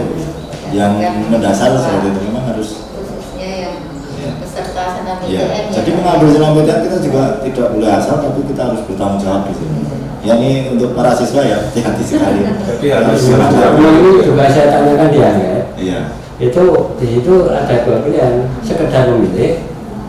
yang 0.71 0.93
Yang 0.97 1.15
mendasar 1.27 1.69
seperti 1.73 2.07
itu 2.09 2.19
memang 2.25 2.43
harus 2.47 2.69
khususnya 2.87 3.49
yang 3.59 3.73
Iya. 4.15 4.31
peserta 4.39 4.83
senam 4.93 5.17
ya 5.25 5.43
ITN 5.43 5.65
jadi 5.73 5.89
ya. 5.89 5.95
mengambil 5.97 6.27
senamPTN 6.29 6.79
kita 6.85 6.97
juga 7.01 7.23
tidak 7.41 7.67
boleh 7.71 7.89
asal 7.91 8.15
tapi 8.19 8.39
kita 8.45 8.61
harus 8.63 8.81
bertanggung 8.85 9.19
jawab 9.19 9.41
di 9.45 9.53
sini 9.53 9.81
ya 10.21 10.33
ini 10.35 10.49
untuk 10.69 10.93
para 10.93 11.11
siswa 11.11 11.41
ya 11.41 11.57
hati-hati 11.59 12.03
sekali 12.03 12.41
Jadi 12.45 12.87
harus. 12.89 13.21
Nah, 13.27 13.49
ini 13.73 14.21
juga 14.21 14.45
saya 14.47 14.67
tanyakan 14.71 15.07
dia 15.09 15.29
ya. 15.31 15.51
iya 15.75 15.99
itu 16.37 16.61
di 16.95 17.05
situ 17.07 17.33
ada 17.45 17.75
dua 17.81 18.01
pilihan 18.01 18.33
sekedar 18.61 19.09
memilih 19.09 19.61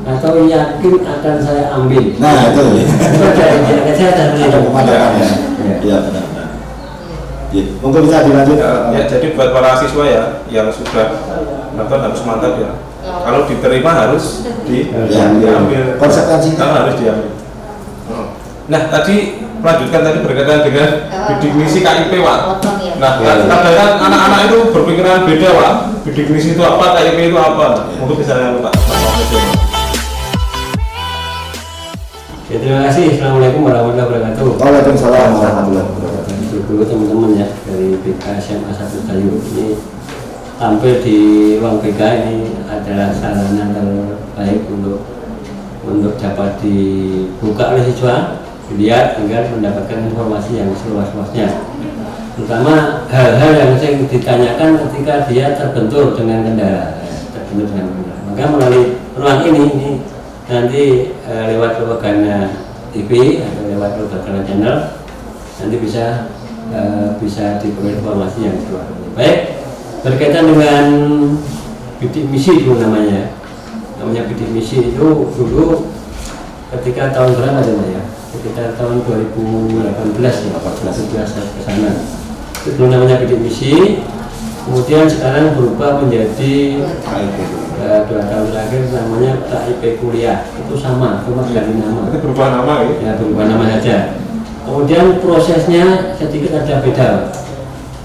atau 0.03 0.35
yakin 0.43 0.95
akan 1.01 1.35
saya 1.39 1.65
ambil 1.73 2.05
nah 2.17 2.51
itu 2.51 2.63
itu 2.75 3.23
ada 3.23 3.45
ada 3.57 3.93
saya 3.97 4.09
ada 4.11 4.23
ada 4.23 4.33
penilaian. 4.35 4.63
pemandangan 4.63 5.13
ya 5.15 5.29
Iya. 5.63 5.75
iya 5.79 5.97
benar-benar 6.03 6.49
ya 7.53 7.65
mungkin 7.79 8.01
bisa 8.03 8.19
dilanjut 8.23 8.57
Ya, 8.57 8.73
ya, 8.91 9.03
jadi 9.07 9.27
buat 9.33 9.51
para 9.53 9.77
siswa 9.77 10.05
ya 10.05 10.23
yang 10.49 10.69
sudah 10.69 11.07
nonton 11.73 11.99
harus 12.01 12.21
mantap 12.23 12.57
ya. 12.57 12.71
Kalau 13.03 13.45
diterima 13.45 13.91
harus 13.93 14.47
di, 14.63 14.89
Ya, 14.89 15.27
diambil. 15.35 15.99
konsekuensinya. 15.99 16.87
Harus 16.87 16.97
diambil. 16.97 17.31
Oh. 18.09 18.27
Nah 18.67 18.89
tadi 18.89 19.42
melanjutkan 19.63 20.01
tadi 20.03 20.19
berkaitan 20.27 20.61
dengan 20.67 20.89
bidik 21.31 21.53
misi 21.55 21.79
KIP 21.81 22.13
Pak. 22.19 22.39
Ya. 22.83 22.93
Nah 22.99 23.13
Ya, 23.23 23.33
ya. 23.39 23.47
kadang 23.47 23.75
kan 23.79 23.91
anak-anak 24.11 24.41
itu 24.51 24.59
berpikiran 24.75 25.23
beda 25.23 25.49
Pak. 25.55 25.73
Bidik 26.03 26.27
misi 26.35 26.59
itu 26.59 26.63
apa, 26.67 26.99
KIP 26.99 27.19
itu 27.31 27.39
apa? 27.39 27.87
Mungkin 28.03 28.17
bisa 28.19 28.35
yang 28.43 28.59
Pak. 28.59 28.75
Ya, 32.53 32.57
terima 32.61 32.85
kasih 32.85 33.17
assalamualaikum 33.17 33.65
warahmatullahi 33.65 34.09
wabarakatuh 34.13 34.45
Waalaikumsalam 34.61 35.29
warahmatullahi 35.41 35.89
wabarakatuh 35.89 36.33
Itu 36.45 36.57
dulu 36.69 36.85
teman-teman 36.85 37.31
ya 37.33 37.49
dari 37.65 37.97
BK 37.97 38.25
SMA 38.45 38.69
1 38.69 39.09
Tayu 39.09 39.41
ini 39.57 39.81
tampil 40.61 41.01
di 41.01 41.17
ruang 41.57 41.81
BK 41.81 42.01
ini 42.29 42.53
adalah 42.69 43.09
sarana 43.09 43.73
terbaik 43.73 44.69
untuk 44.69 45.01
untuk 45.89 46.13
dapat 46.21 46.61
dibuka 46.61 47.73
oleh 47.73 47.89
siswa 47.89 48.42
dilihat 48.73 49.21
agar 49.21 49.53
mendapatkan 49.53 49.99
informasi 50.09 50.65
yang 50.65 50.71
seluas-luasnya 50.73 51.49
terutama 52.33 53.05
hal-hal 53.13 53.53
yang 53.53 53.73
sering 53.77 54.09
ditanyakan 54.09 54.81
ketika 54.89 55.29
dia 55.29 55.53
terbentur 55.53 56.17
dengan 56.17 56.49
kendara 56.49 56.97
ya, 57.05 57.15
terbentur 57.37 57.67
dengan 57.69 57.87
kendara 57.93 58.21
maka 58.33 58.45
melalui 58.49 58.85
ruang 59.13 59.41
ini 59.45 59.63
ini 59.77 59.91
nanti 60.49 60.83
eh, 61.13 61.45
lewat 61.55 61.81
propaganda 61.81 62.51
TV 62.93 63.41
atau 63.41 63.63
lewat 63.73 63.91
propaganda 64.01 64.43
channel 64.45 64.77
nanti 65.61 65.77
bisa 65.81 66.29
eh, 66.73 67.09
bisa 67.21 67.61
diperoleh 67.61 68.01
informasi 68.01 68.39
yang 68.49 68.57
keluar. 68.67 68.87
Baik, 69.13 69.39
berkaitan 70.03 70.51
dengan 70.51 70.85
bidik 72.01 72.27
misi 72.29 72.65
dulu 72.65 72.81
namanya. 72.81 73.33
Namanya 74.01 74.27
bidik 74.27 74.51
misi 74.51 74.93
itu 74.93 75.07
dulu 75.33 75.93
ketika 76.75 77.13
tahun 77.15 77.37
berapa 77.39 77.61
itu 77.63 77.73
ya? 77.93 78.02
Sekitar 78.33 78.81
tahun 78.81 79.05
2018 79.05 80.17
ya, 80.25 80.57
2018 80.57 81.29
saya 81.29 81.45
ke 81.53 81.61
sana. 81.61 81.93
Itu 82.65 82.69
dulu 82.81 82.89
namanya 82.89 83.21
bidik 83.21 83.45
misi. 83.45 84.01
Kemudian 84.63 85.11
sekarang 85.11 85.59
berubah 85.59 86.01
menjadi 86.01 86.81
eh, 87.83 88.01
dua 88.07 88.23
tahun 88.31 88.47
terakhir 88.55 88.81
namanya 88.95 89.33
KIP 89.51 89.83
kuliah 89.99 90.47
itu 90.55 90.75
sama, 90.79 91.27
cuma 91.27 91.43
ganti 91.51 91.83
nama 91.83 92.07
Itu 92.09 92.23
berubah 92.23 92.49
nama 92.63 92.87
ya? 92.87 92.95
ya 93.03 93.13
berubah 93.19 93.45
nama 93.51 93.65
saja 93.75 93.97
kemudian 94.63 95.19
prosesnya 95.19 96.15
sedikit 96.15 96.55
ada 96.63 96.79
beda 96.79 97.11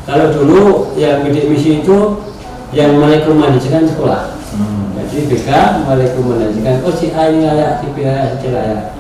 kalau 0.09 0.34
dulu 0.34 0.61
yang 0.97 1.21
bidik 1.21 1.45
misi 1.45 1.86
itu 1.86 2.25
yang 2.73 2.97
merekomendasikan 2.97 3.86
sekolah 3.86 4.34
Hmm. 4.47 4.95
jadi 4.95 5.28
BK 5.28 5.49
merekomendasikan 5.86 6.80
oh 6.88 6.93
si 6.95 7.11
A 7.11 7.30
ini 7.30 7.43
layak, 7.43 7.84
si 7.84 7.91
B 7.91 8.07
layak, 8.07 8.39
si 8.39 8.47
C 8.47 8.55
layak 8.55 8.95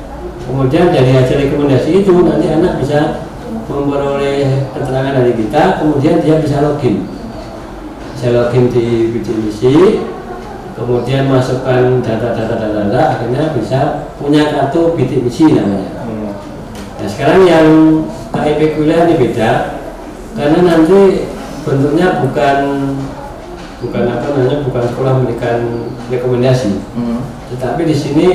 kemudian 0.47 0.95
dari 0.95 1.11
hasil 1.11 1.35
rekomendasi 1.43 1.89
itu 2.01 2.11
nanti 2.23 2.47
anak 2.47 2.79
bisa 2.79 3.27
memperoleh 3.67 4.71
keterangan 4.71 5.13
dari 5.19 5.33
kita 5.35 5.83
kemudian 5.83 6.23
dia 6.23 6.39
bisa 6.39 6.63
login 6.63 7.03
bisa 8.15 8.27
login 8.31 8.71
di 8.71 9.11
misi 9.43 10.01
kemudian 10.73 11.27
masukkan 11.27 11.99
data-data 11.99 12.55
data 12.55 13.01
akhirnya 13.17 13.51
bisa 13.59 14.07
punya 14.15 14.55
kartu 14.55 14.95
misi 14.97 15.51
namanya 15.51 15.91
Hmm. 16.07 16.31
Nah 16.97 17.07
sekarang 17.11 17.43
yang 17.43 17.67
KIP 18.31 18.79
kuliah 18.79 19.03
ini 19.03 19.19
beda 19.19 19.75
karena 20.39 20.59
nanti 20.63 21.27
bentuknya 21.67 22.23
bukan 22.23 22.57
bukan 23.83 24.03
apa 24.07 24.25
namanya 24.31 24.63
bukan 24.63 24.83
sekolah 24.87 25.11
memberikan 25.19 25.57
rekomendasi, 26.07 26.79
Hmm. 26.95 27.19
tetapi 27.51 27.83
di 27.83 27.93
sini 27.93 28.27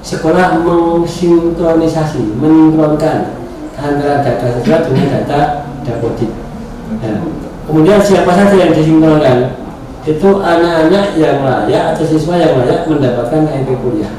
sekolah 0.00 0.64
mensinkronisasi, 0.64 2.36
mensinkronkan 2.40 3.36
antara 3.76 4.24
data 4.24 4.46
sekolah 4.60 4.80
dengan 4.88 5.08
data 5.20 5.40
dapodik. 5.84 6.32
Nah, 7.00 7.20
kemudian 7.68 8.00
siapa 8.02 8.32
saja 8.32 8.54
yang 8.56 8.72
disinkronkan 8.76 9.56
itu 10.08 10.28
anak-anak 10.40 11.16
yang 11.20 11.44
layak 11.44 11.92
atau 11.92 12.04
siswa 12.08 12.40
yang 12.40 12.56
layak 12.64 12.88
mendapatkan 12.88 13.44
KIP 13.44 13.68
kuliah. 13.84 14.12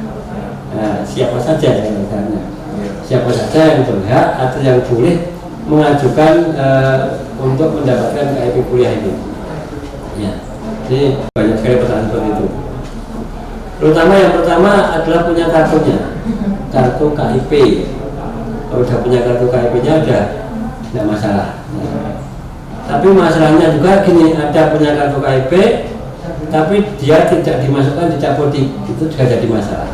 Nah, 0.77 1.01
siapa 1.03 1.41
saja 1.41 1.67
yang 1.82 2.05
layak 2.05 2.45
siapa 3.11 3.27
saja 3.27 3.75
yang 3.75 3.84
berhak 3.84 4.27
atau 4.39 4.59
yang 4.63 4.79
boleh 4.88 5.36
mengajukan 5.67 6.55
eh, 6.55 6.99
untuk 7.41 7.82
mendapatkan 7.82 8.25
KIP 8.38 8.55
kuliah 8.71 8.93
ini. 9.01 9.13
Ya, 10.21 10.32
jadi 10.86 11.17
banyak 11.34 11.55
sekali 11.59 11.75
pertanyaan. 11.82 12.20
Terutama 13.82 14.13
yang 14.13 14.34
pertama 14.38 14.71
adalah 14.93 15.21
punya 15.25 15.45
kartunya, 15.49 15.97
kartu 16.69 17.05
KIP. 17.17 17.51
Kalau 18.69 18.84
sudah 18.86 18.99
punya 19.01 19.19
kartu 19.25 19.45
KIP-nya 19.49 19.93
sudah 20.05 20.23
tidak 20.86 21.05
masalah. 21.09 21.49
Tapi 22.86 23.07
masalahnya 23.09 23.73
juga 23.73 24.05
gini, 24.05 24.38
ada 24.38 24.61
punya 24.69 24.93
kartu 24.93 25.17
KIP, 25.17 25.53
tapi 26.53 26.75
dia 27.01 27.25
tidak 27.25 27.55
dimasukkan 27.65 28.13
di 28.13 28.17
dapodik, 28.21 28.67
itu 28.86 29.03
juga 29.09 29.23
jadi 29.25 29.47
masalah 29.49 29.89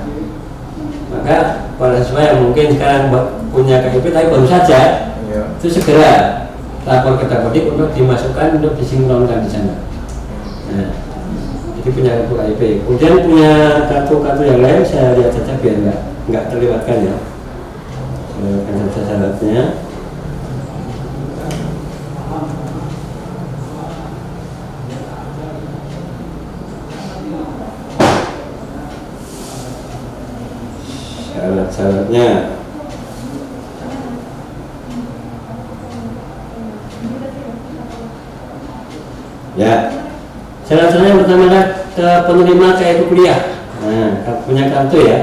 maka 1.07 1.71
para 1.79 2.03
siswa 2.03 2.19
yang 2.19 2.43
mungkin 2.43 2.75
sekarang 2.75 3.07
punya 3.47 3.79
KIP 3.79 4.11
tapi 4.11 4.27
baru 4.27 4.43
saja 4.43 5.07
Ya. 5.27 5.43
itu 5.59 5.67
segera 5.67 6.47
lapor 6.87 7.19
ke 7.19 7.27
Dapodik 7.27 7.67
untuk 7.67 7.91
dimasukkan 7.91 8.63
untuk 8.63 8.79
disinkronkan 8.79 9.43
di 9.43 9.49
sana. 9.51 9.75
Nah, 10.71 10.89
jadi 11.87 11.95
punya 11.95 12.13
KIP 12.27 12.83
kemudian 12.83 13.15
punya 13.23 13.53
kartu-kartu 13.87 14.43
yang 14.43 14.59
lain 14.59 14.83
saya 14.83 15.15
lihat 15.15 15.31
saja 15.31 15.55
biar 15.55 15.75
nggak 15.87 15.99
nggak 16.27 16.43
terlewatkan 16.51 16.97
ya. 16.99 17.15
Saya 18.27 18.43
lewatkan 18.43 18.75
saja 18.91 19.01
syaratnya. 19.07 19.63
Syarat-syaratnya 31.31 32.27
ya. 39.55 39.87
Syarat-syaratnya 40.67 41.11
yang 41.15 41.19
pertama 41.23 41.43
adalah 41.47 41.76
penerima 42.25 42.67
KIP 42.79 42.99
kuliah 43.11 43.39
nah 43.83 44.41
punya 44.47 44.71
kartu 44.73 44.97
ya 45.05 45.19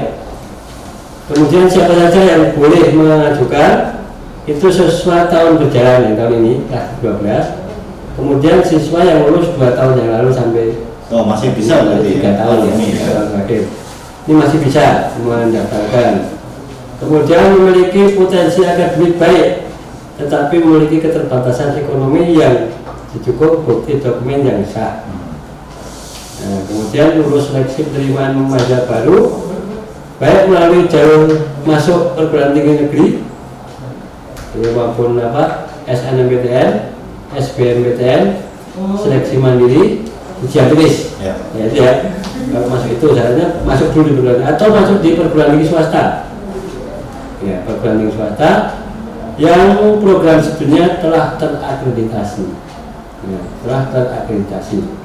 kemudian 1.27 1.67
siapa 1.67 1.91
saja 1.91 2.21
yang 2.23 2.43
boleh 2.55 2.95
mengajukan 2.95 3.99
itu 4.45 4.67
sesuai 4.69 5.27
tahun 5.33 5.57
berjalan 5.57 6.13
yang 6.13 6.15
tahun 6.15 6.33
ini 6.39 6.53
kelas 6.69 6.87
12 7.01 8.15
kemudian 8.15 8.57
siswa 8.63 9.01
yang 9.03 9.27
lulus 9.27 9.51
2 9.57 9.75
tahun 9.75 9.93
yang 9.99 10.09
lalu 10.21 10.29
sampai 10.31 10.85
Oh 11.13 11.21
masih 11.21 11.53
bisa 11.53 11.85
berarti 11.85 12.17
tiga 12.17 12.33
tahun 12.33 12.65
ya, 12.65 12.73
Ini 12.81 12.87
tahun 12.97 13.25
terakhir. 13.29 13.63
Ini 14.25 14.33
masih 14.41 14.57
bisa 14.57 15.13
mendaftarkan. 15.21 16.11
Kemudian 16.97 17.43
memiliki 17.53 18.17
potensi 18.17 18.65
akademik 18.65 19.21
baik, 19.21 19.69
tetapi 20.17 20.55
memiliki 20.57 20.97
keterbatasan 21.05 21.77
ekonomi 21.77 22.33
yang 22.33 22.73
cukup 23.21 23.61
bukti 23.61 24.01
dokumen 24.01 24.41
yang 24.41 24.65
sah. 24.65 25.05
Nah, 26.45 26.61
kemudian 26.69 27.25
lulus 27.25 27.49
seleksi 27.49 27.89
penerimaan 27.89 28.37
pelajar 28.45 28.85
baru, 28.85 29.49
baik 30.21 30.45
melalui 30.45 30.85
jalur 30.85 31.41
masuk 31.65 32.13
perguruan 32.13 32.53
tinggi 32.53 32.85
negeri 32.85 33.07
ya, 34.53 34.69
maupun 34.77 35.17
apa 35.17 35.73
SNMPTN, 35.89 36.93
SBMPTN, 37.33 38.23
seleksi 39.01 39.35
mandiri, 39.41 40.05
ujian 40.45 40.69
tulis 40.69 41.17
Ya. 41.17 41.33
ya 41.57 41.63
itu 41.65 41.81
ya. 41.81 42.13
Kalau 42.53 42.69
masuk 42.69 42.89
itu 42.93 43.05
syaratnya 43.17 43.47
masuk 43.65 43.89
dulu 43.97 44.05
di 44.05 44.13
perguruan 44.21 44.45
atau 44.45 44.67
masuk 44.69 44.97
di 45.01 45.17
perguruan 45.17 45.49
tinggi 45.57 45.65
swasta. 45.65 46.29
Ya 47.41 47.65
perguruan 47.65 48.05
tinggi 48.05 48.13
swasta 48.13 48.51
yang 49.41 49.81
program 49.97 50.37
studinya 50.45 51.01
telah 51.01 51.41
terakreditasi. 51.41 52.45
Ya, 53.25 53.41
telah 53.65 53.81
terakreditasi 53.89 55.04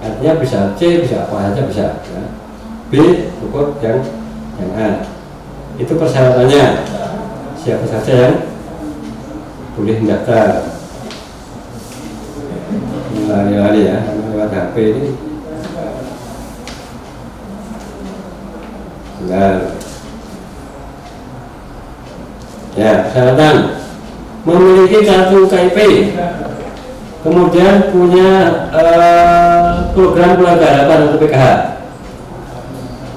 artinya 0.00 0.32
bisa 0.40 0.72
C 0.80 1.04
bisa 1.04 1.28
apa 1.28 1.52
saja 1.52 1.60
bisa 1.68 1.84
ya. 2.00 2.22
B 2.90 2.94
cukup 3.38 3.78
yang 3.84 4.00
yang 4.58 4.72
A. 4.74 4.88
Itu 5.76 5.96
persyaratannya. 5.96 6.66
Siapa 7.60 7.86
saja 7.86 8.12
yang 8.12 8.36
boleh 9.76 9.96
mendaftar. 10.00 10.72
Lari-lari 13.28 13.80
ya 13.86 13.98
lewat 14.08 14.50
HP 14.50 14.74
ini. 14.96 15.06
Benar. 19.20 19.54
Ya, 22.78 22.92
persyaratan. 23.04 23.56
Memiliki 24.40 25.04
kartu 25.04 25.44
KIP, 25.52 25.78
kemudian 27.20 27.92
punya 27.92 28.30
eh, 28.72 29.68
program 29.92 30.40
keluarga 30.40 30.66
harapan 30.66 30.98
atau 31.08 31.18
PKH, 31.20 31.46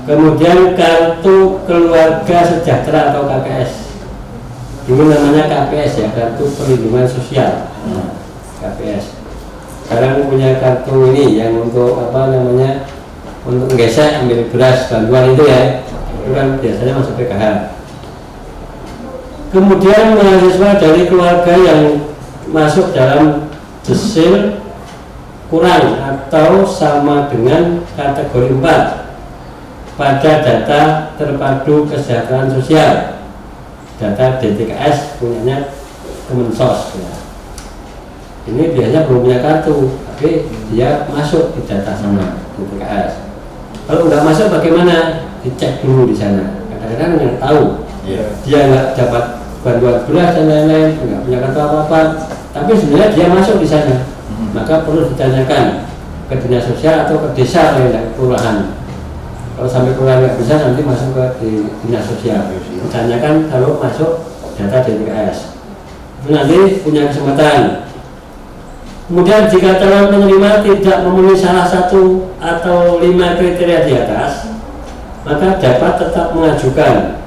kemudian 0.10 0.58
kartu 0.76 1.38
keluarga 1.64 2.38
sejahtera 2.44 3.16
atau 3.16 3.28
KPS, 3.28 3.72
dulu 4.90 5.08
namanya 5.08 5.48
KPS 5.48 5.94
ya, 6.04 6.08
kartu 6.12 6.44
perlindungan 6.60 7.08
sosial, 7.08 7.72
KPS. 8.60 9.16
Sekarang 9.84 10.28
punya 10.28 10.60
kartu 10.60 11.12
ini 11.12 11.38
yang 11.40 11.60
untuk 11.60 12.00
apa 12.00 12.32
namanya 12.32 12.88
untuk 13.44 13.76
gesek 13.76 14.24
ambil 14.24 14.48
beras 14.52 14.88
bantuan 14.88 15.36
itu 15.36 15.44
ya. 15.44 15.84
Itu 16.24 16.32
kan 16.32 16.56
biasanya 16.60 16.94
masuk 16.96 17.20
PKH 17.20 17.74
kemudian 19.54 20.18
mahasiswa 20.18 20.82
dari 20.82 21.02
keluarga 21.06 21.54
yang 21.54 22.10
masuk 22.50 22.90
dalam 22.92 23.53
desil 23.84 24.64
kurang 25.52 26.00
atau 26.00 26.66
sama 26.66 27.30
dengan 27.30 27.84
kategori 27.94 28.58
4 28.58 29.94
pada 29.94 30.32
data 30.42 30.82
terpadu 31.20 31.86
kesejahteraan 31.86 32.50
sosial 32.50 33.22
data 34.02 34.42
DTKS 34.42 35.22
punyanya 35.22 35.70
Kemensos 36.24 36.98
ya. 36.98 37.12
ini 38.50 38.74
biasanya 38.74 39.06
belum 39.06 39.28
punya 39.28 39.40
kartu 39.44 39.94
tapi 40.10 40.48
dia 40.72 41.06
masuk 41.12 41.54
di 41.54 41.62
data 41.68 41.94
sana 41.94 42.40
DTKS 42.58 43.12
kalau 43.86 44.08
nggak 44.08 44.24
masuk 44.26 44.48
bagaimana 44.50 45.28
dicek 45.44 45.84
dulu 45.84 46.10
di 46.10 46.16
sana 46.16 46.64
kadang-kadang 46.72 47.20
nggak 47.20 47.38
tahu 47.44 47.84
Iya. 48.04 48.26
dia 48.44 48.60
nggak 48.68 48.88
dapat 49.00 49.43
bantuan 49.64 50.04
beras 50.06 50.30
dan 50.36 50.46
lain-lain 50.46 50.90
nggak 51.00 51.22
punya 51.24 51.38
kartu 51.40 51.60
apa-apa. 51.64 52.00
Tapi 52.54 52.72
sebenarnya 52.78 53.10
dia 53.16 53.28
masuk 53.32 53.58
di 53.64 53.68
sana. 53.68 53.96
Mhm. 54.34 54.56
maka 54.56 54.82
perlu 54.82 55.10
ditanyakan 55.14 55.86
ke 56.30 56.36
dinas 56.42 56.66
sosial 56.66 57.06
atau 57.06 57.22
ke 57.22 57.28
desa 57.38 57.78
lain 57.78 57.94
lain 57.94 58.08
kelurahan. 58.16 58.58
Kalau 59.54 59.70
sampai 59.70 59.94
kelurahan 59.94 60.26
nggak 60.26 60.38
bisa 60.42 60.54
nanti 60.58 60.82
masuk 60.82 61.10
ke 61.14 61.26
di 61.40 61.50
dinas 61.86 62.06
sosial. 62.06 62.50
Ditanyakan 62.52 63.48
kalau 63.48 63.78
masuk 63.78 64.26
data 64.58 64.78
DTKS 64.86 65.54
itu 66.24 66.30
nanti 66.32 66.58
punya 66.82 67.12
kesempatan. 67.12 67.90
Kemudian 69.04 69.52
jika 69.52 69.76
calon 69.84 70.16
penerima 70.16 70.64
tidak 70.64 70.98
memenuhi 71.04 71.36
salah 71.36 71.68
satu 71.68 72.32
atau 72.40 73.04
lima 73.04 73.36
kriteria 73.36 73.84
di 73.84 73.94
atas, 74.00 74.56
maka 75.28 75.60
dapat 75.60 75.94
tetap 76.00 76.32
mengajukan 76.32 77.23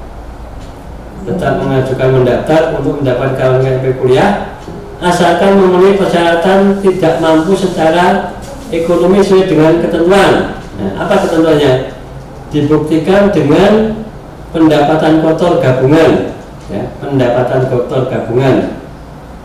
tetap 1.27 1.59
mengajukan 1.59 2.23
mendaftar 2.23 2.79
untuk 2.79 3.03
mendapatkan 3.03 3.59
KMP 3.59 3.99
kuliah 3.99 4.55
asalkan 5.03 5.59
memenuhi 5.59 5.99
persyaratan 5.99 6.79
tidak 6.79 7.19
mampu 7.19 7.53
secara 7.53 8.33
ekonomi 8.71 9.19
sesuai 9.19 9.45
dengan 9.51 9.73
ketentuan. 9.83 10.31
Nah, 10.79 10.91
apa 11.03 11.27
ketentuannya? 11.27 11.93
Dibuktikan 12.47 13.29
dengan 13.35 14.01
pendapatan 14.55 15.19
kotor 15.19 15.59
gabungan, 15.59 16.31
ya, 16.71 16.95
pendapatan 17.03 17.67
kotor 17.67 18.07
gabungan. 18.07 18.79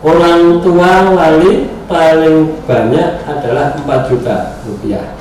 Orang 0.03 0.63
tua 0.63 1.11
wali 1.11 1.67
paling 1.87 2.63
banyak 2.63 3.27
adalah 3.27 3.75
4 3.75 4.07
juta 4.07 4.55
rupiah. 4.63 5.15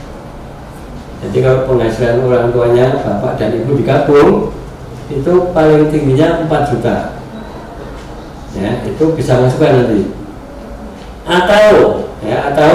Jadi 1.22 1.38
kalau 1.38 1.70
penghasilan 1.70 2.18
orang 2.26 2.50
tuanya 2.50 2.86
bapak 2.98 3.38
dan 3.38 3.54
ibu 3.54 3.78
digabung 3.78 4.50
itu 5.20 5.32
paling 5.52 5.92
tingginya 5.92 6.44
4 6.48 6.70
juta. 6.72 6.96
Ya, 8.52 8.84
itu 8.84 9.04
bisa 9.16 9.40
masukkan 9.40 9.84
nanti. 9.84 10.12
Atau 11.24 12.04
ya, 12.20 12.52
atau 12.52 12.72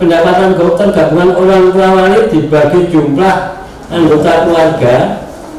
pendapatan 0.00 0.56
dokter 0.56 0.88
gabungan 0.92 1.36
orang 1.36 1.64
tua 1.74 1.88
wali 1.92 2.20
dibagi 2.32 2.88
jumlah 2.88 3.60
anggota 3.92 4.48
keluarga 4.48 4.94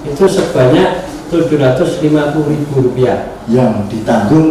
itu 0.02 0.24
sebanyak 0.26 1.06
750 1.30 2.50
ribu 2.50 2.90
rupiah. 2.90 3.38
Yang 3.46 3.74
ditanggung 3.92 4.50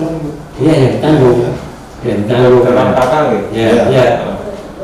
Iya, 0.61 0.73
yang 0.77 0.93
ditanggung. 1.01 1.39
Ya, 2.05 2.12
ditanggung. 2.21 2.62
dalam 2.68 2.89
gitu 2.93 3.47
Ya, 3.51 3.66
Ya. 3.66 3.85
ya. 3.89 4.07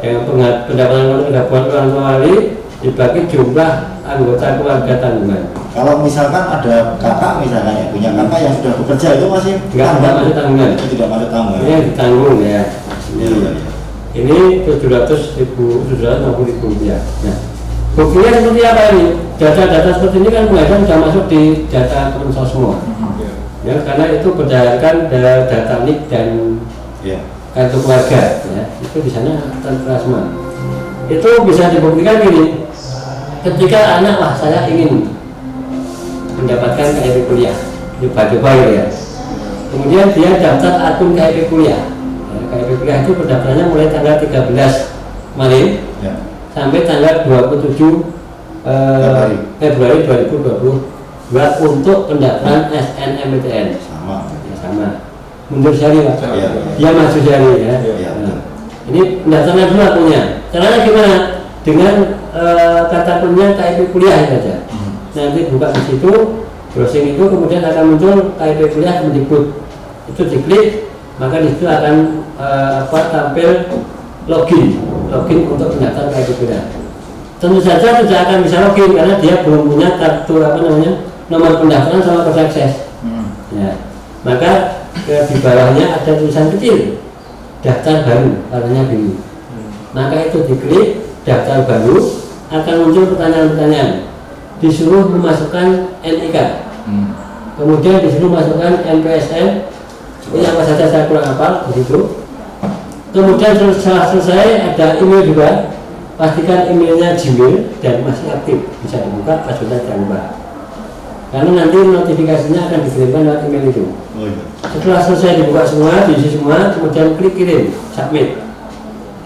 Yang 0.03 0.18
penga- 0.28 0.61
pendapatan 0.68 1.05
gabungan 1.32 1.64
orang 1.70 1.89
tua 1.93 2.03
wali 2.16 2.34
dibagi 2.77 3.20
jumlah 3.27 3.70
anggota 4.05 4.47
keluarga 4.61 4.95
tanggungan. 5.01 5.43
kalau 5.72 6.01
misalkan 6.01 6.45
ada 6.47 6.97
kakak 7.01 7.33
misalkan 7.41 7.74
ya 7.74 7.85
punya 7.91 8.11
kakak 8.12 8.41
yang 8.45 8.55
sudah 8.61 8.72
bekerja 8.81 9.09
itu 9.16 9.27
masih 9.27 9.55
Enggak, 9.72 9.91
enggak 9.99 10.12
masuk 10.16 10.33
tanggungan. 10.37 10.68
itu 10.72 10.85
tidak 10.97 11.09
masuk 11.11 11.29
tanggungan 11.33 11.61
Ini 11.64 11.74
ditanggung 11.91 12.39
ya. 12.41 12.62
Iya, 13.16 13.27
iya, 13.27 13.29
iya. 13.33 13.70
Ini 14.16 14.37
700 14.64 15.37
ribu, 15.37 15.85
750 15.93 16.49
ribu 16.49 16.64
rupiah. 16.72 17.01
Nah, 17.20 17.37
buktinya 17.93 18.31
seperti 18.33 18.61
apa 18.64 18.83
ini? 18.93 19.05
Data-data 19.37 19.91
seperti 19.93 20.16
ini 20.24 20.29
kan 20.33 20.43
kemudian 20.49 20.81
sudah 20.81 20.99
masuk 21.05 21.24
di 21.29 21.41
data 21.68 22.16
Kemensos 22.16 22.49
semua. 22.49 22.77
Ya, 23.61 23.77
karena 23.83 24.05
itu 24.16 24.29
berdasarkan 24.33 24.95
da- 25.12 25.45
data 25.45 25.74
NIK 25.85 26.01
dan 26.09 26.29
Iya. 27.05 27.18
kartu 27.53 27.77
keluarga, 27.83 28.20
ya, 28.47 28.64
itu 28.79 28.97
di 29.03 29.11
sana 29.11 29.37
tertera 29.61 29.97
semua. 30.01 30.22
Itu 31.06 31.30
bisa 31.46 31.70
dibuktikan 31.70 32.18
ini. 32.26 32.66
Ketika 33.46 34.02
anak 34.02 34.18
wah 34.18 34.34
saya 34.34 34.66
ingin 34.66 35.06
mendapatkan 36.34 36.98
KIP 36.98 37.30
kuliah, 37.30 37.54
coba-coba 38.02 38.50
ya. 38.66 38.84
Kemudian 39.70 40.10
dia 40.12 40.30
daftar 40.42 40.74
akun 40.82 41.14
KIP 41.14 41.46
kuliah. 41.46 41.78
Ya, 42.34 42.38
KIP 42.50 42.70
kuliah 42.82 42.98
itu 43.06 43.12
pendaftarannya 43.14 43.64
mulai 43.70 43.88
tanggal 43.88 44.18
13 44.18 44.92
Maret 45.36 45.68
Ya. 45.96 46.12
sampai 46.52 46.84
tanggal 46.84 47.24
27 47.24 48.04
eh, 48.64 49.32
Februari 49.56 50.04
2022 50.04 51.32
untuk 51.64 51.98
pendaftaran 52.08 52.68
SNMPTN 52.68 53.80
sama 53.80 54.28
ya, 54.44 54.54
sama 54.60 54.86
mundur 55.48 55.72
sehari 55.72 56.04
pak 56.04 56.16
Iya. 56.36 56.48
dia 56.76 56.90
maju 56.92 57.18
sehari 57.20 57.50
ya 57.64 57.76
Iya. 57.80 58.10
Nah, 58.24 58.36
ini 58.87 59.26
pendaftaran 59.26 59.66
dulu 59.70 59.82
akunnya 59.82 60.22
caranya 60.55 60.78
gimana? 60.87 61.16
Dengan 61.66 61.95
eh, 62.30 62.80
kata 62.87 63.11
akunnya 63.18 63.59
KIP 63.59 63.91
kuliah 63.91 64.22
saja. 64.30 64.62
Hmm. 64.70 64.93
nanti 65.16 65.51
buka 65.51 65.74
di 65.74 65.82
situ 65.91 66.12
browsing 66.76 67.16
itu 67.16 67.24
kemudian 67.26 67.64
akan 67.66 67.84
muncul 67.97 68.16
KIP 68.39 68.61
kuliah 68.70 69.03
Kemendikbud 69.03 69.45
itu 70.07 70.22
diklik 70.30 70.66
maka 71.18 71.43
di 71.43 71.49
situ 71.51 71.66
akan 71.66 71.95
eh, 72.39 72.74
apa 72.87 73.01
tampil 73.11 73.51
login. 74.30 74.78
Login 75.11 75.39
untuk 75.51 75.74
pendaftaran 75.74 76.14
KIP 76.14 76.30
kuliah. 76.39 76.64
Tentu 77.43 77.59
saja 77.59 78.01
tidak 78.01 78.20
akan 78.30 78.39
bisa 78.47 78.57
login 78.70 78.91
karena 78.95 79.14
dia 79.18 79.34
belum 79.43 79.66
punya 79.66 79.99
kartu 79.99 80.34
apa 80.39 80.59
namanya 80.62 80.93
nomor 81.26 81.59
pendaftaran 81.59 81.99
sama 82.07 82.22
kode 82.30 82.41
akses. 82.47 82.87
Hmm. 83.03 83.34
ya. 83.51 83.74
Maka 84.22 84.51
ke, 85.03 85.14
di 85.30 85.39
bawahnya 85.43 85.99
ada 85.99 86.11
tulisan 86.14 86.55
kecil 86.55 87.05
daftar 87.64 88.04
baru 88.04 88.30
warnanya 88.52 88.84
biru 88.90 89.16
maka 89.96 90.28
itu 90.28 90.44
diklik 90.44 90.88
daftar 91.24 91.64
baru 91.64 91.96
akan 92.46 92.74
muncul 92.84 93.11
pertanyaan-pertanyaan. 93.11 94.07
Disuruh 94.62 95.09
memasukkan 95.11 95.98
NIK 96.04 96.36
Hmm. 96.86 97.11
kemudian 97.59 97.98
disuruh 97.98 98.30
masukkan 98.30 98.78
NPSN 98.86 99.66
ini 100.30 100.44
apa 100.46 100.62
saja 100.62 100.86
saya 100.86 101.11
kurang 101.11 101.34
hafal 101.34 101.66
di 101.66 101.82
situ 101.82 101.98
kemudian 103.11 103.59
setelah 103.59 104.07
selesai 104.07 104.70
ada 104.70 105.02
email 105.02 105.26
juga. 105.26 105.48
Pastikan 106.16 106.72
emailnya 106.72 107.12
Gmail 107.12 107.76
dan 107.84 108.00
masih 108.00 108.32
aktif. 108.32 108.57
Bisa 108.80 109.04
dibuka 109.04 109.44
passwordnya 109.44 109.84
jangan 109.84 110.00
lupa 110.09 110.45
karena 111.37 111.53
nanti 111.53 111.76
notifikasinya 111.76 112.61
akan 112.64 112.80
dikirimkan 112.89 113.28
lewat 113.28 113.45
email 113.45 113.68
itu 113.68 113.84
Oh 114.16 114.24
iya. 114.24 114.41
setelah 114.64 115.01
selesai 115.05 115.45
dibuka 115.45 115.68
semua 115.68 116.09
diisi 116.09 116.41
semua 116.41 116.72
kemudian 116.72 117.20
klik 117.20 117.37
kirim 117.37 117.76
submit 117.93 118.41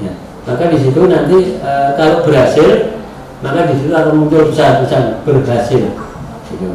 ya. 0.03 0.11
maka 0.43 0.75
di 0.75 0.79
situ 0.83 1.07
nanti 1.07 1.63
e, 1.63 1.73
kalau 1.95 2.27
berhasil 2.27 2.99
maka 3.39 3.71
di 3.71 3.79
situ 3.79 3.95
akan 3.95 4.27
muncul 4.27 4.51
tulisan-tulisan 4.51 5.23
berhasil 5.23 5.83
gitu. 6.51 6.67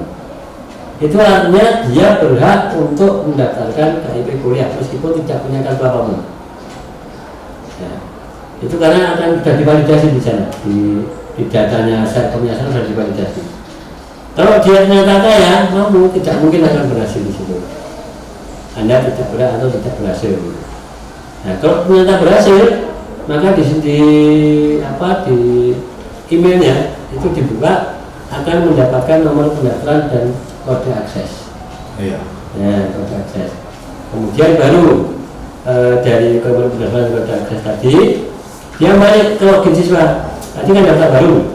itu 1.03 1.15
artinya 1.19 1.83
dia 1.91 2.07
berhak 2.23 2.71
untuk 2.79 3.27
mendaftarkan 3.27 4.07
KIP 4.07 4.39
kuliah 4.39 4.71
meskipun 4.79 5.19
tidak 5.19 5.43
punya 5.43 5.59
kartu 5.67 5.83
apa 5.83 5.99
pun 6.07 6.19
ya. 7.83 7.91
itu 8.63 8.75
karena 8.79 9.19
akan 9.19 9.43
sudah 9.43 9.55
divalidasi 9.59 10.07
di 10.15 10.21
sana 10.23 10.47
di, 10.63 11.03
di 11.35 11.43
datanya 11.51 12.07
servernya 12.07 12.55
sana 12.55 12.71
sudah 12.71 12.87
divalidasi 12.87 13.54
kalau 14.35 14.59
dia 14.59 14.83
ternyata 14.83 15.23
kaya, 15.23 15.71
mau 15.71 16.11
tidak 16.11 16.35
mungkin 16.43 16.67
akan 16.67 16.91
berhasil 16.91 17.23
di 17.23 17.31
situ. 17.31 17.55
Anda 18.75 19.07
tidak 19.07 19.31
berhasil 19.31 19.55
atau 19.63 19.71
tidak 19.79 19.95
berhasil. 19.95 20.35
Nah, 21.47 21.55
kalau 21.63 21.87
ternyata 21.87 22.19
berhasil, 22.19 22.63
maka 23.31 23.55
di, 23.55 23.63
di 23.79 23.99
apa 24.83 25.23
di 25.23 25.39
emailnya 26.27 26.99
itu 27.15 27.31
dibuka 27.31 28.03
akan 28.27 28.75
mendapatkan 28.75 29.23
nomor 29.23 29.55
pendaftaran 29.55 30.11
dan 30.11 30.25
kode 30.67 30.91
akses. 30.91 31.47
Iya. 31.95 32.19
Ya, 32.59 32.91
kode 32.91 33.15
akses. 33.15 33.55
Kemudian 34.11 34.59
baru 34.59 35.15
eh, 35.63 35.93
dari 36.03 36.43
nomor 36.43 36.75
pendaftaran 36.75 37.15
kode 37.15 37.31
akses 37.39 37.59
tadi, 37.63 37.95
dia 38.83 38.91
balik 38.99 39.39
ke 39.39 39.47
login 39.47 39.71
siswa. 39.71 40.27
Tadi 40.59 40.69
kan 40.75 40.83
daftar 40.83 41.23
baru 41.23 41.54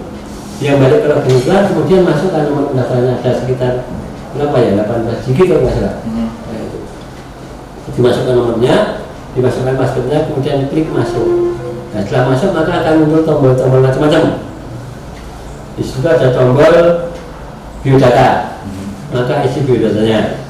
dia 0.60 0.76
balik 0.76 1.08
ke 1.08 1.08
siswa, 1.24 1.64
kemudian 1.72 2.04
masukkan 2.04 2.44
nomor 2.44 2.68
pendaftarannya 2.68 3.16
ada 3.16 3.32
sekitar 3.32 3.88
berapa 4.36 4.56
ya 4.60 4.70
18 4.84 5.24
GB 5.24 5.38
kalau 5.48 5.60
nggak 5.64 5.74
salah. 5.80 5.94
Hmm. 6.04 6.28
Nah, 6.28 6.58
itu. 6.60 6.78
dimasukkan 7.96 8.34
nomornya 8.36 8.76
dimasukkan 9.32 9.74
passwordnya 9.80 10.28
kemudian 10.28 10.68
klik 10.68 10.92
masuk. 10.92 11.56
Nah 11.96 12.00
setelah 12.04 12.24
masuk 12.36 12.50
maka 12.52 12.72
akan 12.84 12.94
muncul 13.02 13.24
tombol-tombol 13.24 13.80
macam-macam. 13.80 14.44
Di 15.80 15.82
situ 15.82 16.04
ada 16.04 16.28
tombol 16.28 17.08
biodata. 17.80 18.60
Maka 19.10 19.48
isi 19.48 19.64
biodatanya. 19.64 20.44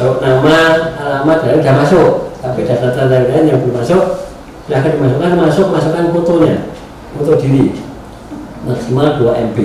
Kalau 0.00 0.16
nama 0.24 0.56
alamat 0.96 1.38
dan 1.44 1.60
sudah 1.60 1.76
masuk. 1.76 2.10
Tapi 2.40 2.64
data-data 2.64 3.20
lain 3.28 3.52
yang 3.52 3.60
belum 3.60 3.84
masuk 3.84 4.32
silahkan 4.64 4.96
dimasukkan. 4.96 5.30
Masuk 5.36 5.66
masukkan 5.68 6.08
fotonya 6.08 6.56
foto 7.14 7.36
diri 7.36 7.89
maksimal 8.66 9.18
2 9.18 9.52
MB 9.52 9.58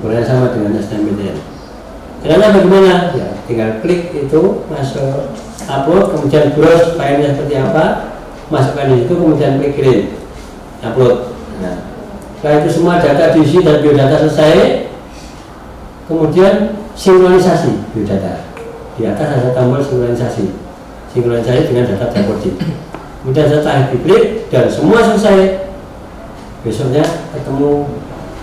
ukurannya 0.00 0.24
sama 0.24 0.52
dengan 0.52 0.78
SNMPTN 0.80 1.36
caranya 2.20 2.52
bagaimana? 2.52 2.94
Ya 3.16 3.26
tinggal 3.48 3.80
klik 3.80 4.12
itu 4.12 4.42
masuk 4.68 5.32
upload 5.64 6.04
kemudian 6.14 6.52
browse 6.52 6.94
filenya 6.94 7.32
seperti 7.32 7.54
apa 7.56 7.84
masukkan 8.52 8.92
di 8.92 9.04
situ 9.04 9.12
kemudian 9.16 9.56
klik 9.56 9.72
kirim 9.78 10.00
upload. 10.84 11.32
Nah 11.64 11.76
setelah 12.40 12.56
itu 12.64 12.68
semua 12.72 12.94
data 13.00 13.36
diisi 13.36 13.60
dan 13.64 13.80
biodata 13.80 14.16
selesai 14.28 14.88
kemudian 16.08 16.76
sinkronisasi 16.92 17.96
biodata. 17.96 18.48
Di 19.00 19.08
atas 19.08 19.28
ada 19.40 19.50
tombol 19.56 19.80
sinkronisasi. 19.80 20.52
Sinkronisasi 21.10 21.72
dengan 21.72 21.90
data 21.90 22.06
dapodik 22.12 22.54
kemudian 23.20 23.46
setelah 23.52 23.92
diklik 23.92 24.48
dan 24.48 24.64
semua 24.72 25.04
selesai 25.04 25.68
besoknya 26.64 27.04
ketemu 27.36 27.88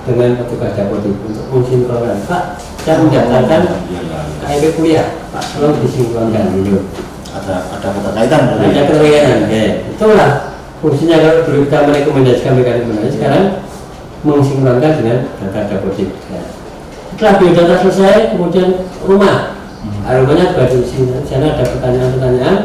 dengan 0.07 0.39
petugas 0.39 0.71
dapodik 0.73 1.13
untuk 1.27 1.45
mensinkronkan 1.51 2.17
Pak 2.25 2.43
saya 2.87 3.03
mendaftarkan 3.03 3.61
Iya, 3.91 3.99
iya, 3.99 4.19
iya. 4.23 4.57
KIP 4.63 4.63
kuliah 4.79 5.07
Pak 5.35 5.43
tolong 5.59 5.75
disinkronkan 5.83 6.55
dulu. 6.55 6.87
Ada 7.35 7.55
ada 7.69 7.87
keterkaitan 7.91 8.41
ada 8.55 8.65
keterkaitan 8.71 9.39
ya 9.51 9.63
itulah 9.91 10.31
fungsinya 10.79 11.17
kalau 11.19 11.41
dulu 11.43 11.59
kita 11.67 11.77
merekomendasikan 11.85 12.53
mekanisme 12.55 13.11
sekarang 13.11 13.43
mensinkronkan 14.25 14.91
dengan 15.03 15.17
data 15.37 15.59
dapodik 15.69 16.09
ya. 16.31 16.41
setelah 17.13 17.33
biodata 17.41 17.75
selesai 17.81 18.33
kemudian 18.33 18.87
rumah. 19.05 19.57
Hmm. 19.81 20.01
Nah, 20.05 20.13
rumahnya 20.21 20.45
sini 20.69 21.13
di 21.13 21.25
sana 21.25 21.53
ada 21.53 21.65
pertanyaan-pertanyaan. 21.65 22.57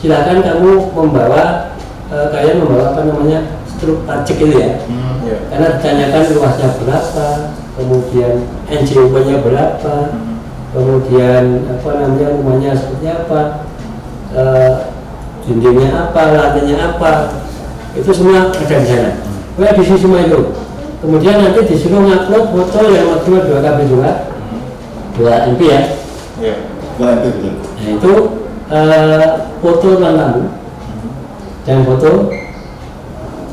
Silakan 0.00 0.38
kamu 0.44 0.72
membawa 0.92 1.72
eh, 2.12 2.26
kalian 2.28 2.60
membawa 2.60 2.92
apa 2.92 3.00
namanya 3.08 3.63
struk 3.74 3.98
pajak 4.06 4.36
itu 4.38 4.54
ya 4.54 4.70
Hmm. 4.86 5.24
Iya. 5.24 5.36
karena 5.48 5.66
ditanyakan 5.78 6.22
luasnya 6.36 6.68
berapa 6.78 7.26
kemudian 7.74 8.34
NJU-nya 8.68 9.36
berapa 9.40 9.94
Hmm. 10.12 10.36
kemudian 10.72 11.44
apa 11.66 11.88
namanya 11.96 12.28
rumahnya 12.34 12.70
seperti 12.76 13.06
apa 13.08 13.40
eh, 14.34 14.72
dindingnya 15.44 16.08
apa 16.08 16.20
lantainya 16.32 16.76
apa 16.92 17.12
itu 17.94 18.10
semua 18.10 18.50
ada 18.50 18.58
di 18.58 18.66
sana 18.66 19.10
Pokoknya 19.54 19.78
di 19.78 19.94
semua 19.94 20.18
itu 20.20 20.40
kemudian 20.98 21.36
nanti 21.38 21.60
disuruh 21.68 22.00
ngupload 22.02 22.44
foto 22.50 22.78
yang 22.90 23.06
maksimal 23.12 23.42
2 23.46 23.60
KB 23.60 23.78
juga 23.86 24.10
2 25.14 25.52
MB 25.54 25.60
ya 25.62 25.80
Iya. 26.42 26.54
Dua 26.98 27.08
MP 27.14 27.24
betul. 27.38 27.52
nah 27.54 27.90
itu 27.94 28.12
eh, 28.66 29.26
foto 29.62 29.86
ruang 29.94 30.14
tamu 30.18 30.42
dan 31.64 31.78
foto 31.86 32.10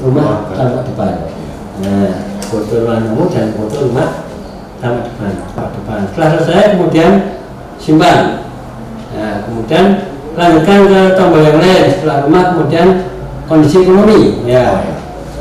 rumah 0.02 0.49
tampak 0.52 0.84
depan. 0.89 1.14
Nah 1.86 2.10
foto 2.49 2.84
ruang 2.84 3.02
tamu 3.06 3.24
dan 3.30 3.47
foto 3.56 3.76
rumah 3.88 4.26
tampak 4.82 5.06
depan 5.14 5.32
depan. 5.78 5.99
Setelah 6.12 6.30
selesai 6.36 6.64
kemudian 6.76 7.12
simpan 7.78 8.45
nah 9.12 9.43
kemudian 9.43 9.86
lanjutkan 10.34 10.80
ke 10.89 11.02
tombol 11.16 11.41
yang 11.45 11.58
lain. 11.62 11.84
Setelah 11.93 12.18
rumah 12.26 12.43
kemudian 12.54 12.88
kondisi 13.45 13.86
ekonomi. 13.86 14.41
Ya 14.49 14.84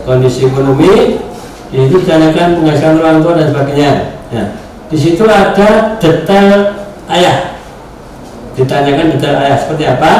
kondisi 0.04 0.46
ekonomi 0.46 1.22
itu 1.70 1.96
ditanyakan 2.02 2.60
penghasilan 2.60 2.98
orang 2.98 3.18
tua 3.22 3.32
dan 3.38 3.46
sebagainya. 3.50 3.92
Nah 4.34 4.46
di 4.90 4.96
situ 4.98 5.22
ada 5.24 5.96
detail 6.02 6.82
ayah. 7.08 7.56
Ditanyakan 8.58 9.14
detail 9.16 9.36
ayah 9.40 9.56
seperti 9.56 9.84
apa? 9.86 10.12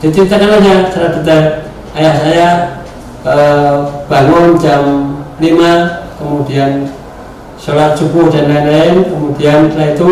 Diceritakan 0.00 0.50
aja 0.60 0.74
secara 0.88 1.08
detail 1.16 1.44
ayah 1.96 2.14
saya 2.20 2.46
eh, 3.24 3.76
bangun 4.06 4.56
jam 4.56 4.82
5 5.40 6.20
kemudian 6.20 6.88
sholat 7.60 7.92
subuh 7.96 8.32
dan 8.32 8.48
lain-lain 8.48 9.04
kemudian 9.04 9.68
setelah 9.68 9.88
itu 9.92 10.10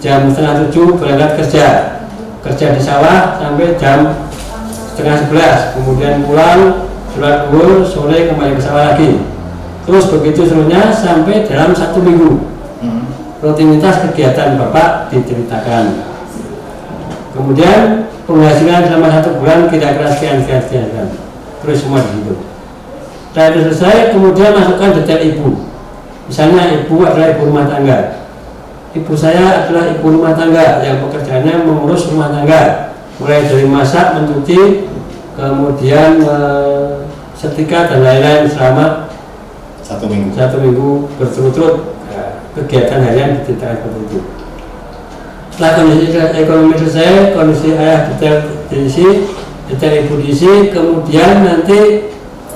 jam 0.00 0.28
setengah 0.28 0.54
tujuh 0.68 1.00
berangkat 1.00 1.30
kerja 1.40 1.66
kerja 2.44 2.66
di 2.76 2.80
sawah 2.80 3.40
sampai 3.40 3.76
jam 3.80 4.28
setengah 4.92 5.16
sebelas 5.24 5.58
kemudian 5.72 6.24
pulang 6.28 6.88
sholat 7.16 7.48
duhur 7.48 7.80
sore 7.84 8.28
kembali 8.28 8.56
ke 8.56 8.62
sawah 8.62 8.92
lagi 8.92 9.24
terus 9.88 10.08
begitu 10.12 10.44
seterusnya 10.44 10.92
sampai 10.92 11.48
dalam 11.48 11.72
satu 11.72 12.00
minggu 12.04 12.54
Hmm. 12.84 13.08
rutinitas 13.40 14.04
kegiatan 14.04 14.60
Bapak 14.60 15.08
diceritakan. 15.08 16.04
Kemudian 17.32 18.12
penghasilan 18.28 18.86
selama 18.86 19.08
satu 19.08 19.40
bulan 19.40 19.66
kira-kira 19.72 20.12
sekian 20.12 20.44
sekian 20.44 20.60
sekian, 20.62 20.84
sekian. 20.92 21.08
Terus 21.64 21.80
semua 21.80 22.04
di 22.04 22.20
situ. 22.20 22.34
setelah 23.32 23.46
itu 23.50 23.58
selesai 23.66 23.96
kemudian 24.12 24.52
masukkan 24.52 24.94
detail 25.00 25.20
ibu 25.24 25.48
misalnya 26.28 26.62
ibu 26.84 26.94
adalah 27.02 27.28
ibu 27.32 27.42
rumah 27.48 27.64
tangga 27.66 27.98
ibu 28.94 29.12
saya 29.16 29.64
adalah 29.66 29.90
ibu 29.90 30.06
rumah 30.06 30.36
tangga 30.36 30.84
yang 30.84 31.02
pekerjaannya 31.02 31.66
mengurus 31.66 32.12
rumah 32.12 32.30
tangga 32.30 32.94
mulai 33.18 33.42
dari 33.48 33.66
masak 33.66 34.20
mencuci 34.20 34.86
kemudian 35.34 36.22
eh, 36.22 37.04
setrika 37.34 37.90
dan 37.90 38.06
lain-lain 38.06 38.46
selama 38.46 39.10
Satu 39.84 40.08
minggu. 40.08 40.32
satu 40.32 40.56
minggu 40.64 41.12
berturut-turut 41.20 41.92
ya, 42.08 42.40
kegiatan 42.56 43.04
harian 43.04 43.36
diceritakan 43.42 43.84
seperti 43.84 44.00
itu. 44.08 44.18
Setelah 45.52 45.72
kondisi 45.76 46.06
ekonomi 46.18 46.74
selesai, 46.74 47.36
kondisi 47.36 47.68
ayah 47.78 48.10
detail 48.10 48.36
diisi, 48.72 49.06
ibu 49.70 50.14
diisi, 50.20 50.68
kemudian 50.68 51.44
nanti 51.44 52.10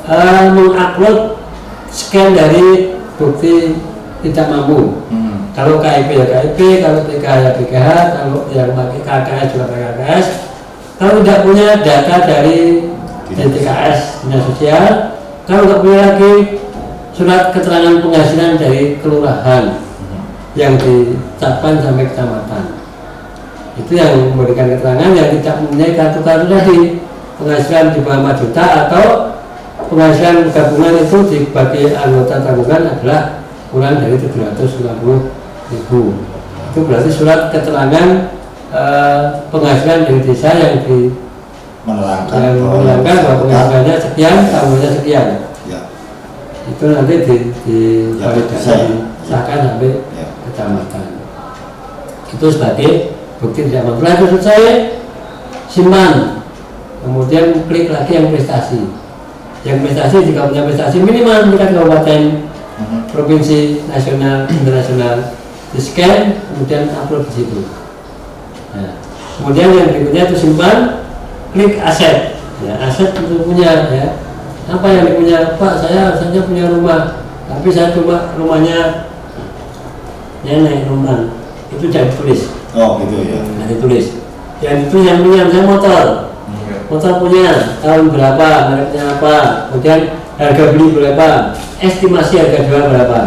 eh, 0.09 0.45
mengupload 0.53 1.41
scan 1.89 2.37
dari 2.37 2.93
bukti 3.17 3.75
tidak 4.21 4.47
mampu. 4.53 5.01
Hmm. 5.09 5.51
Kalau 5.57 5.83
KIP 5.83 6.09
ya 6.15 6.27
KIP, 6.29 6.59
kalau 6.85 7.01
PKH 7.03 7.35
ya 7.43 7.51
PKH, 7.59 7.89
kalau 8.15 8.39
yang 8.55 8.71
pakai 8.77 9.01
KKS 9.03 9.49
juga 9.57 9.67
KKS. 9.73 10.27
Kalau 10.99 11.23
tidak 11.23 11.41
punya 11.47 11.69
data 11.79 12.17
dari 12.27 12.91
DTKS 13.31 14.27
Dinas 14.27 14.43
Sosial, 14.51 15.15
kalau 15.47 15.63
nggak 15.67 15.83
punya 15.83 15.99
lagi 16.11 16.35
surat 17.15 17.51
keterangan 17.55 18.03
penghasilan 18.03 18.59
dari 18.59 18.99
kelurahan 19.03 19.83
Hmm. 19.99 20.23
yang 20.55 20.79
dicapkan 20.79 21.83
sampai 21.83 22.07
kecamatan. 22.07 22.78
Itu 23.79 23.93
yang 23.95 24.35
memberikan 24.35 24.75
keterangan 24.75 25.11
yang 25.15 25.29
tidak 25.39 25.55
mempunyai 25.63 25.93
kartu-kartu 25.95 26.47
tadi 26.51 26.79
penghasilan 27.39 27.87
di 27.95 28.01
bawah 28.03 28.35
4 28.35 28.41
juta 28.43 28.65
atau 28.87 29.05
penghasilan 29.87 30.51
gabungan 30.51 30.95
itu 30.99 31.19
dibagi 31.31 31.95
anggota 31.95 32.43
tabungan 32.43 32.83
adalah 32.99 33.21
kurang 33.71 34.03
dari 34.03 34.19
750 34.19 35.71
ribu 35.71 36.01
itu 36.69 36.79
berarti 36.85 37.11
surat 37.15 37.55
keterangan 37.55 38.07
eh, 38.75 39.23
penghasilan 39.55 40.11
dari 40.11 40.21
desa 40.27 40.51
yang 40.59 40.83
di 40.85 41.15
Menerangkan 41.89 42.37
yang 42.43 42.57
bahwa 42.61 42.77
menerangkan 42.85 43.17
bahwa 43.25 43.37
penghasilannya 43.47 43.95
sekian 43.97 44.37
tahunnya 44.53 44.91
sekian 45.01 45.27
Ya. 45.69 45.81
itu 46.69 46.85
nanti 46.91 47.15
di, 47.29 47.37
di 47.65 47.79
Ya, 48.17 48.29
validasi 48.33 48.73
bisa 49.25 49.37
ya. 49.37 49.57
sampai 49.69 49.91
Ya. 50.17 50.27
kecamatan 50.49 51.05
itu 52.29 52.47
sebagai 52.53 52.91
bukti 53.39 53.71
tidak 53.71 53.87
mampu 53.87 54.03
itu 54.05 54.27
selesai 54.39 54.63
simpan. 55.71 56.43
Kemudian 56.99 57.65
klik 57.71 57.89
lagi 57.95 58.19
yang 58.19 58.35
prestasi. 58.35 58.91
Yang 59.63 59.79
prestasi 59.87 60.17
jika 60.27 60.51
punya 60.51 60.67
prestasi 60.67 60.97
minimal 60.99 61.51
tingkat 61.51 61.71
kabupaten 61.75 62.23
Mhm. 62.79 62.99
provinsi 63.11 63.83
nasional 63.91 64.47
internasional. 64.51 65.35
Di 65.75 65.81
scan 65.83 66.39
kemudian 66.55 66.91
upload 66.95 67.27
di 67.31 67.43
situ. 67.43 67.61
Nah, 68.75 68.99
kemudian 69.39 69.69
yang 69.75 69.89
berikutnya 69.91 70.23
itu 70.31 70.37
simpan 70.39 71.07
klik 71.55 71.79
aset. 71.83 72.39
Ya 72.63 72.75
aset 72.83 73.15
itu 73.15 73.43
punya 73.43 73.91
ya. 73.91 74.07
Apa 74.69 74.87
yang 74.91 75.05
dipunya 75.11 75.59
pak 75.59 75.79
saya 75.79 76.15
saja 76.19 76.39
punya 76.47 76.71
rumah. 76.71 77.23
Tapi 77.49 77.69
saya 77.73 77.95
cuma 77.95 78.35
rumahnya 78.37 79.11
nenek 80.45 80.87
rumah 80.87 81.38
itu 81.73 81.85
jangan 81.93 82.11
tulis. 82.17 82.41
Oh 82.77 83.01
gitu 83.03 83.17
ya. 83.25 83.41
nah 83.57 83.67
ditulis 83.69 84.19
yang 84.59 84.91
itu 84.91 84.97
yang 85.07 85.23
punya 85.23 85.47
saya 85.49 85.63
motor. 85.65 86.07
Motor 86.89 87.21
punya 87.21 87.77
tahun 87.85 88.09
berapa 88.09 88.49
mereknya 88.73 89.05
apa 89.21 89.35
kemudian 89.69 90.01
harga 90.41 90.65
beli 90.73 90.87
berapa 90.97 91.53
estimasi 91.85 92.41
harga 92.41 92.65
jual 92.65 92.83
berapa. 92.91 93.21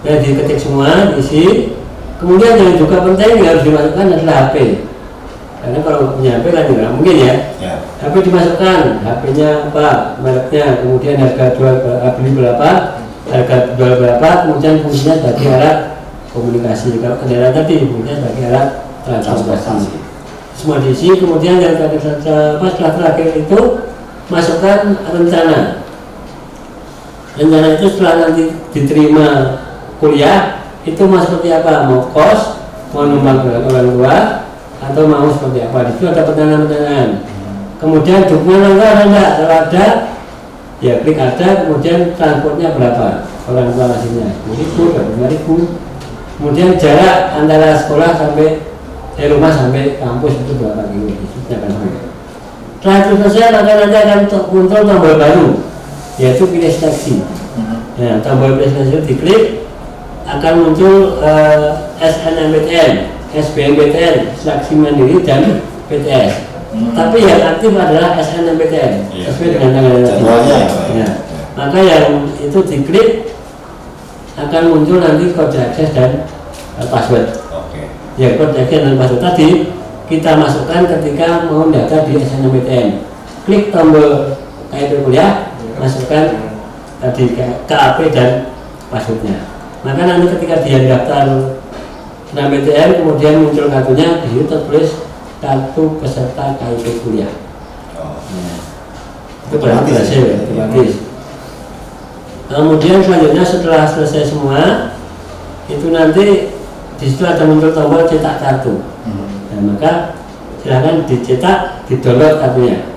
Dan 0.00 0.16
diketik 0.24 0.60
semua 0.60 1.12
diisi. 1.16 1.76
Kemudian 2.20 2.60
yang 2.60 2.76
juga 2.76 3.00
penting 3.00 3.40
yang 3.40 3.48
harus 3.48 3.64
dimasukkan 3.64 4.12
adalah 4.12 4.52
HP 4.52 4.84
karena 5.60 5.78
kalau 5.84 6.16
punya 6.16 6.40
HP 6.40 6.46
kan 6.56 6.64
nggak 6.72 6.92
mungkin 6.96 7.16
ya. 7.20 7.34
Ya. 7.60 7.72
HP 8.00 8.14
dimasukkan 8.28 8.80
HP-nya 9.04 9.50
apa 9.68 9.88
mereknya 10.20 10.64
kemudian 10.80 11.16
harga 11.20 11.52
jual 11.56 11.74
beli 12.16 12.30
berapa 12.32 12.70
harga 13.28 13.56
jual 13.76 13.92
berapa 14.00 14.28
kemudian 14.44 14.74
fungsinya 14.84 15.14
sebagai 15.20 15.48
alat 15.52 15.78
komunikasi. 16.34 16.98
Kalau 17.02 17.16
kendaraan 17.22 17.54
tadi 17.54 17.74
fungsinya 17.86 18.14
sebagai 18.18 18.44
alat 18.50 18.68
transportasi. 19.04 19.94
Semua 20.54 20.76
diisi 20.84 21.08
kemudian 21.16 21.56
yang 21.56 21.74
terakhir 21.80 22.00
saja 22.04 22.60
pas 22.60 22.70
setelah 22.76 22.92
terakhir 23.00 23.28
itu 23.32 23.60
masukkan 24.28 24.78
rencana. 25.08 25.80
Rencana 27.38 27.66
itu 27.80 27.86
setelah 27.88 28.14
nanti 28.28 28.44
diterima 28.76 29.26
kuliah 29.98 30.60
itu 30.84 31.02
mau 31.08 31.22
seperti 31.24 31.48
apa? 31.54 31.88
Mau 31.88 32.12
kos 32.12 32.60
mau 32.92 33.06
numpang 33.06 33.46
orang 33.46 33.88
tua 33.96 34.16
atau 34.84 35.02
mau 35.08 35.28
seperti 35.32 35.64
apa? 35.64 35.96
Itu 35.96 36.04
ada 36.12 36.28
pertanyaan-pertanyaan 36.28 37.08
kemudian 37.80 38.28
dukungan 38.28 38.76
ada 38.76 39.08
enggak 39.08 39.30
kalau 39.40 39.56
ada 39.64 39.84
ya 40.84 41.00
klik 41.00 41.16
ada 41.16 41.48
kemudian 41.64 42.12
transportnya 42.14 42.76
berapa? 42.76 43.24
Orang 43.48 43.72
tua 43.72 43.88
ngasihnya 43.88 44.28
ribu 44.44 44.92
ribu 45.16 45.54
kemudian 46.40 46.80
jarak 46.80 47.36
antara 47.36 47.76
sekolah 47.76 48.16
sampai 48.16 48.64
dari 49.12 49.28
rumah 49.28 49.52
sampai 49.52 50.00
kampus 50.00 50.40
itu 50.40 50.52
berapa 50.56 50.88
kilo 50.88 51.12
setelah 52.80 52.98
itu 53.04 53.12
selesai 53.20 53.52
maka 53.52 53.72
nanti 53.76 53.96
akan 54.00 54.20
muncul 54.48 54.80
tombol 54.88 55.14
baru 55.20 55.46
yaitu 56.16 56.48
pilih 56.48 56.72
seleksi 56.72 57.20
Mhm. 57.50 57.76
Nah, 58.00 58.16
tombol 58.24 58.56
pilih 58.56 58.72
seleksi 58.72 58.92
itu 58.96 59.00
diklik 59.04 59.42
akan 60.24 60.54
muncul 60.64 61.18
eh, 61.20 61.68
SNMPTN, 62.00 62.92
SBMPTN, 63.34 64.32
seleksi 64.38 64.72
mandiri 64.78 65.20
dan 65.26 65.60
PTS. 65.90 66.46
Hmm. 66.70 66.94
Tapi 66.94 67.18
yang 67.26 67.42
aktif 67.42 67.74
adalah 67.74 68.14
SNMPTN 68.16 69.10
Iya. 69.10 69.26
sesuai 69.28 69.48
dengan 69.58 69.70
tanggal. 69.74 69.94
Jadwalnya 70.06 70.54
ya, 70.54 70.56
ya? 70.62 70.96
Ya. 71.02 71.08
Maka 71.58 71.78
yang 71.82 72.06
itu 72.38 72.58
diklik 72.62 73.29
akan 74.48 74.62
muncul 74.72 74.98
nanti 75.02 75.34
kode 75.36 75.58
akses 75.58 75.92
dan 75.92 76.24
eh, 76.80 76.86
password. 76.88 77.28
Oke. 77.52 77.90
Ya 78.16 78.36
kode 78.38 78.56
akses 78.56 78.80
dan 78.80 78.94
password 78.96 79.22
tadi 79.22 79.48
kita 80.10 80.34
masukkan 80.34 80.90
ketika 80.90 81.46
mau 81.46 81.70
data 81.70 82.02
di 82.08 82.18
SNMPTN. 82.18 83.06
Klik 83.46 83.70
tombol 83.70 84.36
KIP 84.70 85.02
kuliah, 85.06 85.54
masukkan 85.78 86.50
tadi 86.98 87.24
KAP 87.66 87.98
dan 88.10 88.50
passwordnya. 88.90 89.46
Maka 89.80 90.02
nanti 90.04 90.26
ketika 90.36 90.60
dia 90.66 90.84
daftar 90.86 91.56
SNMPTN 92.30 93.02
kemudian 93.02 93.34
muncul 93.42 93.66
kartunya 93.70 94.22
di 94.22 94.26
situ 94.34 94.44
tertulis 94.46 94.88
kartu 95.40 95.98
peserta 95.98 96.58
KIP 96.58 97.06
kuliah. 97.06 97.32
Oh. 97.96 98.18
Nah, 98.18 98.58
itu 99.50 99.56
berarti 99.58 99.90
berhasil 99.90 100.22
ya? 100.22 100.36
otomatis. 100.46 101.09
Kemudian 102.50 102.98
selanjutnya 102.98 103.46
setelah 103.46 103.86
selesai 103.86 104.34
semua 104.34 104.90
itu 105.70 105.86
nanti 105.94 106.50
di 106.98 107.06
situ 107.06 107.22
ada 107.22 107.46
muncul 107.46 107.70
tombol 107.70 108.02
cetak 108.10 108.42
kartu. 108.42 108.82
Mhm. 109.06 109.26
Nah, 109.54 109.60
maka 109.70 109.92
silahkan 110.58 111.06
dicetak, 111.06 111.86
di-download 111.86 112.42
kartunya. 112.42 112.90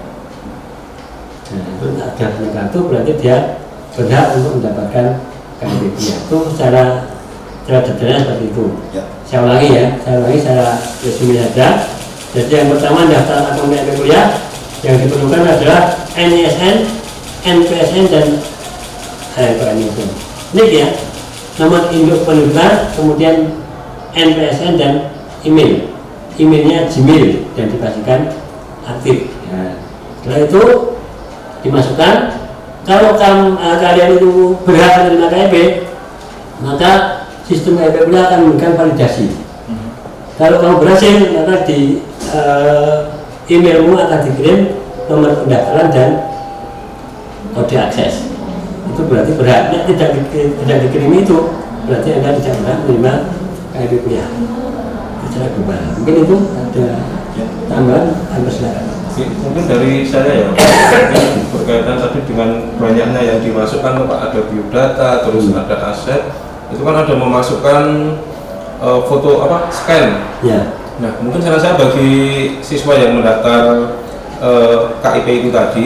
Nah, 1.54 1.64
itu 1.70 1.86
ada 2.02 2.26
kartu 2.50 2.80
berarti 2.90 3.12
dia 3.22 3.62
berhak 3.94 4.26
untuk 4.42 4.58
mendapatkan 4.58 5.22
kuliah. 5.62 6.18
Itu 6.18 6.38
secara 6.50 6.84
secara 7.64 7.80
detailnya 7.86 8.18
seperti 8.26 8.46
itu. 8.50 8.66
Ya. 8.90 9.04
Saya 9.24 9.40
ulangi 9.46 9.70
ya, 9.70 9.86
saya 10.02 10.16
ulangi 10.20 10.40
secara 10.42 10.68
resume 11.06 11.36
saja. 11.38 11.68
Jadi 12.34 12.50
yang 12.50 12.70
pertama 12.74 13.06
daftar 13.06 13.54
akun 13.54 13.70
KIP 13.70 13.90
kuliah 14.02 14.26
yang 14.82 14.98
diperlukan 14.98 15.46
adalah 15.46 15.82
NISN, 16.18 16.76
NPSN 17.46 18.06
dan 18.10 18.26
eh, 19.38 19.58
itu. 19.58 20.04
Ini 20.54 20.64
ya, 20.70 20.88
nomor 21.58 21.90
induk 21.90 22.22
pendudukan, 22.26 22.94
kemudian 22.94 23.36
NPSN 24.14 24.78
dan 24.78 24.94
email. 25.42 25.90
Emailnya 26.34 26.90
Gmail 26.90 27.46
dan 27.54 27.66
dipastikan 27.70 28.20
aktif. 28.86 29.30
Ya. 29.50 29.78
Setelah 30.22 30.40
itu 30.50 30.64
dimasukkan. 31.62 32.16
Kalau 32.84 33.16
kam, 33.16 33.56
eh, 33.56 33.78
kalian 33.80 34.20
itu 34.20 34.60
berhak 34.68 35.08
menerima 35.08 35.28
KIP, 35.30 35.56
maka 36.60 36.92
sistem 37.48 37.80
KIP 37.80 38.10
kuliah 38.10 38.28
akan 38.28 38.40
memberikan 38.50 38.74
validasi. 38.76 39.32
Mhm. 39.70 39.88
Kalau 40.36 40.58
kamu 40.60 40.76
berhasil, 40.84 41.16
maka 41.32 41.64
di 41.70 42.02
eh, 42.34 42.98
emailmu 43.48 43.94
akan 43.94 44.20
dikirim 44.26 44.60
nomor 45.08 45.44
pendaftaran 45.46 45.88
dan 45.94 46.10
kode 47.54 47.76
akses. 47.78 48.33
Itu 48.90 49.02
berarti 49.08 49.32
berhak. 49.36 49.64
Nek 49.72 49.84
tidak 49.88 50.10
di- 50.16 50.54
tidak 50.60 50.78
dikirim 50.84 51.12
itu, 51.16 51.38
berarti 51.86 52.10
anda 52.14 52.30
tidak 52.36 52.56
berhak 52.60 52.78
menerima 52.84 53.14
KIP 53.72 53.94
kuliah. 54.02 54.30
Secara 55.24 55.48
global. 55.52 55.82
Mungkin 55.98 56.16
itu 56.22 56.36
ada 56.54 56.86
Ya. 57.34 57.46
tambahan, 57.66 58.06
anda 58.30 58.50
silakan. 58.50 58.86
Mungkin 59.14 59.64
dari 59.66 60.02
saya 60.04 60.34
ya 60.42 60.48
berkaitan 61.54 62.02
tadi 62.02 62.20
dengan 62.26 62.50
banyaknya 62.76 63.22
yang 63.22 63.40
dimasukkan 63.40 64.10
Pak 64.10 64.20
ada 64.26 64.40
biodata 64.50 65.10
terus 65.22 65.54
Hmm. 65.54 65.62
ada 65.62 65.94
aset 65.94 66.34
itu 66.74 66.82
kan 66.82 66.98
ada 66.98 67.14
memasukkan 67.14 67.84
eh, 68.82 69.00
foto 69.06 69.46
apa 69.46 69.70
scan 69.70 70.18
Ya, 70.42 70.74
nah 70.98 71.14
mungkin 71.22 71.46
saya 71.46 71.78
bagi 71.78 72.10
siswa 72.60 72.98
yang 72.98 73.22
mendaftar 73.22 73.94
eh, 74.42 74.78
KIP 74.98 75.28
itu 75.46 75.50
tadi 75.54 75.86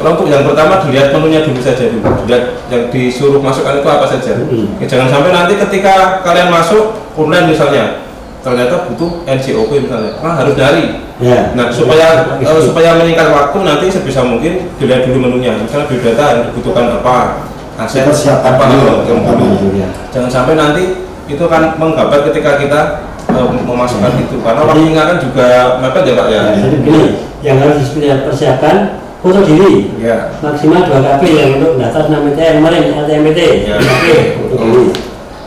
kalau 0.00 0.16
untuk 0.16 0.32
yang 0.32 0.48
pertama 0.48 0.80
dilihat 0.88 1.12
menunya 1.12 1.44
dulu 1.44 1.60
saja 1.60 1.92
dulu 1.92 2.08
dilihat 2.24 2.44
yang 2.72 2.88
disuruh 2.88 3.40
masukkan 3.44 3.76
itu 3.76 3.88
apa 3.88 4.06
saja 4.08 4.32
Hmm. 4.40 4.66
Ya, 4.80 4.86
jangan 4.88 5.08
sampai 5.12 5.30
nanti 5.36 5.60
ketika 5.60 6.24
kalian 6.24 6.48
masuk 6.48 6.96
online 7.20 7.52
misalnya 7.52 8.08
ternyata 8.40 8.88
butuh 8.88 9.20
NCOP 9.28 9.68
misalnya 9.84 10.16
nah 10.24 10.40
harus 10.40 10.56
dari 10.56 11.10
ya. 11.20 11.52
Nah, 11.52 11.68
supaya 11.68 12.24
eh, 12.40 12.62
supaya 12.64 12.96
meningkat 12.96 13.28
waktu 13.28 13.58
nanti 13.60 13.86
sebisa 13.92 14.24
mungkin 14.24 14.72
dilihat 14.80 15.04
dulu 15.04 15.28
menunya. 15.28 15.52
Misalnya 15.60 15.86
biodata 15.92 16.24
yang 16.32 16.42
dibutuhkan 16.50 16.84
apa, 16.96 17.44
aset 17.76 18.08
Dipersiapkan 18.08 18.56
apa, 18.56 18.64
dulu, 18.72 18.94
yang 19.04 19.20
dulu. 19.36 19.68
Ya. 19.76 19.88
Jangan 20.10 20.30
sampai 20.32 20.56
nanti 20.56 21.04
itu 21.28 21.44
kan 21.46 21.76
menggambar 21.76 22.24
ketika 22.32 22.56
kita 22.56 22.80
eh, 23.28 23.46
memasukkan 23.68 24.12
itu. 24.16 24.40
Karena 24.40 24.64
waktunya 24.64 25.02
kan 25.04 25.16
juga 25.20 25.46
mepet 25.78 26.02
ya 26.08 26.14
Pak 26.16 26.26
ya. 26.32 26.40
Jadi 26.56 26.76
begini, 26.80 27.04
yang 27.44 27.56
harus 27.60 27.92
dipersiapkan 27.92 28.76
foto 29.20 29.40
diri 29.44 29.92
Ya. 30.00 30.32
maksimal 30.40 30.88
dua 30.88 31.00
KP 31.04 31.22
yang 31.28 31.50
untuk 31.60 31.76
daftar 31.76 32.08
nama 32.08 32.28
yang 32.32 32.56
kemarin 32.64 32.82
LTMPT 32.96 33.40
Ya. 33.68 33.76
KP 33.76 34.06
foto 34.40 34.54
diri. 34.56 34.84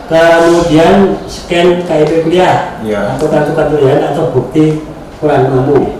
Kemudian 0.03 1.17
scan 1.25 1.67
KIP 1.89 2.11
kuliah 2.21 2.77
Ya. 2.85 3.17
atau 3.17 3.27
kartu 3.33 3.51
kartu 3.57 3.81
kuliah 3.81 4.13
atau 4.13 4.29
bukti 4.29 4.85
kurang 5.17 5.49
mampu 5.49 5.97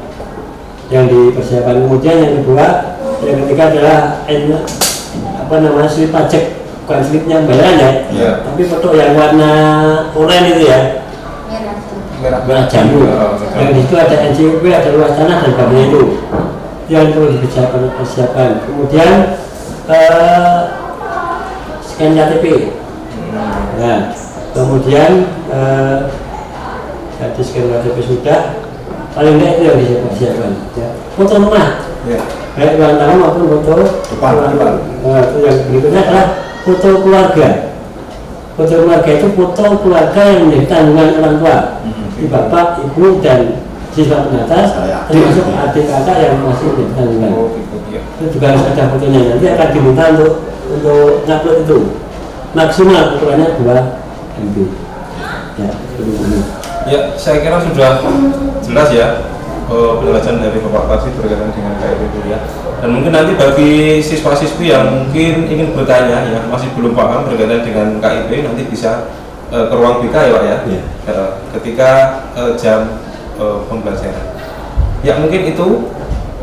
yang 0.94 1.10
dipersiapkan. 1.10 1.88
Kemudian 1.88 2.16
yang 2.22 2.34
kedua, 2.44 2.68
yang 3.26 3.38
ketiga 3.48 3.64
adalah 3.74 3.98
N, 4.30 4.54
apa 5.40 5.56
namanya 5.58 5.90
slip 5.90 6.14
pajak 6.14 6.62
bukan 6.84 7.00
slipnya 7.02 7.42
bayaran 7.48 7.76
ya, 7.80 7.92
Ya. 8.12 8.32
tapi 8.44 8.68
foto 8.68 8.92
yang 8.94 9.16
warna 9.16 9.50
oranye 10.14 10.60
itu 10.60 10.64
ya, 10.68 10.80
merah 12.20 12.68
jambu. 12.68 13.08
Yang 13.56 13.70
di 13.72 13.80
situ 13.88 13.96
ada 13.96 14.16
NCUP, 14.30 14.64
ada 14.68 14.90
luas 14.92 15.16
tanah 15.16 15.38
dan 15.42 15.50
sebagainya 15.56 15.84
itu. 15.90 16.02
Yang 16.92 17.16
perlu 17.16 17.28
dipersiapkan. 17.40 17.82
persiapkan. 17.96 18.50
Kemudian 18.68 19.14
eh, 19.88 20.58
scan 21.84 22.12
KTP. 22.12 22.46
Hmm. 23.32 23.62
Nah, 23.80 24.00
kemudian 24.52 25.12
eh, 25.48 25.98
jadi 27.20 27.42
scan 27.44 27.66
KTP 27.72 27.98
sudah, 28.04 28.40
paling 29.16 29.40
tidak 29.40 29.52
itu 29.56 29.62
yang 29.64 29.78
dipersiapkan. 29.80 30.52
Ya. 30.76 30.90
Foto 31.16 31.34
rumah, 31.40 31.68
Ya. 32.04 32.20
baik 32.60 32.76
ulang 32.78 33.00
tahun 33.00 33.16
maupun 33.22 33.44
foto 33.48 33.74
Depan, 34.12 34.34
depan. 34.52 34.74
Nah, 35.08 35.22
itu 35.24 35.38
yang 35.40 35.58
berikutnya 35.72 36.02
adalah 36.04 36.28
foto 36.68 36.90
keluarga. 37.00 37.50
Foto 38.54 38.74
keluarga 38.86 39.10
itu 39.10 39.28
foto 39.34 39.66
keluarga 39.82 40.22
yang 40.30 40.42
menjadi 40.52 40.66
tanggungan 40.68 41.10
orang 41.24 41.36
tua, 41.40 41.58
di 42.20 42.26
bapak, 42.28 42.68
ibu 42.86 43.24
dan 43.24 43.63
siswa 43.94 44.26
Saya. 44.50 45.06
termasuk 45.06 45.46
adik 45.54 45.86
kakak 45.86 46.18
yang 46.18 46.42
masih 46.42 46.66
menjadi 46.74 46.94
tanggungan. 46.98 47.32
Oh, 47.34 47.48
gitu. 47.54 47.78
Ya. 47.94 48.02
Itu 48.18 48.26
juga 48.34 48.46
harus 48.54 48.66
ada 48.66 48.84
fotonya. 48.90 49.20
Nanti 49.38 49.46
akan 49.54 49.68
diminta 49.70 50.04
untuk 50.18 50.34
untuk 50.74 51.06
ngupload 51.30 51.58
itu 51.66 51.78
maksimal 52.58 53.06
ukurannya 53.18 53.48
2 53.62 54.42
MB. 54.50 54.58
Ya, 55.62 55.70
dulu. 55.98 56.40
Ya, 56.84 57.00
saya 57.16 57.38
kira 57.46 57.62
sudah 57.62 58.02
jelas 58.66 58.90
ya 58.90 59.08
eh, 59.70 59.92
penjelasan 60.02 60.42
dari 60.42 60.58
Bapak 60.60 60.84
Pasi 60.90 61.14
berkaitan 61.14 61.54
dengan 61.54 61.78
KIP 61.78 62.02
kuliah. 62.18 62.42
Dan 62.84 63.00
mungkin 63.00 63.16
nanti 63.16 63.32
bagi 63.40 64.04
siswa-siswi 64.04 64.74
yang 64.74 64.92
mungkin 64.92 65.48
ingin 65.48 65.72
bertanya 65.72 66.28
ya 66.28 66.44
masih 66.52 66.68
belum 66.76 66.92
paham 66.98 67.30
berkaitan 67.30 67.64
dengan 67.64 67.88
KIP 68.02 68.44
nanti 68.44 68.66
bisa 68.68 69.14
eh, 69.54 69.66
ke 69.70 69.74
ruang 69.78 70.02
BK 70.02 70.16
ya 70.18 70.32
Pak 70.34 70.44
ya. 70.44 70.58
Iya. 70.66 70.82
Eh, 71.14 71.30
ketika 71.60 71.90
eh, 72.34 72.52
jam 72.58 73.03
eh, 73.44 73.58
pembelajaran. 73.68 74.26
Ya 75.04 75.20
mungkin 75.20 75.52
itu 75.52 75.68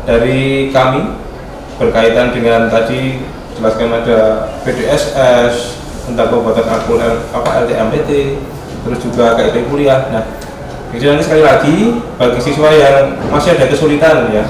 dari 0.05 0.69
kami 0.69 1.17
berkaitan 1.81 2.29
dengan 2.29 2.69
tadi 2.69 3.25
jelaskan 3.57 3.89
ada 3.89 4.49
PDSS 4.61 5.81
tentang 6.05 6.29
pembuatan 6.29 6.65
akun 6.69 7.01
apa 7.33 7.49
LTMPT 7.65 8.37
terus 8.85 8.99
juga 9.01 9.33
KIP 9.37 9.69
kuliah. 9.69 10.09
Nah, 10.13 10.25
jadi 10.93 11.13
nanti 11.13 11.23
sekali 11.25 11.43
lagi 11.45 11.75
bagi 12.17 12.39
siswa 12.41 12.69
yang 12.73 13.17
masih 13.29 13.57
ada 13.57 13.65
kesulitan 13.69 14.29
ya 14.33 14.45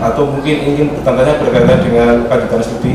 atau 0.00 0.24
mungkin 0.24 0.56
ingin 0.64 0.96
bertanya 0.96 1.36
berkaitan 1.36 1.80
dengan 1.84 2.24
kelanjutan 2.24 2.62
studi 2.64 2.94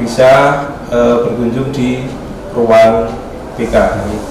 bisa 0.00 0.64
eh, 0.88 1.16
berkunjung 1.28 1.68
di 1.72 2.08
ruang 2.56 3.12
BK. 3.60 3.76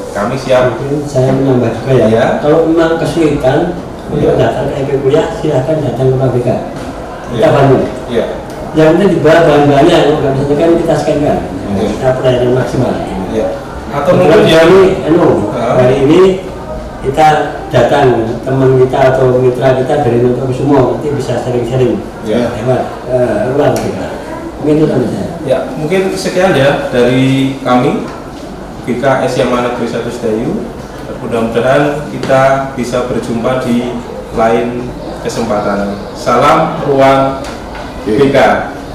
Kami 0.09 0.35
siap 0.37 0.73
saya 1.05 1.29
menambah 1.29 1.69
juga 1.77 1.93
ya. 1.93 2.05
Ya. 2.09 2.25
Kalau 2.41 2.65
memang 2.65 2.97
kesulitan 2.97 3.77
untuk 4.09 4.35
datang 4.35 4.67
ke 4.73 4.95
kuliah, 4.99 5.27
silahkan 5.37 5.77
datang 5.81 6.07
ke 6.09 6.15
KBK. 6.17 6.49
Kita 7.29 7.45
Ya. 7.45 7.49
bantu. 7.53 7.77
ya. 8.09 8.25
Yang 8.73 8.87
penting 8.93 9.09
dibawa 9.17 9.39
bahan-bahannya, 9.45 9.97
kalau 9.97 10.17
nggak 10.21 10.33
bisa 10.37 10.53
kan 10.53 10.69
kita 10.77 10.93
scan 10.97 11.17
kan. 11.21 11.37
Ya. 11.77 11.83
Kita 11.89 12.07
pelayanan 12.17 12.51
maksimal. 12.53 12.93
ya. 13.29 13.45
Atau 13.89 14.11
mungkin 14.17 14.41
hari 14.45 14.65
ini, 14.69 14.81
anu, 15.05 15.49
Ah. 15.53 15.77
hari 15.77 15.95
ini 16.05 16.21
kita 16.99 17.27
datang 17.69 18.25
teman 18.41 18.77
kita 18.77 18.99
atau 19.13 19.37
mitra 19.37 19.77
kita 19.77 19.93
dari 20.01 20.19
Notokusumo 20.19 20.97
nanti 20.97 21.09
bisa 21.13 21.41
sering-sering 21.41 22.01
Ya. 22.25 22.49
lewat 22.57 22.81
eh, 23.09 23.37
ruang 23.53 23.73
kita. 23.77 24.07
Mungkin 24.61 24.73
itu 24.75 24.85
teman 24.89 25.07
saya. 25.09 25.29
Ya, 25.47 25.57
mungkin 25.73 26.01
sekian 26.13 26.51
ya 26.53 26.89
dari 26.91 27.55
kami 27.61 28.03
BK 28.85 29.03
SMA 29.25 29.57
Negeri 29.63 29.85
1 29.87 30.09
Sedayu. 30.09 30.51
Mudah-mudahan 31.19 32.07
kita 32.15 32.71
bisa 32.79 33.03
berjumpa 33.11 33.59
di 33.67 33.91
lain 34.39 34.87
kesempatan. 35.19 35.99
Salam 36.15 36.79
ruang 36.87 37.43
BK. 38.07 38.37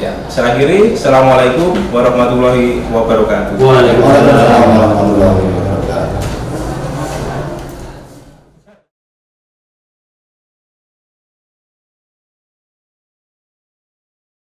Ya, 0.01 0.11
saya 0.27 0.57
akhiri. 0.57 0.97
Assalamualaikum 0.97 1.77
warahmatullahi 1.93 2.83
wabarakatuh. 2.89 3.61
Waalaikumsalam. 3.61 4.01
Waalaikumsalam 4.01 4.68
warahmatullahi 4.72 5.33
wabarakatuh. 5.37 5.64